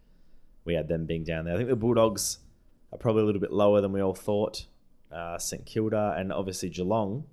We 0.64 0.74
had 0.74 0.88
them 0.88 1.06
being 1.06 1.24
down 1.24 1.44
there. 1.44 1.54
I 1.54 1.56
think 1.56 1.68
the 1.68 1.76
Bulldogs 1.76 2.38
are 2.92 2.98
probably 2.98 3.22
a 3.22 3.26
little 3.26 3.40
bit 3.40 3.52
lower 3.52 3.80
than 3.80 3.92
we 3.92 4.00
all 4.00 4.14
thought. 4.14 4.66
Uh, 5.10 5.38
St 5.38 5.66
Kilda 5.66 6.14
and 6.16 6.32
obviously 6.32 6.70
Geelong 6.70 7.24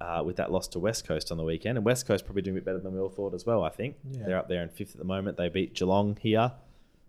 uh, 0.00 0.22
with 0.24 0.36
that 0.36 0.52
loss 0.52 0.68
to 0.68 0.78
West 0.78 1.06
Coast 1.06 1.30
on 1.32 1.38
the 1.38 1.44
weekend. 1.44 1.78
And 1.78 1.84
West 1.84 2.06
Coast 2.06 2.24
probably 2.24 2.42
doing 2.42 2.56
a 2.56 2.60
bit 2.60 2.64
better 2.66 2.78
than 2.80 2.92
we 2.92 3.00
all 3.00 3.08
thought 3.08 3.34
as 3.34 3.46
well, 3.46 3.62
I 3.64 3.70
think. 3.70 3.96
Yeah. 4.10 4.24
They're 4.26 4.38
up 4.38 4.48
there 4.48 4.62
in 4.62 4.68
fifth 4.68 4.92
at 4.92 4.98
the 4.98 5.04
moment. 5.04 5.36
They 5.36 5.48
beat 5.48 5.74
Geelong 5.74 6.16
here. 6.20 6.52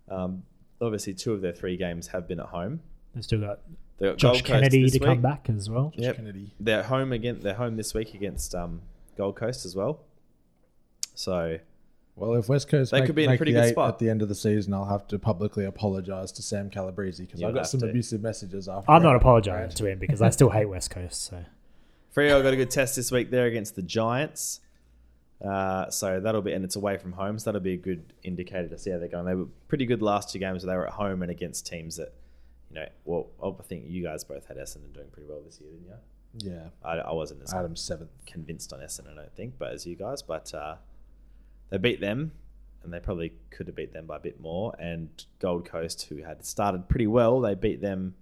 Um, 0.09 0.43
obviously, 0.81 1.13
two 1.13 1.33
of 1.33 1.41
their 1.41 1.53
three 1.53 1.75
games 1.77 2.07
have 2.07 2.27
been 2.27 2.39
at 2.39 2.47
home. 2.47 2.81
They've 3.13 3.23
still 3.23 3.41
got 3.41 3.59
They've 3.97 4.11
got 4.11 4.17
Josh 4.17 4.41
Kennedy 4.43 4.83
this 4.83 4.93
to 4.93 4.99
come 4.99 5.21
back 5.21 5.49
as 5.49 5.69
well. 5.69 5.91
Yep. 5.95 6.15
Kennedy. 6.17 6.51
They're 6.59 6.83
home 6.83 7.11
again. 7.11 7.39
They're 7.41 7.55
home 7.55 7.75
this 7.77 7.93
week 7.93 8.13
against 8.13 8.53
um, 8.55 8.81
Gold 9.17 9.35
Coast 9.35 9.65
as 9.65 9.75
well. 9.75 10.01
So 11.15 11.57
Well, 12.15 12.35
if 12.35 12.47
West 12.47 12.69
Coast 12.69 12.91
They 12.91 12.99
make, 12.99 13.07
could 13.07 13.15
be 13.15 13.23
in 13.23 13.31
a 13.31 13.37
pretty 13.37 13.53
good 13.53 13.69
spot. 13.69 13.89
at 13.93 13.99
the 13.99 14.09
end 14.09 14.21
of 14.21 14.29
the 14.29 14.35
season, 14.35 14.73
I'll 14.73 14.85
have 14.85 15.07
to 15.07 15.17
publicly 15.19 15.65
apologise 15.65 16.31
to 16.33 16.41
Sam 16.43 16.69
Calabrese 16.69 17.25
because 17.25 17.41
I 17.43 17.51
got 17.51 17.67
some 17.67 17.79
to. 17.81 17.89
abusive 17.89 18.21
messages 18.21 18.69
after. 18.69 18.91
I'm 18.91 19.01
not 19.03 19.15
apologising 19.15 19.75
to 19.77 19.85
him 19.87 19.99
because 19.99 20.21
I 20.21 20.29
still 20.29 20.51
hate 20.51 20.65
West 20.65 20.91
Coast. 20.91 21.23
So 21.25 21.43
Freo 22.15 22.41
got 22.41 22.53
a 22.53 22.55
good 22.55 22.71
test 22.71 22.95
this 22.95 23.11
week 23.11 23.29
there 23.29 23.45
against 23.45 23.75
the 23.75 23.81
Giants. 23.81 24.61
Uh, 25.43 25.89
so 25.91 26.19
that'll 26.19 26.41
be, 26.41 26.51
and 26.53 26.65
it's 26.65 26.75
away 26.75 26.97
from 26.97 27.11
home, 27.11 27.37
so 27.37 27.45
that'll 27.45 27.61
be 27.61 27.73
a 27.73 27.77
good 27.77 28.13
indicator 28.23 28.67
to 28.67 28.77
see 28.77 28.89
how 28.89 28.97
they're 28.97 29.07
going. 29.07 29.25
They 29.25 29.35
were 29.35 29.47
pretty 29.67 29.85
good 29.85 30.01
last 30.01 30.31
two 30.31 30.39
games. 30.39 30.65
Where 30.65 30.73
they 30.73 30.77
were 30.77 30.87
at 30.87 30.93
home 30.93 31.21
and 31.21 31.29
against 31.29 31.67
teams 31.67 31.97
that, 31.97 32.13
you 32.71 32.75
know, 32.75 32.87
well, 33.05 33.27
I 33.43 33.63
think 33.63 33.85
you 33.87 34.01
guys 34.01 34.23
both 34.23 34.47
had 34.47 34.57
Essendon 34.57 34.93
doing 34.93 35.07
pretty 35.11 35.29
well 35.29 35.41
this 35.45 35.59
year, 35.61 35.69
didn't 35.69 35.85
you? 35.85 36.51
Yeah, 36.51 36.69
I, 36.83 36.97
I 36.97 37.13
wasn't 37.13 37.43
as 37.43 37.53
Adam 37.53 37.75
seventh. 37.75 38.09
convinced 38.25 38.73
on 38.73 38.79
Essendon, 38.79 39.13
I 39.13 39.15
don't 39.15 39.35
think, 39.35 39.53
but 39.59 39.73
as 39.73 39.85
you 39.85 39.95
guys, 39.95 40.21
but 40.21 40.53
uh, 40.53 40.75
they 41.69 41.77
beat 41.77 42.01
them, 42.01 42.31
and 42.83 42.91
they 42.91 42.99
probably 42.99 43.33
could 43.51 43.67
have 43.67 43.75
beat 43.75 43.93
them 43.93 44.05
by 44.05 44.17
a 44.17 44.19
bit 44.19 44.41
more. 44.41 44.75
And 44.79 45.09
Gold 45.39 45.65
Coast, 45.65 46.07
who 46.09 46.23
had 46.23 46.45
started 46.45 46.89
pretty 46.89 47.07
well, 47.07 47.41
they 47.41 47.53
beat 47.53 47.81
them 47.81 48.15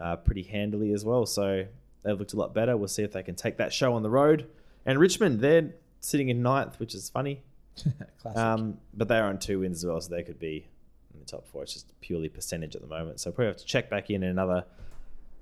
uh, 0.00 0.16
pretty 0.16 0.44
handily 0.44 0.92
as 0.92 1.04
well. 1.04 1.26
So 1.26 1.66
they've 2.02 2.18
looked 2.18 2.32
a 2.32 2.36
lot 2.36 2.54
better. 2.54 2.76
We'll 2.76 2.88
see 2.88 3.02
if 3.02 3.12
they 3.12 3.22
can 3.22 3.34
take 3.34 3.56
that 3.58 3.72
show 3.72 3.94
on 3.94 4.02
the 4.02 4.10
road. 4.10 4.48
And 4.84 4.98
Richmond, 4.98 5.40
they're 5.40 5.74
sitting 6.00 6.28
in 6.28 6.42
ninth, 6.42 6.78
which 6.80 6.94
is 6.94 7.08
funny. 7.08 7.42
Classic. 8.20 8.38
Um, 8.38 8.78
but 8.94 9.08
they're 9.08 9.24
on 9.24 9.38
two 9.38 9.60
wins 9.60 9.78
as 9.78 9.86
well, 9.86 10.00
so 10.00 10.14
they 10.14 10.22
could 10.22 10.38
be 10.38 10.66
in 11.14 11.20
the 11.20 11.26
top 11.26 11.46
four. 11.46 11.62
It's 11.62 11.74
just 11.74 12.00
purely 12.00 12.28
percentage 12.28 12.74
at 12.74 12.82
the 12.82 12.88
moment. 12.88 13.20
So 13.20 13.30
probably 13.30 13.46
have 13.46 13.56
to 13.58 13.64
check 13.64 13.88
back 13.88 14.10
in 14.10 14.22
in 14.22 14.30
another 14.30 14.64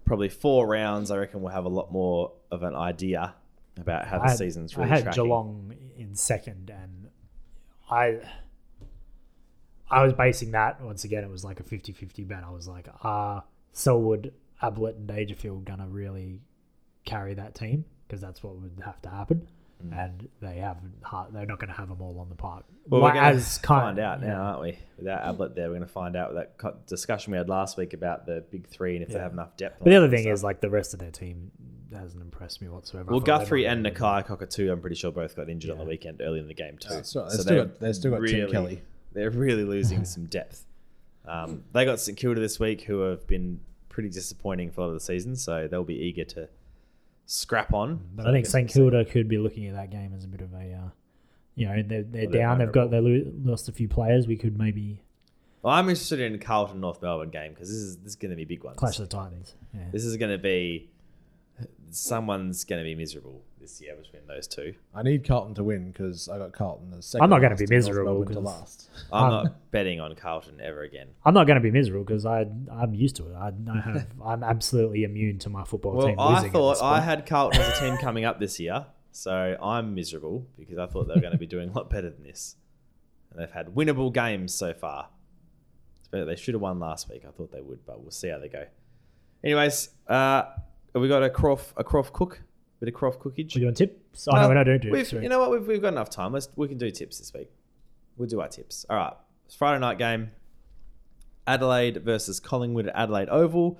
probably 0.05 0.29
four 0.29 0.67
rounds. 0.67 1.11
I 1.11 1.19
reckon 1.19 1.41
we'll 1.41 1.53
have 1.53 1.65
a 1.65 1.71
lot 1.71 1.93
more 1.93 2.33
of 2.51 2.63
an 2.63 2.75
idea 2.75 3.35
about 3.79 4.07
how 4.07 4.19
the 4.19 4.29
had, 4.29 4.37
season's 4.37 4.77
I 4.77 4.81
really 4.81 4.91
had 4.91 5.03
tracking. 5.05 5.25
Geelong 5.25 5.75
in 5.97 6.15
second, 6.15 6.71
and 6.71 7.09
I 7.91 8.21
I 9.91 10.03
was 10.03 10.13
basing 10.13 10.53
that 10.53 10.81
once 10.81 11.05
again. 11.05 11.25
It 11.25 11.31
was 11.31 11.45
like 11.45 11.61
a 11.61 11.65
50-50 11.65 12.27
bet. 12.29 12.45
I 12.45 12.51
was 12.51 12.69
like, 12.69 12.89
are 13.03 13.45
Selwood, 13.73 14.33
Ablett, 14.63 14.97
and 14.97 15.09
Dangerfield 15.09 15.65
gonna 15.65 15.89
really 15.89 16.41
carry 17.05 17.35
that 17.35 17.55
team? 17.55 17.85
Because 18.07 18.21
that's 18.21 18.43
what 18.43 18.57
would 18.57 18.81
have 18.85 19.01
to 19.03 19.09
happen. 19.09 19.49
And 19.93 20.29
they 20.43 20.57
haven't. 20.57 20.93
They're 21.33 21.47
not 21.47 21.59
going 21.59 21.71
to 21.71 21.75
have 21.75 21.89
them 21.89 22.03
all 22.03 22.19
on 22.21 22.29
the 22.29 22.35
park. 22.35 22.65
Well, 22.87 23.01
we're 23.01 23.07
Like, 23.09 23.15
going 23.15 23.33
to 23.33 23.39
as 23.39 23.57
kind- 23.59 23.83
find 23.97 23.99
out 23.99 24.21
yeah. 24.21 24.27
now, 24.29 24.43
aren't 24.43 24.61
we? 24.61 24.79
Without 24.99 25.23
Ablett 25.25 25.55
there, 25.55 25.69
we're 25.69 25.77
going 25.77 25.87
to 25.87 25.93
find 25.93 26.17
out 26.17 26.35
with 26.35 26.47
that 26.61 26.87
discussion 26.87 27.31
we 27.33 27.39
had 27.39 27.49
last 27.49 27.79
week 27.79 27.95
about 27.95 28.27
the 28.27 28.45
big 28.51 28.67
three 28.67 28.97
and 28.97 29.03
if 29.03 29.11
they 29.11 29.19
have 29.19 29.33
enough 29.33 29.57
depth. 29.57 29.79
But 29.79 29.89
the 29.89 29.97
other 29.97 30.11
thing 30.11 30.25
so- 30.25 30.33
is, 30.33 30.45
like 30.45 30.61
the 30.61 30.69
rest 30.69 30.93
of 30.93 31.01
their 31.01 31.11
team 31.11 31.51
hasn't 31.95 32.23
impressed 32.23 32.61
me 32.61 32.69
whatsoever. 32.69 33.11
Well, 33.11 33.21
Guthrie 33.21 33.67
and 33.67 33.83
be- 33.83 33.91
Nakia 33.91 34.27
Cockatoo, 34.27 34.71
I'm 34.71 34.83
pretty 34.83 34.97
sure 34.97 35.13
both 35.13 35.35
got 35.35 35.49
injured 35.49 35.71
on 35.71 35.79
the 35.79 35.85
weekend 35.85 36.21
early 36.21 36.41
in 36.41 36.47
the 36.49 36.53
game 36.55 36.77
too. 36.77 36.91
That's 36.91 37.17
right. 37.17 37.23
They've 37.31 37.33
So 37.37 37.43
still 37.43 37.55
they're 37.57 37.65
got- 37.65 37.81
they've 37.81 37.97
still 37.97 38.11
got 38.11 38.27
Tim 38.27 38.51
Kelly. 38.51 38.83
They're 39.13 39.31
really 39.31 39.65
losing 39.65 40.05
some 40.05 40.27
depth. 40.27 40.67
Um, 41.25 41.65
they 41.73 41.87
got 41.87 42.01
St 42.01 42.19
Kilda 42.19 42.39
this 42.41 42.61
week, 42.61 42.83
who 42.83 43.01
have 43.01 43.27
been 43.27 43.61
pretty 43.89 44.11
disappointing 44.11 44.73
for 44.73 44.83
a 44.83 44.85
lot 44.85 44.89
of 44.89 44.95
the 44.95 45.01
season, 45.01 45.37
so 45.37 45.67
they'll 45.69 45.85
be 45.85 45.95
eager 45.99 46.25
to 46.25 46.49
scrap 47.31 47.73
on. 47.73 48.01
But 48.15 48.27
I 48.27 48.33
think 48.33 48.47
St 48.47 48.65
we'll 48.65 48.69
see. 48.69 48.81
Kilda 48.81 49.05
could 49.05 49.29
be 49.29 49.39
looking 49.39 49.67
at 49.69 49.75
that 49.75 49.91
game 49.91 50.13
as 50.17 50.25
a 50.25 50.29
bit 50.29 50.41
of 50.41 50.53
a, 50.53 50.73
uh, 50.73 50.89
you 51.55 51.67
know, 51.67 51.83
they're, 51.87 52.03
they're 52.03 52.23
Well, 52.23 52.31
they're 52.33 52.41
down. 52.41 52.59
They've 52.59 52.73
got 52.73 52.91
they 52.91 53.01
lo- 53.01 53.33
lost 53.45 53.69
a 53.69 53.73
few 53.73 53.89
players. 53.89 54.27
We 54.27 54.37
could 54.37 54.59
maybe 54.59 55.01
Well, 55.63 55.73
I'm 55.75 55.89
interested 55.89 56.21
in 56.21 56.39
Carlton 56.41 56.81
North 56.81 57.01
Melbourne 57.03 57.31
game 57.31 57.53
because 57.53 57.69
this 57.69 57.79
is 57.79 57.97
this 57.99 58.11
is 58.13 58.17
going 58.17 58.31
to 58.31 58.37
be 58.37 58.43
a 58.43 58.47
big 58.47 58.65
one. 58.65 58.75
clash 58.75 58.99
of 58.99 59.09
the 59.09 59.17
Titans. 59.17 59.55
Yeah. 59.73 59.85
This 59.93 60.05
is 60.05 60.17
going 60.17 60.33
to 60.33 60.39
be 60.39 60.91
someone's 61.91 62.65
going 62.65 62.81
to 62.81 62.85
be 62.85 62.95
miserable 62.95 63.43
this 63.61 63.81
year 63.81 63.95
between 63.95 64.27
those 64.27 64.47
two. 64.47 64.75
I 64.95 65.03
need 65.03 65.25
Carlton 65.27 65.55
to 65.57 65.65
win 65.65 65.91
because 65.93 66.29
I 66.29 66.39
got 66.39 66.53
Carlton 66.53 66.95
as 66.97 67.07
second. 67.07 67.25
I'm 67.25 67.31
not 67.31 67.41
gonna 67.41 67.57
be 67.57 67.67
miserable 67.69 68.13
Melbourne 68.15 68.29
to 68.29 68.35
'cause- 68.35 68.45
last. 68.61 68.91
I'm 69.13 69.31
not 69.31 69.71
betting 69.71 70.01
on 70.01 70.15
Carlton 70.17 70.61
ever 70.61 70.83
again. 70.83 71.09
I'm 71.25 71.35
not 71.35 71.47
going 71.47 71.57
to 71.57 71.63
be 71.63 71.71
miserable 71.71 72.05
because 72.05 72.27
I 72.27 72.47
I'm 72.71 72.95
used 72.95 73.17
to 73.17 73.29
it. 73.29 73.35
I, 73.35 73.53
I 73.73 73.81
have 73.85 74.07
I'm 74.25 74.43
absolutely 74.43 75.05
immune 75.05 75.39
to 75.41 75.51
my 75.51 75.65
football 75.65 75.93
Well, 75.95 76.07
team 76.09 76.17
I 76.19 76.35
losing. 76.35 76.47
at 76.47 76.53
thought 76.53 76.83
I 76.83 77.01
had 77.01 77.25
Carlton 77.27 77.61
as 77.61 77.79
a 77.79 77.81
team 77.81 77.97
coming 78.01 78.25
up 78.25 78.39
this 78.41 78.59
year, 78.61 78.87
so 79.13 79.57
I'm 79.63 79.95
miserable 79.95 80.47
because 80.59 80.79
I 80.79 80.87
thought 80.87 81.09
they 81.09 81.15
were 81.15 81.21
going 81.21 81.33
to 81.33 81.39
be 81.39 81.47
doing 81.47 81.71
a 81.71 81.73
lot 81.73 81.89
better 81.91 82.11
than 82.11 82.23
this. 82.25 82.57
And 83.31 83.41
they've 83.41 83.51
had 83.51 83.69
winnable 83.75 84.13
games 84.13 84.53
so 84.53 84.73
far. 84.75 85.09
But 86.11 86.25
They 86.25 86.35
should 86.37 86.55
have 86.55 86.61
won 86.61 86.81
last 86.81 87.09
week. 87.09 87.23
I 87.27 87.31
thought 87.31 87.53
they 87.53 87.61
would, 87.61 87.87
but 87.87 88.01
we'll 88.03 88.11
see 88.11 88.29
how 88.29 88.39
they 88.39 88.49
go. 88.49 88.65
Anyways, 89.45 89.91
uh, 90.09 90.43
have 90.93 91.01
we 91.03 91.07
got 91.09 91.23
a 91.23 91.31
Croft 91.31 91.73
a 91.77 91.85
Croft 91.85 92.13
cook, 92.13 92.43
bit 92.81 92.89
of 92.89 92.95
Croft 92.95 93.21
cookage. 93.21 93.55
We're 93.55 93.61
doing 93.63 93.75
tips. 93.75 94.27
Oh 94.27 94.33
Well, 94.33 94.43
no, 94.43 94.49
we're 94.49 94.55
not 94.55 94.65
doing 94.65 94.81
tips. 94.81 95.13
We've, 95.13 95.23
you 95.23 95.29
know 95.29 95.39
what? 95.39 95.51
We've, 95.51 95.67
we've 95.67 95.83
got 95.83 95.89
enough 95.93 96.11
time. 96.11 96.33
Let's 96.33 96.49
we 96.57 96.67
can 96.69 96.79
do 96.79 96.91
tips 96.91 97.19
this 97.19 97.33
week. 97.33 97.51
We'll 98.17 98.29
do 98.29 98.41
our 98.41 98.49
tips. 98.49 98.85
All 98.91 98.97
right. 98.97 99.13
It's 99.47 99.55
Friday 99.55 99.79
night 99.81 99.99
game. 99.99 100.31
Adelaide 101.47 102.03
versus 102.05 102.39
Collingwood 102.41 102.89
at 102.89 102.95
Adelaide 102.97 103.29
Oval. 103.29 103.79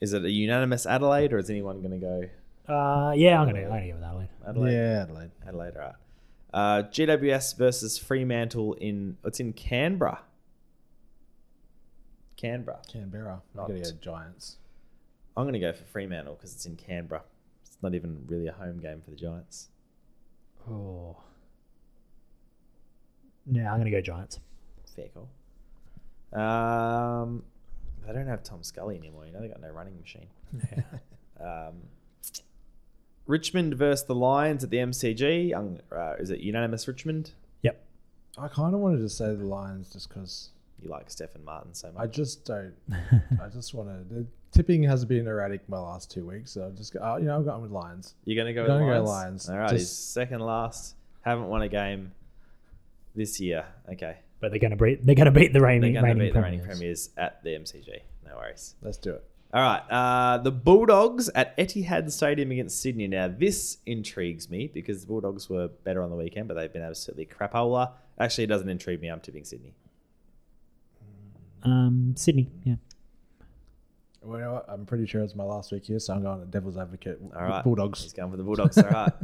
Is 0.00 0.12
it 0.12 0.24
a 0.24 0.30
unanimous 0.30 0.84
Adelaide, 0.86 1.32
or 1.32 1.38
is 1.38 1.48
anyone 1.48 1.80
going 1.80 1.98
to 2.00 2.06
go 2.68 2.72
Uh, 2.72 3.12
yeah, 3.16 3.40
I'm 3.40 3.46
gonna 3.46 3.62
I'm 3.62 3.68
gonna 3.70 3.88
go 3.88 3.94
with 3.94 4.04
Adelaide. 4.04 4.28
Adelaide? 4.46 4.72
Yeah, 4.72 5.02
Adelaide. 5.02 5.30
Adelaide. 5.46 5.76
All 5.76 5.82
right. 5.82 5.94
Uh, 6.52 6.82
GWS 6.84 7.56
versus 7.56 7.96
Fremantle 7.98 8.74
in 8.74 9.16
it's 9.24 9.40
in 9.40 9.52
Canberra. 9.52 10.20
Canberra. 12.36 12.80
Canberra. 12.92 13.34
I'm 13.54 13.56
Not- 13.60 13.68
gonna 13.68 13.80
go 13.80 13.90
Giants. 14.00 14.56
I'm 15.36 15.44
going 15.44 15.52
to 15.54 15.58
go 15.58 15.72
for 15.72 15.84
Fremantle 15.84 16.34
because 16.34 16.54
it's 16.54 16.64
in 16.66 16.76
Canberra. 16.76 17.22
It's 17.76 17.82
not 17.82 17.94
even 17.94 18.24
really 18.26 18.46
a 18.46 18.52
home 18.52 18.80
game 18.80 19.02
for 19.04 19.10
the 19.10 19.16
Giants. 19.16 19.68
Oh. 20.66 21.16
Yeah, 23.50 23.70
I'm 23.70 23.78
gonna 23.78 23.90
go 23.90 24.00
Giants. 24.00 24.40
Fair 24.94 25.08
call. 25.08 25.28
Um, 26.40 27.42
they 28.06 28.14
don't 28.14 28.26
have 28.26 28.42
Tom 28.42 28.62
Scully 28.62 28.96
anymore. 28.96 29.26
You 29.26 29.32
know 29.32 29.40
they 29.42 29.48
got 29.48 29.60
no 29.60 29.68
running 29.68 29.98
machine. 30.00 30.28
Yeah. 31.38 31.68
Um, 31.68 31.74
Richmond 33.26 33.74
versus 33.74 34.06
the 34.06 34.14
Lions 34.14 34.64
at 34.64 34.70
the 34.70 34.78
MCG. 34.78 35.54
Um, 35.54 35.78
uh, 35.94 36.14
is 36.18 36.30
it 36.30 36.40
unanimous 36.40 36.88
Richmond? 36.88 37.32
yep. 37.60 37.84
I 38.38 38.48
kind 38.48 38.74
of 38.74 38.80
wanted 38.80 38.98
to 38.98 39.08
say 39.10 39.34
the 39.34 39.44
Lions 39.44 39.92
just 39.92 40.08
because 40.08 40.48
You 40.82 40.90
like 40.90 41.10
Stefan 41.10 41.44
Martin 41.44 41.72
so 41.74 41.90
much. 41.92 42.02
I 42.02 42.06
just 42.06 42.44
don't. 42.44 42.74
I 43.42 43.48
just 43.48 43.72
want 43.74 43.88
to. 43.88 44.14
The 44.14 44.26
tipping 44.52 44.82
has 44.84 45.04
been 45.04 45.26
erratic 45.26 45.66
my 45.68 45.78
last 45.78 46.10
two 46.10 46.26
weeks, 46.26 46.50
so 46.52 46.62
I'll 46.64 46.70
just 46.70 46.92
go. 46.92 47.00
Uh, 47.00 47.16
you 47.16 47.24
know, 47.24 47.36
I'm 47.36 47.44
going 47.44 47.62
with 47.62 47.70
Lions. 47.70 48.14
You're 48.24 48.36
going 48.42 48.54
to 48.54 48.60
go 48.60 48.66
Gonna 48.66 48.84
with 48.86 48.94
go 48.94 49.02
Lions? 49.04 49.48
Lions. 49.48 49.50
All 49.50 49.58
right, 49.58 49.70
he's 49.72 49.82
Just- 49.82 50.12
second 50.12 50.40
last. 50.40 50.94
Haven't 51.22 51.48
won 51.48 51.62
a 51.62 51.68
game 51.68 52.12
this 53.14 53.40
year. 53.40 53.64
Okay. 53.90 54.18
But 54.38 54.50
they're 54.50 54.60
gonna 54.60 54.76
beat 54.76 55.04
they're 55.04 55.14
gonna 55.14 55.30
beat 55.30 55.52
the 55.54 55.60
reigning. 55.60 55.94
They're 55.94 56.02
reigning, 56.02 56.18
going 56.18 56.18
to 56.18 56.20
reigning 56.20 56.26
beat 56.28 56.34
the 56.34 56.42
reigning 56.42 56.60
premiers. 56.60 57.08
premiers 57.08 57.10
at 57.16 57.42
the 57.42 57.50
MCG. 57.50 58.00
No 58.28 58.36
worries. 58.36 58.74
Let's 58.82 58.98
do 58.98 59.14
it. 59.14 59.24
All 59.54 59.62
right. 59.62 59.82
Uh, 59.90 60.38
the 60.38 60.52
Bulldogs 60.52 61.28
at 61.30 61.56
Etihad 61.56 62.10
Stadium 62.12 62.50
against 62.50 62.80
Sydney. 62.80 63.06
Now, 63.08 63.28
this 63.28 63.78
intrigues 63.86 64.50
me 64.50 64.66
because 64.72 65.00
the 65.00 65.06
Bulldogs 65.06 65.48
were 65.48 65.68
better 65.68 66.02
on 66.02 66.10
the 66.10 66.16
weekend, 66.16 66.48
but 66.48 66.54
they've 66.54 66.72
been 66.72 66.82
absolutely 66.82 67.26
crapola. 67.26 67.92
Actually, 68.20 68.44
it 68.44 68.48
doesn't 68.48 68.68
intrigue 68.68 69.00
me. 69.00 69.08
I'm 69.08 69.20
tipping 69.20 69.44
Sydney. 69.44 69.72
Um, 71.66 72.14
Sydney. 72.16 72.48
Yeah. 72.64 72.76
Well, 74.22 74.38
you 74.38 74.44
know 74.44 74.54
what? 74.54 74.66
I'm 74.68 74.86
pretty 74.86 75.06
sure 75.06 75.22
it's 75.22 75.34
my 75.34 75.44
last 75.44 75.72
week 75.72 75.84
here, 75.84 75.98
so 75.98 76.14
I'm 76.14 76.22
going 76.22 76.40
to 76.40 76.46
Devil's 76.46 76.76
Advocate. 76.76 77.20
All 77.34 77.42
right. 77.42 77.62
Bulldogs. 77.62 78.02
He's 78.02 78.12
going 78.12 78.30
for 78.30 78.36
the 78.36 78.42
Bulldogs. 78.42 78.78
All 78.78 78.88
right. 78.88 79.12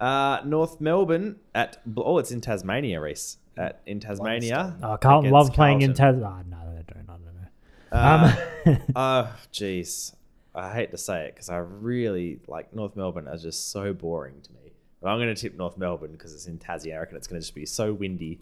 Uh, 0.00 0.40
North 0.44 0.80
Melbourne 0.80 1.40
at 1.56 1.78
oh, 1.96 2.18
it's 2.18 2.30
in 2.30 2.40
Tasmania, 2.40 3.00
Reese. 3.00 3.38
At 3.56 3.80
in 3.84 3.98
Tasmania. 3.98 4.76
Uh, 4.80 4.96
Carlton 4.96 5.30
against 5.30 5.48
love 5.48 5.52
playing 5.56 5.82
in 5.82 5.92
Carlton. 5.92 6.20
Tas. 6.20 6.32
Oh, 6.32 6.48
no, 6.48 6.72
they 6.72 6.84
don't. 6.94 7.08
I 7.08 7.16
don't 7.16 7.34
know. 7.34 8.70
Uh, 8.70 8.70
Um, 8.70 8.78
Oh, 8.94 9.36
jeez. 9.52 10.14
I 10.54 10.72
hate 10.72 10.92
to 10.92 10.98
say 10.98 11.26
it 11.26 11.34
because 11.34 11.48
I 11.50 11.56
really 11.56 12.38
like 12.46 12.72
North 12.72 12.94
Melbourne 12.94 13.26
are 13.26 13.36
just 13.36 13.72
so 13.72 13.92
boring 13.92 14.40
to 14.42 14.52
me. 14.52 14.70
But 15.02 15.08
I'm 15.08 15.18
going 15.18 15.34
to 15.34 15.40
tip 15.40 15.56
North 15.56 15.76
Melbourne 15.76 16.12
because 16.12 16.32
it's 16.32 16.46
in 16.46 16.58
Tassie. 16.60 16.94
I 16.94 16.98
reckon 16.98 17.16
it's 17.16 17.26
going 17.26 17.40
to 17.40 17.44
just 17.44 17.56
be 17.56 17.66
so 17.66 17.92
windy. 17.92 18.40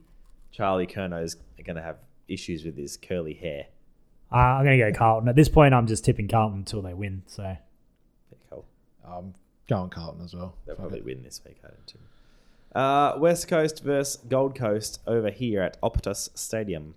Charlie 0.52 0.86
Curnow's 0.86 1.36
going 1.64 1.76
to 1.76 1.82
have 1.82 1.96
issues 2.28 2.64
with 2.64 2.76
his 2.76 2.96
curly 2.96 3.34
hair. 3.34 3.66
uh, 4.32 4.36
I'm 4.36 4.64
gonna 4.64 4.78
go 4.78 4.92
Carlton. 4.92 5.28
At 5.28 5.36
this 5.36 5.48
point, 5.48 5.74
I'm 5.74 5.86
just 5.86 6.04
tipping 6.04 6.28
Carlton 6.28 6.58
until 6.58 6.82
they 6.82 6.94
win. 6.94 7.22
So 7.26 7.56
Pretty 8.28 8.44
cool. 8.50 8.64
I'm 9.06 9.34
going 9.68 9.90
Carlton 9.90 10.24
as 10.24 10.34
well. 10.34 10.54
They'll 10.66 10.76
probably 10.76 11.00
win 11.00 11.22
this 11.22 11.40
week. 11.44 11.58
I 11.64 11.68
don't 11.68 11.86
too. 11.86 11.98
Uh, 12.78 13.16
West 13.18 13.48
Coast 13.48 13.82
versus 13.82 14.20
Gold 14.28 14.54
Coast 14.54 15.00
over 15.06 15.30
here 15.30 15.62
at 15.62 15.80
Optus 15.80 16.36
Stadium. 16.36 16.94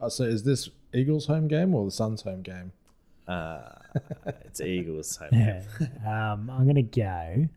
Oh, 0.00 0.08
so 0.08 0.24
is 0.24 0.44
this 0.44 0.70
Eagles 0.94 1.26
home 1.26 1.48
game 1.48 1.74
or 1.74 1.84
the 1.84 1.90
Suns 1.90 2.22
home 2.22 2.42
game? 2.42 2.72
Uh, 3.26 3.60
it's 4.44 4.60
Eagles 4.60 5.16
home. 5.16 5.28
Yeah. 5.32 5.62
um, 6.06 6.50
I'm 6.50 6.66
gonna 6.66 6.82
go. 6.82 7.48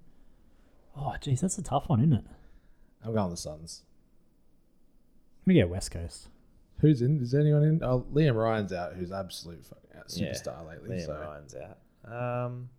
Oh, 0.97 1.15
geez, 1.21 1.39
that's 1.39 1.58
a 1.58 1.63
tough 1.63 1.88
one, 1.88 2.01
isn't 2.01 2.13
it? 2.13 2.25
I'm 3.06 3.13
going 3.13 3.30
the 3.30 3.38
Suns. 3.38 3.84
I'm 5.47 5.54
gonna 5.54 5.65
go 5.65 5.71
West 5.71 5.91
Coast. 5.91 6.27
Who's 6.80 7.01
in? 7.01 7.19
Is 7.21 7.34
anyone 7.34 7.63
in? 7.63 7.84
Oh, 7.84 8.06
Liam 8.13 8.36
Ryan's 8.36 8.73
out, 8.73 8.93
who's 8.93 9.12
absolute 9.12 9.63
fucking 9.65 9.99
out- 9.99 10.06
Yeah, 10.15 10.32
superstar 10.32 10.67
lately. 10.67 10.97
Liam 10.97 11.06
so 11.06 11.13
Ryan's 11.19 11.56
out. 11.56 12.45
Um, 12.45 12.69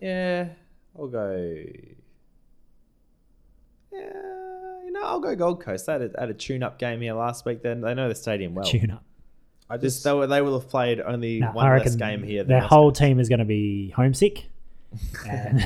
yeah, 0.00 0.48
I'll 0.98 1.08
go. 1.08 1.64
Yeah, 3.92 3.98
you 4.84 4.92
know, 4.92 5.02
I'll 5.02 5.20
go 5.20 5.34
Gold 5.34 5.60
Coast. 5.62 5.86
They 5.86 5.92
had 5.92 6.02
a, 6.02 6.10
had 6.20 6.30
a 6.30 6.34
tune-up 6.34 6.78
game 6.78 7.00
here 7.00 7.14
last 7.14 7.44
week. 7.44 7.62
Then 7.62 7.80
they 7.80 7.94
know 7.94 8.08
the 8.08 8.14
stadium 8.14 8.54
well. 8.54 8.64
Tune 8.64 8.92
up. 8.92 9.02
I 9.68 9.76
This, 9.76 9.94
just 9.94 10.04
they, 10.04 10.12
will, 10.12 10.26
they 10.28 10.42
will 10.42 10.58
have 10.58 10.68
played 10.68 11.00
only 11.00 11.40
No, 11.40 11.48
one 11.52 11.66
I 11.66 11.78
less 11.78 11.96
game 11.96 12.22
here. 12.22 12.44
Their 12.44 12.60
whole 12.60 12.92
team 12.92 13.18
is 13.20 13.28
gonna 13.28 13.44
be 13.44 13.90
homesick. 13.90 14.46
And 15.28 15.64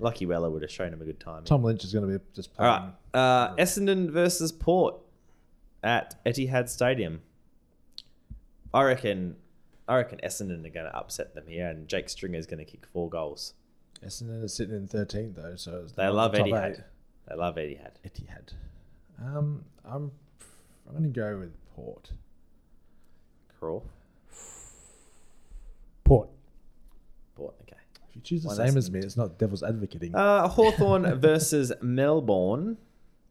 Lachie 0.00 0.26
Weller 0.26 0.50
would 0.50 0.62
have 0.62 0.70
shown 0.70 0.92
him 0.92 1.00
a 1.00 1.04
good 1.04 1.20
time. 1.20 1.44
Tom 1.44 1.62
Lynch 1.62 1.84
is 1.84 1.92
going 1.92 2.10
to 2.10 2.18
be 2.18 2.24
just 2.34 2.50
All 2.58 2.66
playing. 2.66 2.92
right, 3.14 3.20
uh, 3.20 3.54
Essendon 3.56 4.10
versus 4.10 4.50
Port 4.52 4.96
at 5.82 6.22
Etihad 6.24 6.68
Stadium. 6.68 7.20
I 8.74 8.82
reckon, 8.84 9.36
I 9.86 9.96
reckon 9.96 10.18
Essendon 10.24 10.64
are 10.66 10.70
going 10.70 10.86
to 10.86 10.96
upset 10.96 11.34
them 11.34 11.44
here, 11.46 11.68
and 11.68 11.86
Jake 11.88 12.08
Stringer 12.08 12.38
is 12.38 12.46
going 12.46 12.58
to 12.58 12.64
kick 12.64 12.86
four 12.86 13.08
goals. 13.10 13.54
Essendon 14.04 14.42
is 14.42 14.54
sitting 14.54 14.74
in 14.74 14.88
13th 14.88 15.36
though, 15.36 15.54
so 15.56 15.80
it's 15.84 15.92
They 15.92 16.04
not 16.04 16.14
love 16.14 16.32
the 16.32 16.38
top 16.38 16.46
Etihad. 16.48 16.70
eight. 16.72 16.80
They 17.28 17.34
love 17.36 17.54
Etihad. 17.56 17.90
Etihad. 18.04 18.52
Um, 19.20 19.64
I'm 19.84 20.10
I'm 20.88 20.92
going 20.98 21.04
to 21.04 21.08
go 21.20 21.38
with 21.38 21.52
Port. 21.76 22.10
Crawl. 23.60 23.86
Port. 26.04 26.28
Port. 27.36 27.54
Okay. 27.62 27.76
If 28.12 28.16
you 28.16 28.22
choose 28.22 28.42
the 28.42 28.48
Why 28.48 28.66
same 28.66 28.76
as 28.76 28.90
me, 28.90 29.00
it's 29.00 29.16
not 29.16 29.38
devil's 29.38 29.62
advocating. 29.62 30.14
Uh, 30.14 30.46
Hawthorn 30.46 31.14
versus 31.20 31.72
Melbourne 31.80 32.76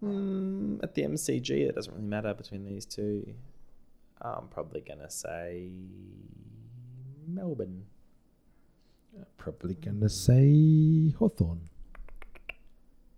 Hmm, 0.01 0.77
at 0.81 0.95
the 0.95 1.03
MCG. 1.03 1.51
It 1.69 1.75
doesn't 1.75 1.93
really 1.93 2.07
matter 2.07 2.33
between 2.33 2.65
these 2.65 2.87
two. 2.87 3.35
I'm 4.19 4.47
probably 4.47 4.81
going 4.81 4.99
to 4.99 5.09
say 5.11 5.69
Melbourne. 7.27 7.83
Probably 9.37 9.75
going 9.75 9.99
to 10.01 10.09
say 10.09 11.11
Hawthorn. 11.19 11.69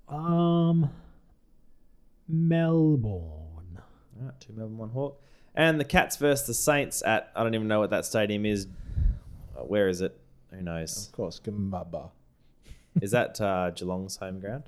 Um, 0.09 0.89
Melbourne. 2.27 3.79
All 3.79 4.25
right, 4.25 4.39
two 4.41 4.51
Melbourne, 4.53 4.77
one 4.77 4.89
Hawk. 4.89 5.21
And 5.55 5.79
the 5.79 5.85
Cats 5.85 6.17
versus 6.17 6.47
the 6.47 6.53
Saints 6.53 7.01
at, 7.03 7.31
I 7.33 7.43
don't 7.43 7.55
even 7.55 7.69
know 7.69 7.79
what 7.79 7.91
that 7.91 8.05
stadium 8.05 8.45
is. 8.45 8.67
Uh, 9.57 9.61
where 9.61 9.87
is 9.87 10.01
it? 10.01 10.19
Who 10.53 10.61
knows? 10.61 11.07
Of 11.07 11.13
course, 11.13 11.39
Gambaba. 11.43 12.09
is 13.01 13.11
that 13.11 13.39
uh, 13.41 13.71
Geelong's 13.71 14.17
home 14.17 14.39
ground? 14.39 14.63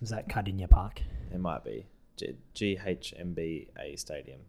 Is 0.00 0.10
that 0.10 0.28
Kardinia 0.28 0.68
Park? 0.68 1.02
It 1.32 1.40
might 1.40 1.64
be. 1.64 1.86
G- 2.16 2.36
GMHBA 2.54 3.98
Stadium. 3.98 4.40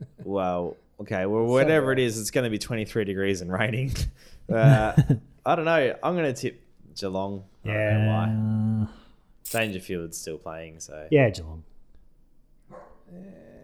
well, 0.24 0.76
okay. 1.00 1.26
Well, 1.26 1.44
whatever 1.44 1.92
it 1.92 1.98
is, 1.98 2.18
it's 2.20 2.30
going 2.30 2.44
to 2.44 2.50
be 2.50 2.58
23 2.58 3.04
degrees 3.04 3.40
and 3.40 3.52
raining. 3.52 3.94
Uh, 4.48 4.94
I 5.44 5.56
don't 5.56 5.64
know. 5.64 5.96
I'm 6.04 6.14
going 6.14 6.32
to 6.32 6.40
tip 6.40 6.62
Geelong. 6.94 7.42
I 7.64 7.68
don't 7.68 8.06
know 8.06 8.86
why. 8.86 8.86
Yeah. 9.52 9.60
Dangerfield's 9.60 10.16
still 10.16 10.38
playing, 10.38 10.78
so. 10.78 11.08
Yeah, 11.10 11.30
Geelong. 11.30 11.64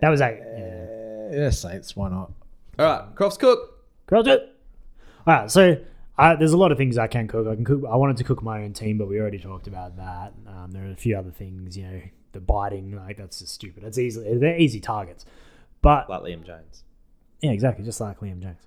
That 0.00 0.08
was 0.08 0.20
a 0.20 1.28
yeah. 1.30 1.38
Yeah, 1.38 1.50
Saints. 1.50 1.94
Why 1.94 2.08
not? 2.08 2.32
All 2.80 2.84
right, 2.86 3.14
Crofts 3.14 3.38
Cook. 3.38 3.71
It. 4.12 4.56
All 5.26 5.34
right, 5.34 5.50
so 5.50 5.78
uh, 6.18 6.36
there's 6.36 6.52
a 6.52 6.56
lot 6.56 6.72
of 6.72 6.78
things 6.78 6.98
I 6.98 7.06
can 7.06 7.28
cook. 7.28 7.46
I 7.46 7.54
can 7.54 7.64
cook. 7.64 7.82
I 7.90 7.96
wanted 7.96 8.16
to 8.18 8.24
cook 8.24 8.42
my 8.42 8.62
own 8.62 8.72
team, 8.72 8.98
but 8.98 9.08
we 9.08 9.18
already 9.20 9.38
talked 9.38 9.66
about 9.66 9.96
that. 9.96 10.32
Um, 10.46 10.70
there 10.72 10.84
are 10.86 10.90
a 10.90 10.96
few 10.96 11.16
other 11.16 11.30
things, 11.30 11.76
you 11.76 11.84
know, 11.84 12.00
the 12.32 12.40
biting, 12.40 12.94
like 12.96 13.16
that's 13.16 13.38
just 13.38 13.54
stupid. 13.54 13.82
That's 13.82 13.98
easy. 13.98 14.22
They're 14.38 14.58
easy 14.58 14.80
targets, 14.80 15.24
but 15.80 16.08
Like 16.08 16.22
Liam 16.22 16.44
Jones. 16.44 16.82
yeah, 17.40 17.50
exactly, 17.52 17.84
just 17.84 18.00
like 18.00 18.20
Liam 18.20 18.40
Jones. 18.40 18.66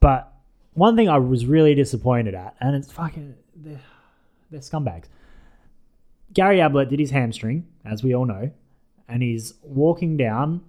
But 0.00 0.32
one 0.74 0.96
thing 0.96 1.08
I 1.08 1.18
was 1.18 1.46
really 1.46 1.74
disappointed 1.74 2.34
at, 2.34 2.56
and 2.60 2.74
it's 2.74 2.90
fucking 2.92 3.34
they're, 3.54 3.80
they're 4.50 4.60
scumbags. 4.60 5.04
Gary 6.32 6.60
Ablett 6.60 6.88
did 6.88 6.98
his 6.98 7.10
hamstring, 7.10 7.66
as 7.84 8.02
we 8.02 8.14
all 8.14 8.24
know, 8.24 8.50
and 9.08 9.22
he's 9.22 9.54
walking 9.62 10.16
down 10.16 10.62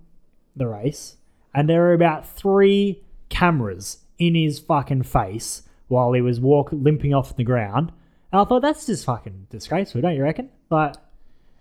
the 0.55 0.67
race, 0.67 1.15
and 1.53 1.69
there 1.69 1.85
are 1.87 1.93
about 1.93 2.27
three 2.27 3.01
cameras 3.43 3.97
in 4.17 4.35
his 4.35 4.57
fucking 4.57 5.03
face 5.03 5.63
while 5.89 6.13
he 6.13 6.21
was 6.21 6.39
walk 6.39 6.69
limping 6.71 7.13
off 7.13 7.35
the 7.35 7.43
ground. 7.43 7.91
And 8.31 8.39
I 8.39 8.45
thought 8.45 8.61
that's 8.61 8.85
just 8.85 9.05
fucking 9.05 9.47
disgraceful, 9.49 10.01
don't 10.01 10.15
you 10.15 10.23
reckon? 10.23 10.49
Like 10.69 10.95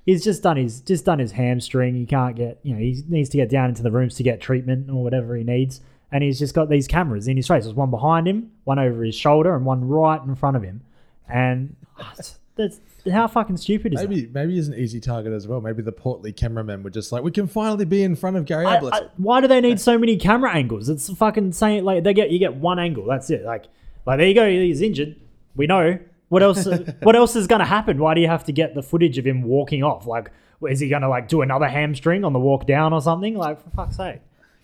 he's 0.06 0.22
just 0.22 0.44
done 0.44 0.56
his 0.56 0.80
just 0.80 1.04
done 1.04 1.18
his 1.18 1.32
hamstring. 1.32 1.96
He 1.96 2.06
can't 2.06 2.36
get 2.36 2.60
you 2.62 2.74
know 2.74 2.80
he 2.80 3.02
needs 3.08 3.30
to 3.30 3.36
get 3.36 3.50
down 3.50 3.68
into 3.68 3.82
the 3.82 3.90
rooms 3.90 4.14
to 4.16 4.22
get 4.22 4.40
treatment 4.40 4.90
or 4.90 5.02
whatever 5.02 5.34
he 5.34 5.42
needs. 5.42 5.80
And 6.12 6.22
he's 6.22 6.38
just 6.38 6.54
got 6.54 6.68
these 6.68 6.86
cameras 6.86 7.26
in 7.26 7.36
his 7.36 7.48
face. 7.48 7.64
There's 7.64 7.74
one 7.74 7.90
behind 7.90 8.28
him, 8.28 8.52
one 8.64 8.78
over 8.78 9.02
his 9.02 9.14
shoulder, 9.14 9.56
and 9.56 9.64
one 9.64 9.88
right 9.88 10.22
in 10.22 10.34
front 10.36 10.56
of 10.56 10.62
him. 10.62 10.82
And 11.28 11.74
that's 12.54 12.80
how 13.10 13.26
fucking 13.26 13.56
stupid 13.56 13.94
is 13.94 14.00
that? 14.00 14.08
Maybe 14.10 14.28
maybe 14.32 14.54
he's 14.54 14.68
an 14.68 14.74
easy 14.74 15.00
target 15.00 15.32
as 15.32 15.48
well. 15.48 15.60
Maybe 15.60 15.82
the 15.82 15.92
portly 15.92 16.32
cameramen 16.32 16.82
were 16.82 16.90
just 16.90 17.10
like, 17.12 17.22
we 17.22 17.30
can 17.30 17.46
finally 17.46 17.84
be 17.84 18.02
in 18.02 18.14
front 18.14 18.36
of 18.36 18.44
Gary 18.44 18.66
I- 18.66 18.76
Ablett. 18.76 18.94
I- 18.94 19.08
why 19.16 19.40
do 19.40 19.48
they 19.48 19.60
need 19.60 19.80
so 19.80 19.96
many 19.98 20.16
camera 20.16 20.52
angles? 20.54 20.88
It's 20.88 21.12
fucking 21.12 21.52
saying 21.52 21.84
like 21.84 22.04
they 22.04 22.12
get 22.14 22.30
you 22.30 22.38
get 22.38 22.54
one 22.54 22.78
angle. 22.78 23.06
That's 23.06 23.30
it. 23.30 23.44
Like 23.44 23.64
like 24.06 24.18
there 24.18 24.28
you 24.28 24.34
go. 24.34 24.48
He's 24.48 24.82
injured. 24.82 25.16
We 25.56 25.66
know. 25.66 25.98
What 26.28 26.42
else? 26.42 26.66
what 27.02 27.16
else 27.16 27.36
is 27.36 27.46
going 27.46 27.60
to 27.60 27.66
happen? 27.66 27.98
Why 27.98 28.14
do 28.14 28.20
you 28.20 28.28
have 28.28 28.44
to 28.44 28.52
get 28.52 28.74
the 28.74 28.82
footage 28.82 29.18
of 29.18 29.26
him 29.26 29.42
walking 29.42 29.82
off? 29.82 30.06
Like, 30.06 30.30
is 30.68 30.80
he 30.80 30.88
going 30.88 31.02
to 31.02 31.08
like 31.08 31.28
do 31.28 31.42
another 31.42 31.68
hamstring 31.68 32.24
on 32.24 32.32
the 32.32 32.38
walk 32.40 32.66
down 32.66 32.92
or 32.92 33.00
something? 33.02 33.34
Like 33.34 33.62
for 33.62 33.70
fuck's 33.70 33.96
sake. 33.96 34.20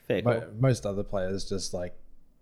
Fair 0.07 0.23
call. 0.23 0.33
Mo- 0.35 0.49
Most 0.61 0.87
other 0.87 1.03
players 1.03 1.47
just 1.49 1.75
like 1.75 1.95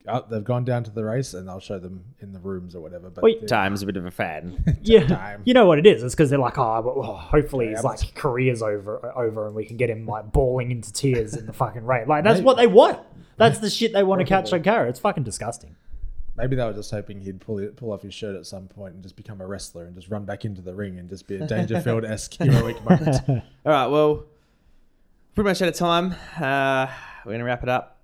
uh, 0.09 0.21
they've 0.31 0.45
gone 0.45 0.65
down 0.65 0.85
to 0.85 0.91
the 0.91 1.05
race 1.05 1.35
and 1.35 1.49
I'll 1.51 1.61
show 1.61 1.79
them 1.79 2.05
in 2.21 2.33
the 2.33 2.39
rooms 2.41 2.75
or 2.75 2.81
whatever. 2.81 3.11
But 3.11 3.25
Wait, 3.25 3.47
Time's 3.49 3.83
a 3.83 3.87
bit 3.87 3.97
of 3.97 4.07
a 4.07 4.11
fan. 4.11 4.63
Yeah, 4.83 5.07
time. 5.07 5.43
you 5.45 5.55
know 5.55 5.67
what 5.67 5.79
it 5.79 5.87
is. 5.87 6.03
It's 6.03 6.15
because 6.15 6.31
they're 6.31 6.39
like, 6.39 6.59
oh, 6.59 6.81
well, 6.81 6.95
oh, 6.99 7.15
hopefully 7.17 7.67
his 7.69 7.77
Yeah, 7.83 7.89
like 7.91 8.15
career's 8.15 8.63
over, 8.63 9.13
over, 9.17 9.47
and 9.47 9.55
we 9.55 9.65
can 9.65 9.77
get 9.77 9.91
him 9.91 10.07
like 10.07 10.31
bawling 10.33 10.71
into 10.71 10.93
tears 10.93 11.35
in 11.35 11.47
the 11.47 11.53
fucking 11.53 11.85
rain. 11.85 12.07
Like 12.09 12.25
that's 12.25 12.41
what 12.41 12.57
they 12.57 12.67
want. 12.67 13.01
That's 13.37 13.59
the 13.59 13.69
shit 13.71 13.93
they 13.93 14.03
want 14.03 14.21
to 14.21 14.25
catch 14.27 14.53
on 14.53 14.63
camera. 14.63 14.89
It's 14.89 15.01
fucking 15.01 15.25
disgusting. 15.25 15.77
maybe 16.37 16.57
they 16.57 16.65
were 16.65 16.73
just 16.73 16.91
hoping 16.91 17.21
he'd 17.21 17.41
pull 17.41 17.59
it, 17.59 17.77
pull 17.77 17.93
off 17.93 18.03
his 18.03 18.15
shirt 18.15 18.37
at 18.37 18.47
some 18.47 18.67
point 18.69 18.95
and 18.95 19.03
just 19.03 19.17
become 19.17 19.41
a 19.41 19.47
wrestler 19.47 19.85
and 19.87 19.95
just 19.95 20.09
run 20.09 20.25
back 20.25 20.45
into 20.45 20.63
the 20.63 20.75
ring 20.75 20.99
and 20.99 21.09
just 21.09 21.27
be 21.27 21.37
a 21.37 21.47
Dangerfield 21.47 22.05
esque 22.05 22.35
heroic 22.39 22.83
moment. 22.85 23.29
All 23.29 23.43
right, 23.65 23.87
well, 23.89 24.25
pretty 25.35 25.49
much 25.49 25.61
out 25.63 25.69
of 25.69 25.75
time. 25.75 26.15
Uh, 26.41 26.87
we're 27.25 27.31
going 27.33 27.41
to 27.41 27.45
wrap 27.45 27.63
it 27.63 27.69
up. 27.69 27.96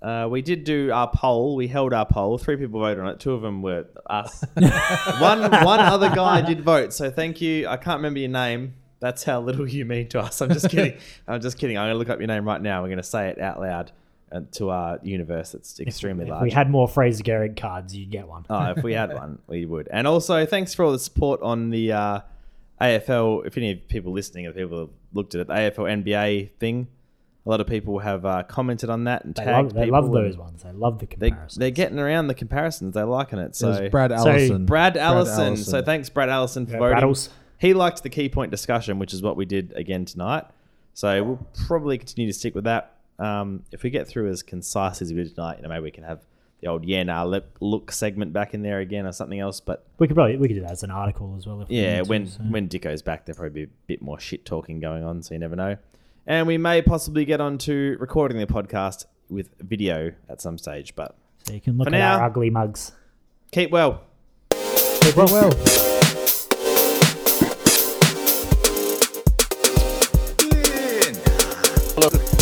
Uh, 0.00 0.28
we 0.30 0.42
did 0.42 0.64
do 0.64 0.92
our 0.92 1.10
poll. 1.10 1.56
We 1.56 1.66
held 1.66 1.92
our 1.92 2.06
poll. 2.06 2.38
Three 2.38 2.56
people 2.56 2.80
voted 2.80 3.02
on 3.02 3.08
it. 3.10 3.20
Two 3.20 3.32
of 3.32 3.42
them 3.42 3.62
were 3.62 3.86
us. 4.06 4.44
one 4.54 5.40
one 5.50 5.80
other 5.80 6.08
guy 6.10 6.40
did 6.40 6.60
vote. 6.60 6.92
So 6.92 7.10
thank 7.10 7.40
you. 7.40 7.66
I 7.66 7.76
can't 7.76 7.98
remember 7.98 8.20
your 8.20 8.28
name. 8.28 8.74
That's 9.00 9.24
how 9.24 9.40
little 9.40 9.68
you 9.68 9.84
mean 9.84 10.08
to 10.10 10.20
us. 10.20 10.40
I'm 10.40 10.50
just 10.50 10.68
kidding. 10.70 10.98
I'm 11.26 11.40
just 11.40 11.58
kidding. 11.58 11.76
I'm 11.76 11.86
going 11.86 11.94
to 11.94 11.98
look 11.98 12.10
up 12.10 12.20
your 12.20 12.28
name 12.28 12.44
right 12.44 12.60
now. 12.60 12.82
We're 12.82 12.88
going 12.88 12.98
to 12.98 13.02
say 13.04 13.28
it 13.28 13.40
out 13.40 13.60
loud 13.60 13.92
uh, 14.30 14.42
to 14.52 14.70
our 14.70 14.98
universe. 15.02 15.54
It's 15.54 15.78
extremely 15.80 16.24
large. 16.24 16.28
If 16.28 16.32
large. 16.32 16.44
we 16.44 16.50
had 16.50 16.70
more 16.70 16.88
Fraser 16.88 17.22
Gehrig 17.22 17.56
cards, 17.56 17.94
you'd 17.96 18.10
get 18.10 18.28
one. 18.28 18.44
Oh, 18.48 18.74
if 18.76 18.82
we 18.82 18.94
had 18.94 19.12
one, 19.14 19.38
we 19.46 19.66
would. 19.66 19.88
And 19.90 20.06
also, 20.06 20.46
thanks 20.46 20.74
for 20.74 20.84
all 20.84 20.92
the 20.92 20.98
support 20.98 21.42
on 21.42 21.70
the 21.70 21.92
uh, 21.92 22.20
AFL. 22.80 23.46
If 23.46 23.56
any 23.56 23.74
people 23.76 24.12
listening, 24.12 24.44
if 24.44 24.54
people 24.54 24.78
have 24.78 24.90
looked 25.12 25.34
at 25.34 25.42
it, 25.42 25.46
the 25.48 25.54
AFL 25.54 26.04
NBA 26.04 26.50
thing, 26.58 26.88
a 27.48 27.50
lot 27.50 27.62
of 27.62 27.66
people 27.66 27.98
have 28.00 28.26
uh, 28.26 28.42
commented 28.42 28.90
on 28.90 29.04
that 29.04 29.24
and 29.24 29.34
They 29.34 29.42
tagged 29.42 29.68
love, 29.68 29.74
they 29.74 29.84
people. 29.86 30.00
love 30.02 30.12
those 30.12 30.36
ones. 30.36 30.62
They 30.62 30.70
love 30.72 30.98
the 30.98 31.06
They, 31.06 31.30
comparisons. 31.30 31.54
they're 31.58 31.70
getting 31.70 31.98
around 31.98 32.26
the 32.26 32.34
comparisons. 32.34 32.92
They're 32.92 33.06
liking 33.06 33.38
it. 33.38 33.46
It 33.46 33.56
So 33.56 33.68
was 33.70 33.90
Brad 33.90 34.10
So- 34.10 34.28
Allison. 34.28 34.66
Brad 34.66 34.96
Allison. 34.98 35.44
Allison. 35.46 35.64
So 35.64 35.80
thanks, 35.82 36.10
Brad 36.10 36.28
Allison, 36.28 36.66
for 36.66 36.72
Yeah, 36.74 36.78
voting. 36.80 36.98
Braddles. 36.98 37.28
He 37.56 37.72
liked 37.72 38.02
the 38.02 38.10
key 38.10 38.28
point 38.28 38.50
discussion, 38.50 38.98
which 38.98 39.14
is 39.14 39.22
what 39.22 39.34
we 39.36 39.46
did 39.46 39.72
again 39.76 40.04
tonight. 40.04 40.44
So 40.92 41.24
we'll 41.24 41.46
probably 41.66 41.96
continue 41.96 42.30
to 42.30 42.38
stick 42.38 42.54
with 42.54 42.64
that. 42.64 42.96
Um, 43.18 43.62
if 43.72 43.82
we 43.82 43.88
get 43.88 44.06
through 44.06 44.28
as 44.28 44.42
concise 44.42 45.00
as 45.00 45.12
we 45.14 45.22
did 45.24 45.34
tonight, 45.34 45.56
you 45.56 45.62
know, 45.62 45.70
maybe 45.70 45.84
we 45.84 45.90
can 45.90 46.04
have 46.04 46.20
the 46.60 46.66
old 46.68 46.84
yeah 46.84 47.02
nah 47.04 47.24
lip 47.24 47.56
look 47.60 47.92
segment 47.92 48.32
back 48.32 48.52
in 48.52 48.62
there 48.62 48.80
again 48.80 49.06
or 49.06 49.12
something 49.12 49.38
else. 49.40 49.58
But 49.58 49.84
We 49.98 50.06
could 50.06 50.16
probably 50.16 50.36
we 50.36 50.48
could 50.48 50.54
do 50.54 50.60
that 50.60 50.72
as 50.72 50.82
an 50.82 50.90
article 50.90 51.34
as 51.38 51.46
well. 51.46 51.62
If 51.62 51.68
we 51.70 51.76
yeah, 51.80 51.98
need 51.98 52.04
to, 52.04 52.10
when 52.10 52.26
so. 52.26 52.40
when 52.42 52.68
Dicko's 52.68 53.00
back, 53.00 53.24
there'll 53.24 53.38
probably 53.38 53.64
be 53.66 53.70
a 53.72 53.74
bit 53.86 54.02
more 54.02 54.20
shit 54.20 54.44
talking 54.44 54.80
going 54.80 55.02
on, 55.02 55.22
so 55.22 55.32
you 55.34 55.40
never 55.40 55.56
know. 55.56 55.76
And 56.28 56.46
we 56.46 56.58
may 56.58 56.82
possibly 56.82 57.24
get 57.24 57.40
on 57.40 57.56
to 57.58 57.96
recording 57.98 58.36
the 58.36 58.46
podcast 58.46 59.06
with 59.30 59.48
video 59.60 60.12
at 60.28 60.42
some 60.42 60.58
stage. 60.58 60.94
But 60.94 61.16
so 61.44 61.54
you 61.54 61.60
can 61.62 61.78
look 61.78 61.88
for 61.88 61.94
at 61.94 61.98
now- 61.98 62.18
our 62.18 62.24
ugly 62.26 62.50
mugs. 62.50 62.92
keep 63.50 63.70
well. 63.70 64.02
Keep 64.50 65.14
Be 65.16 65.22
well. 65.22 65.50
Hello. 72.00 72.37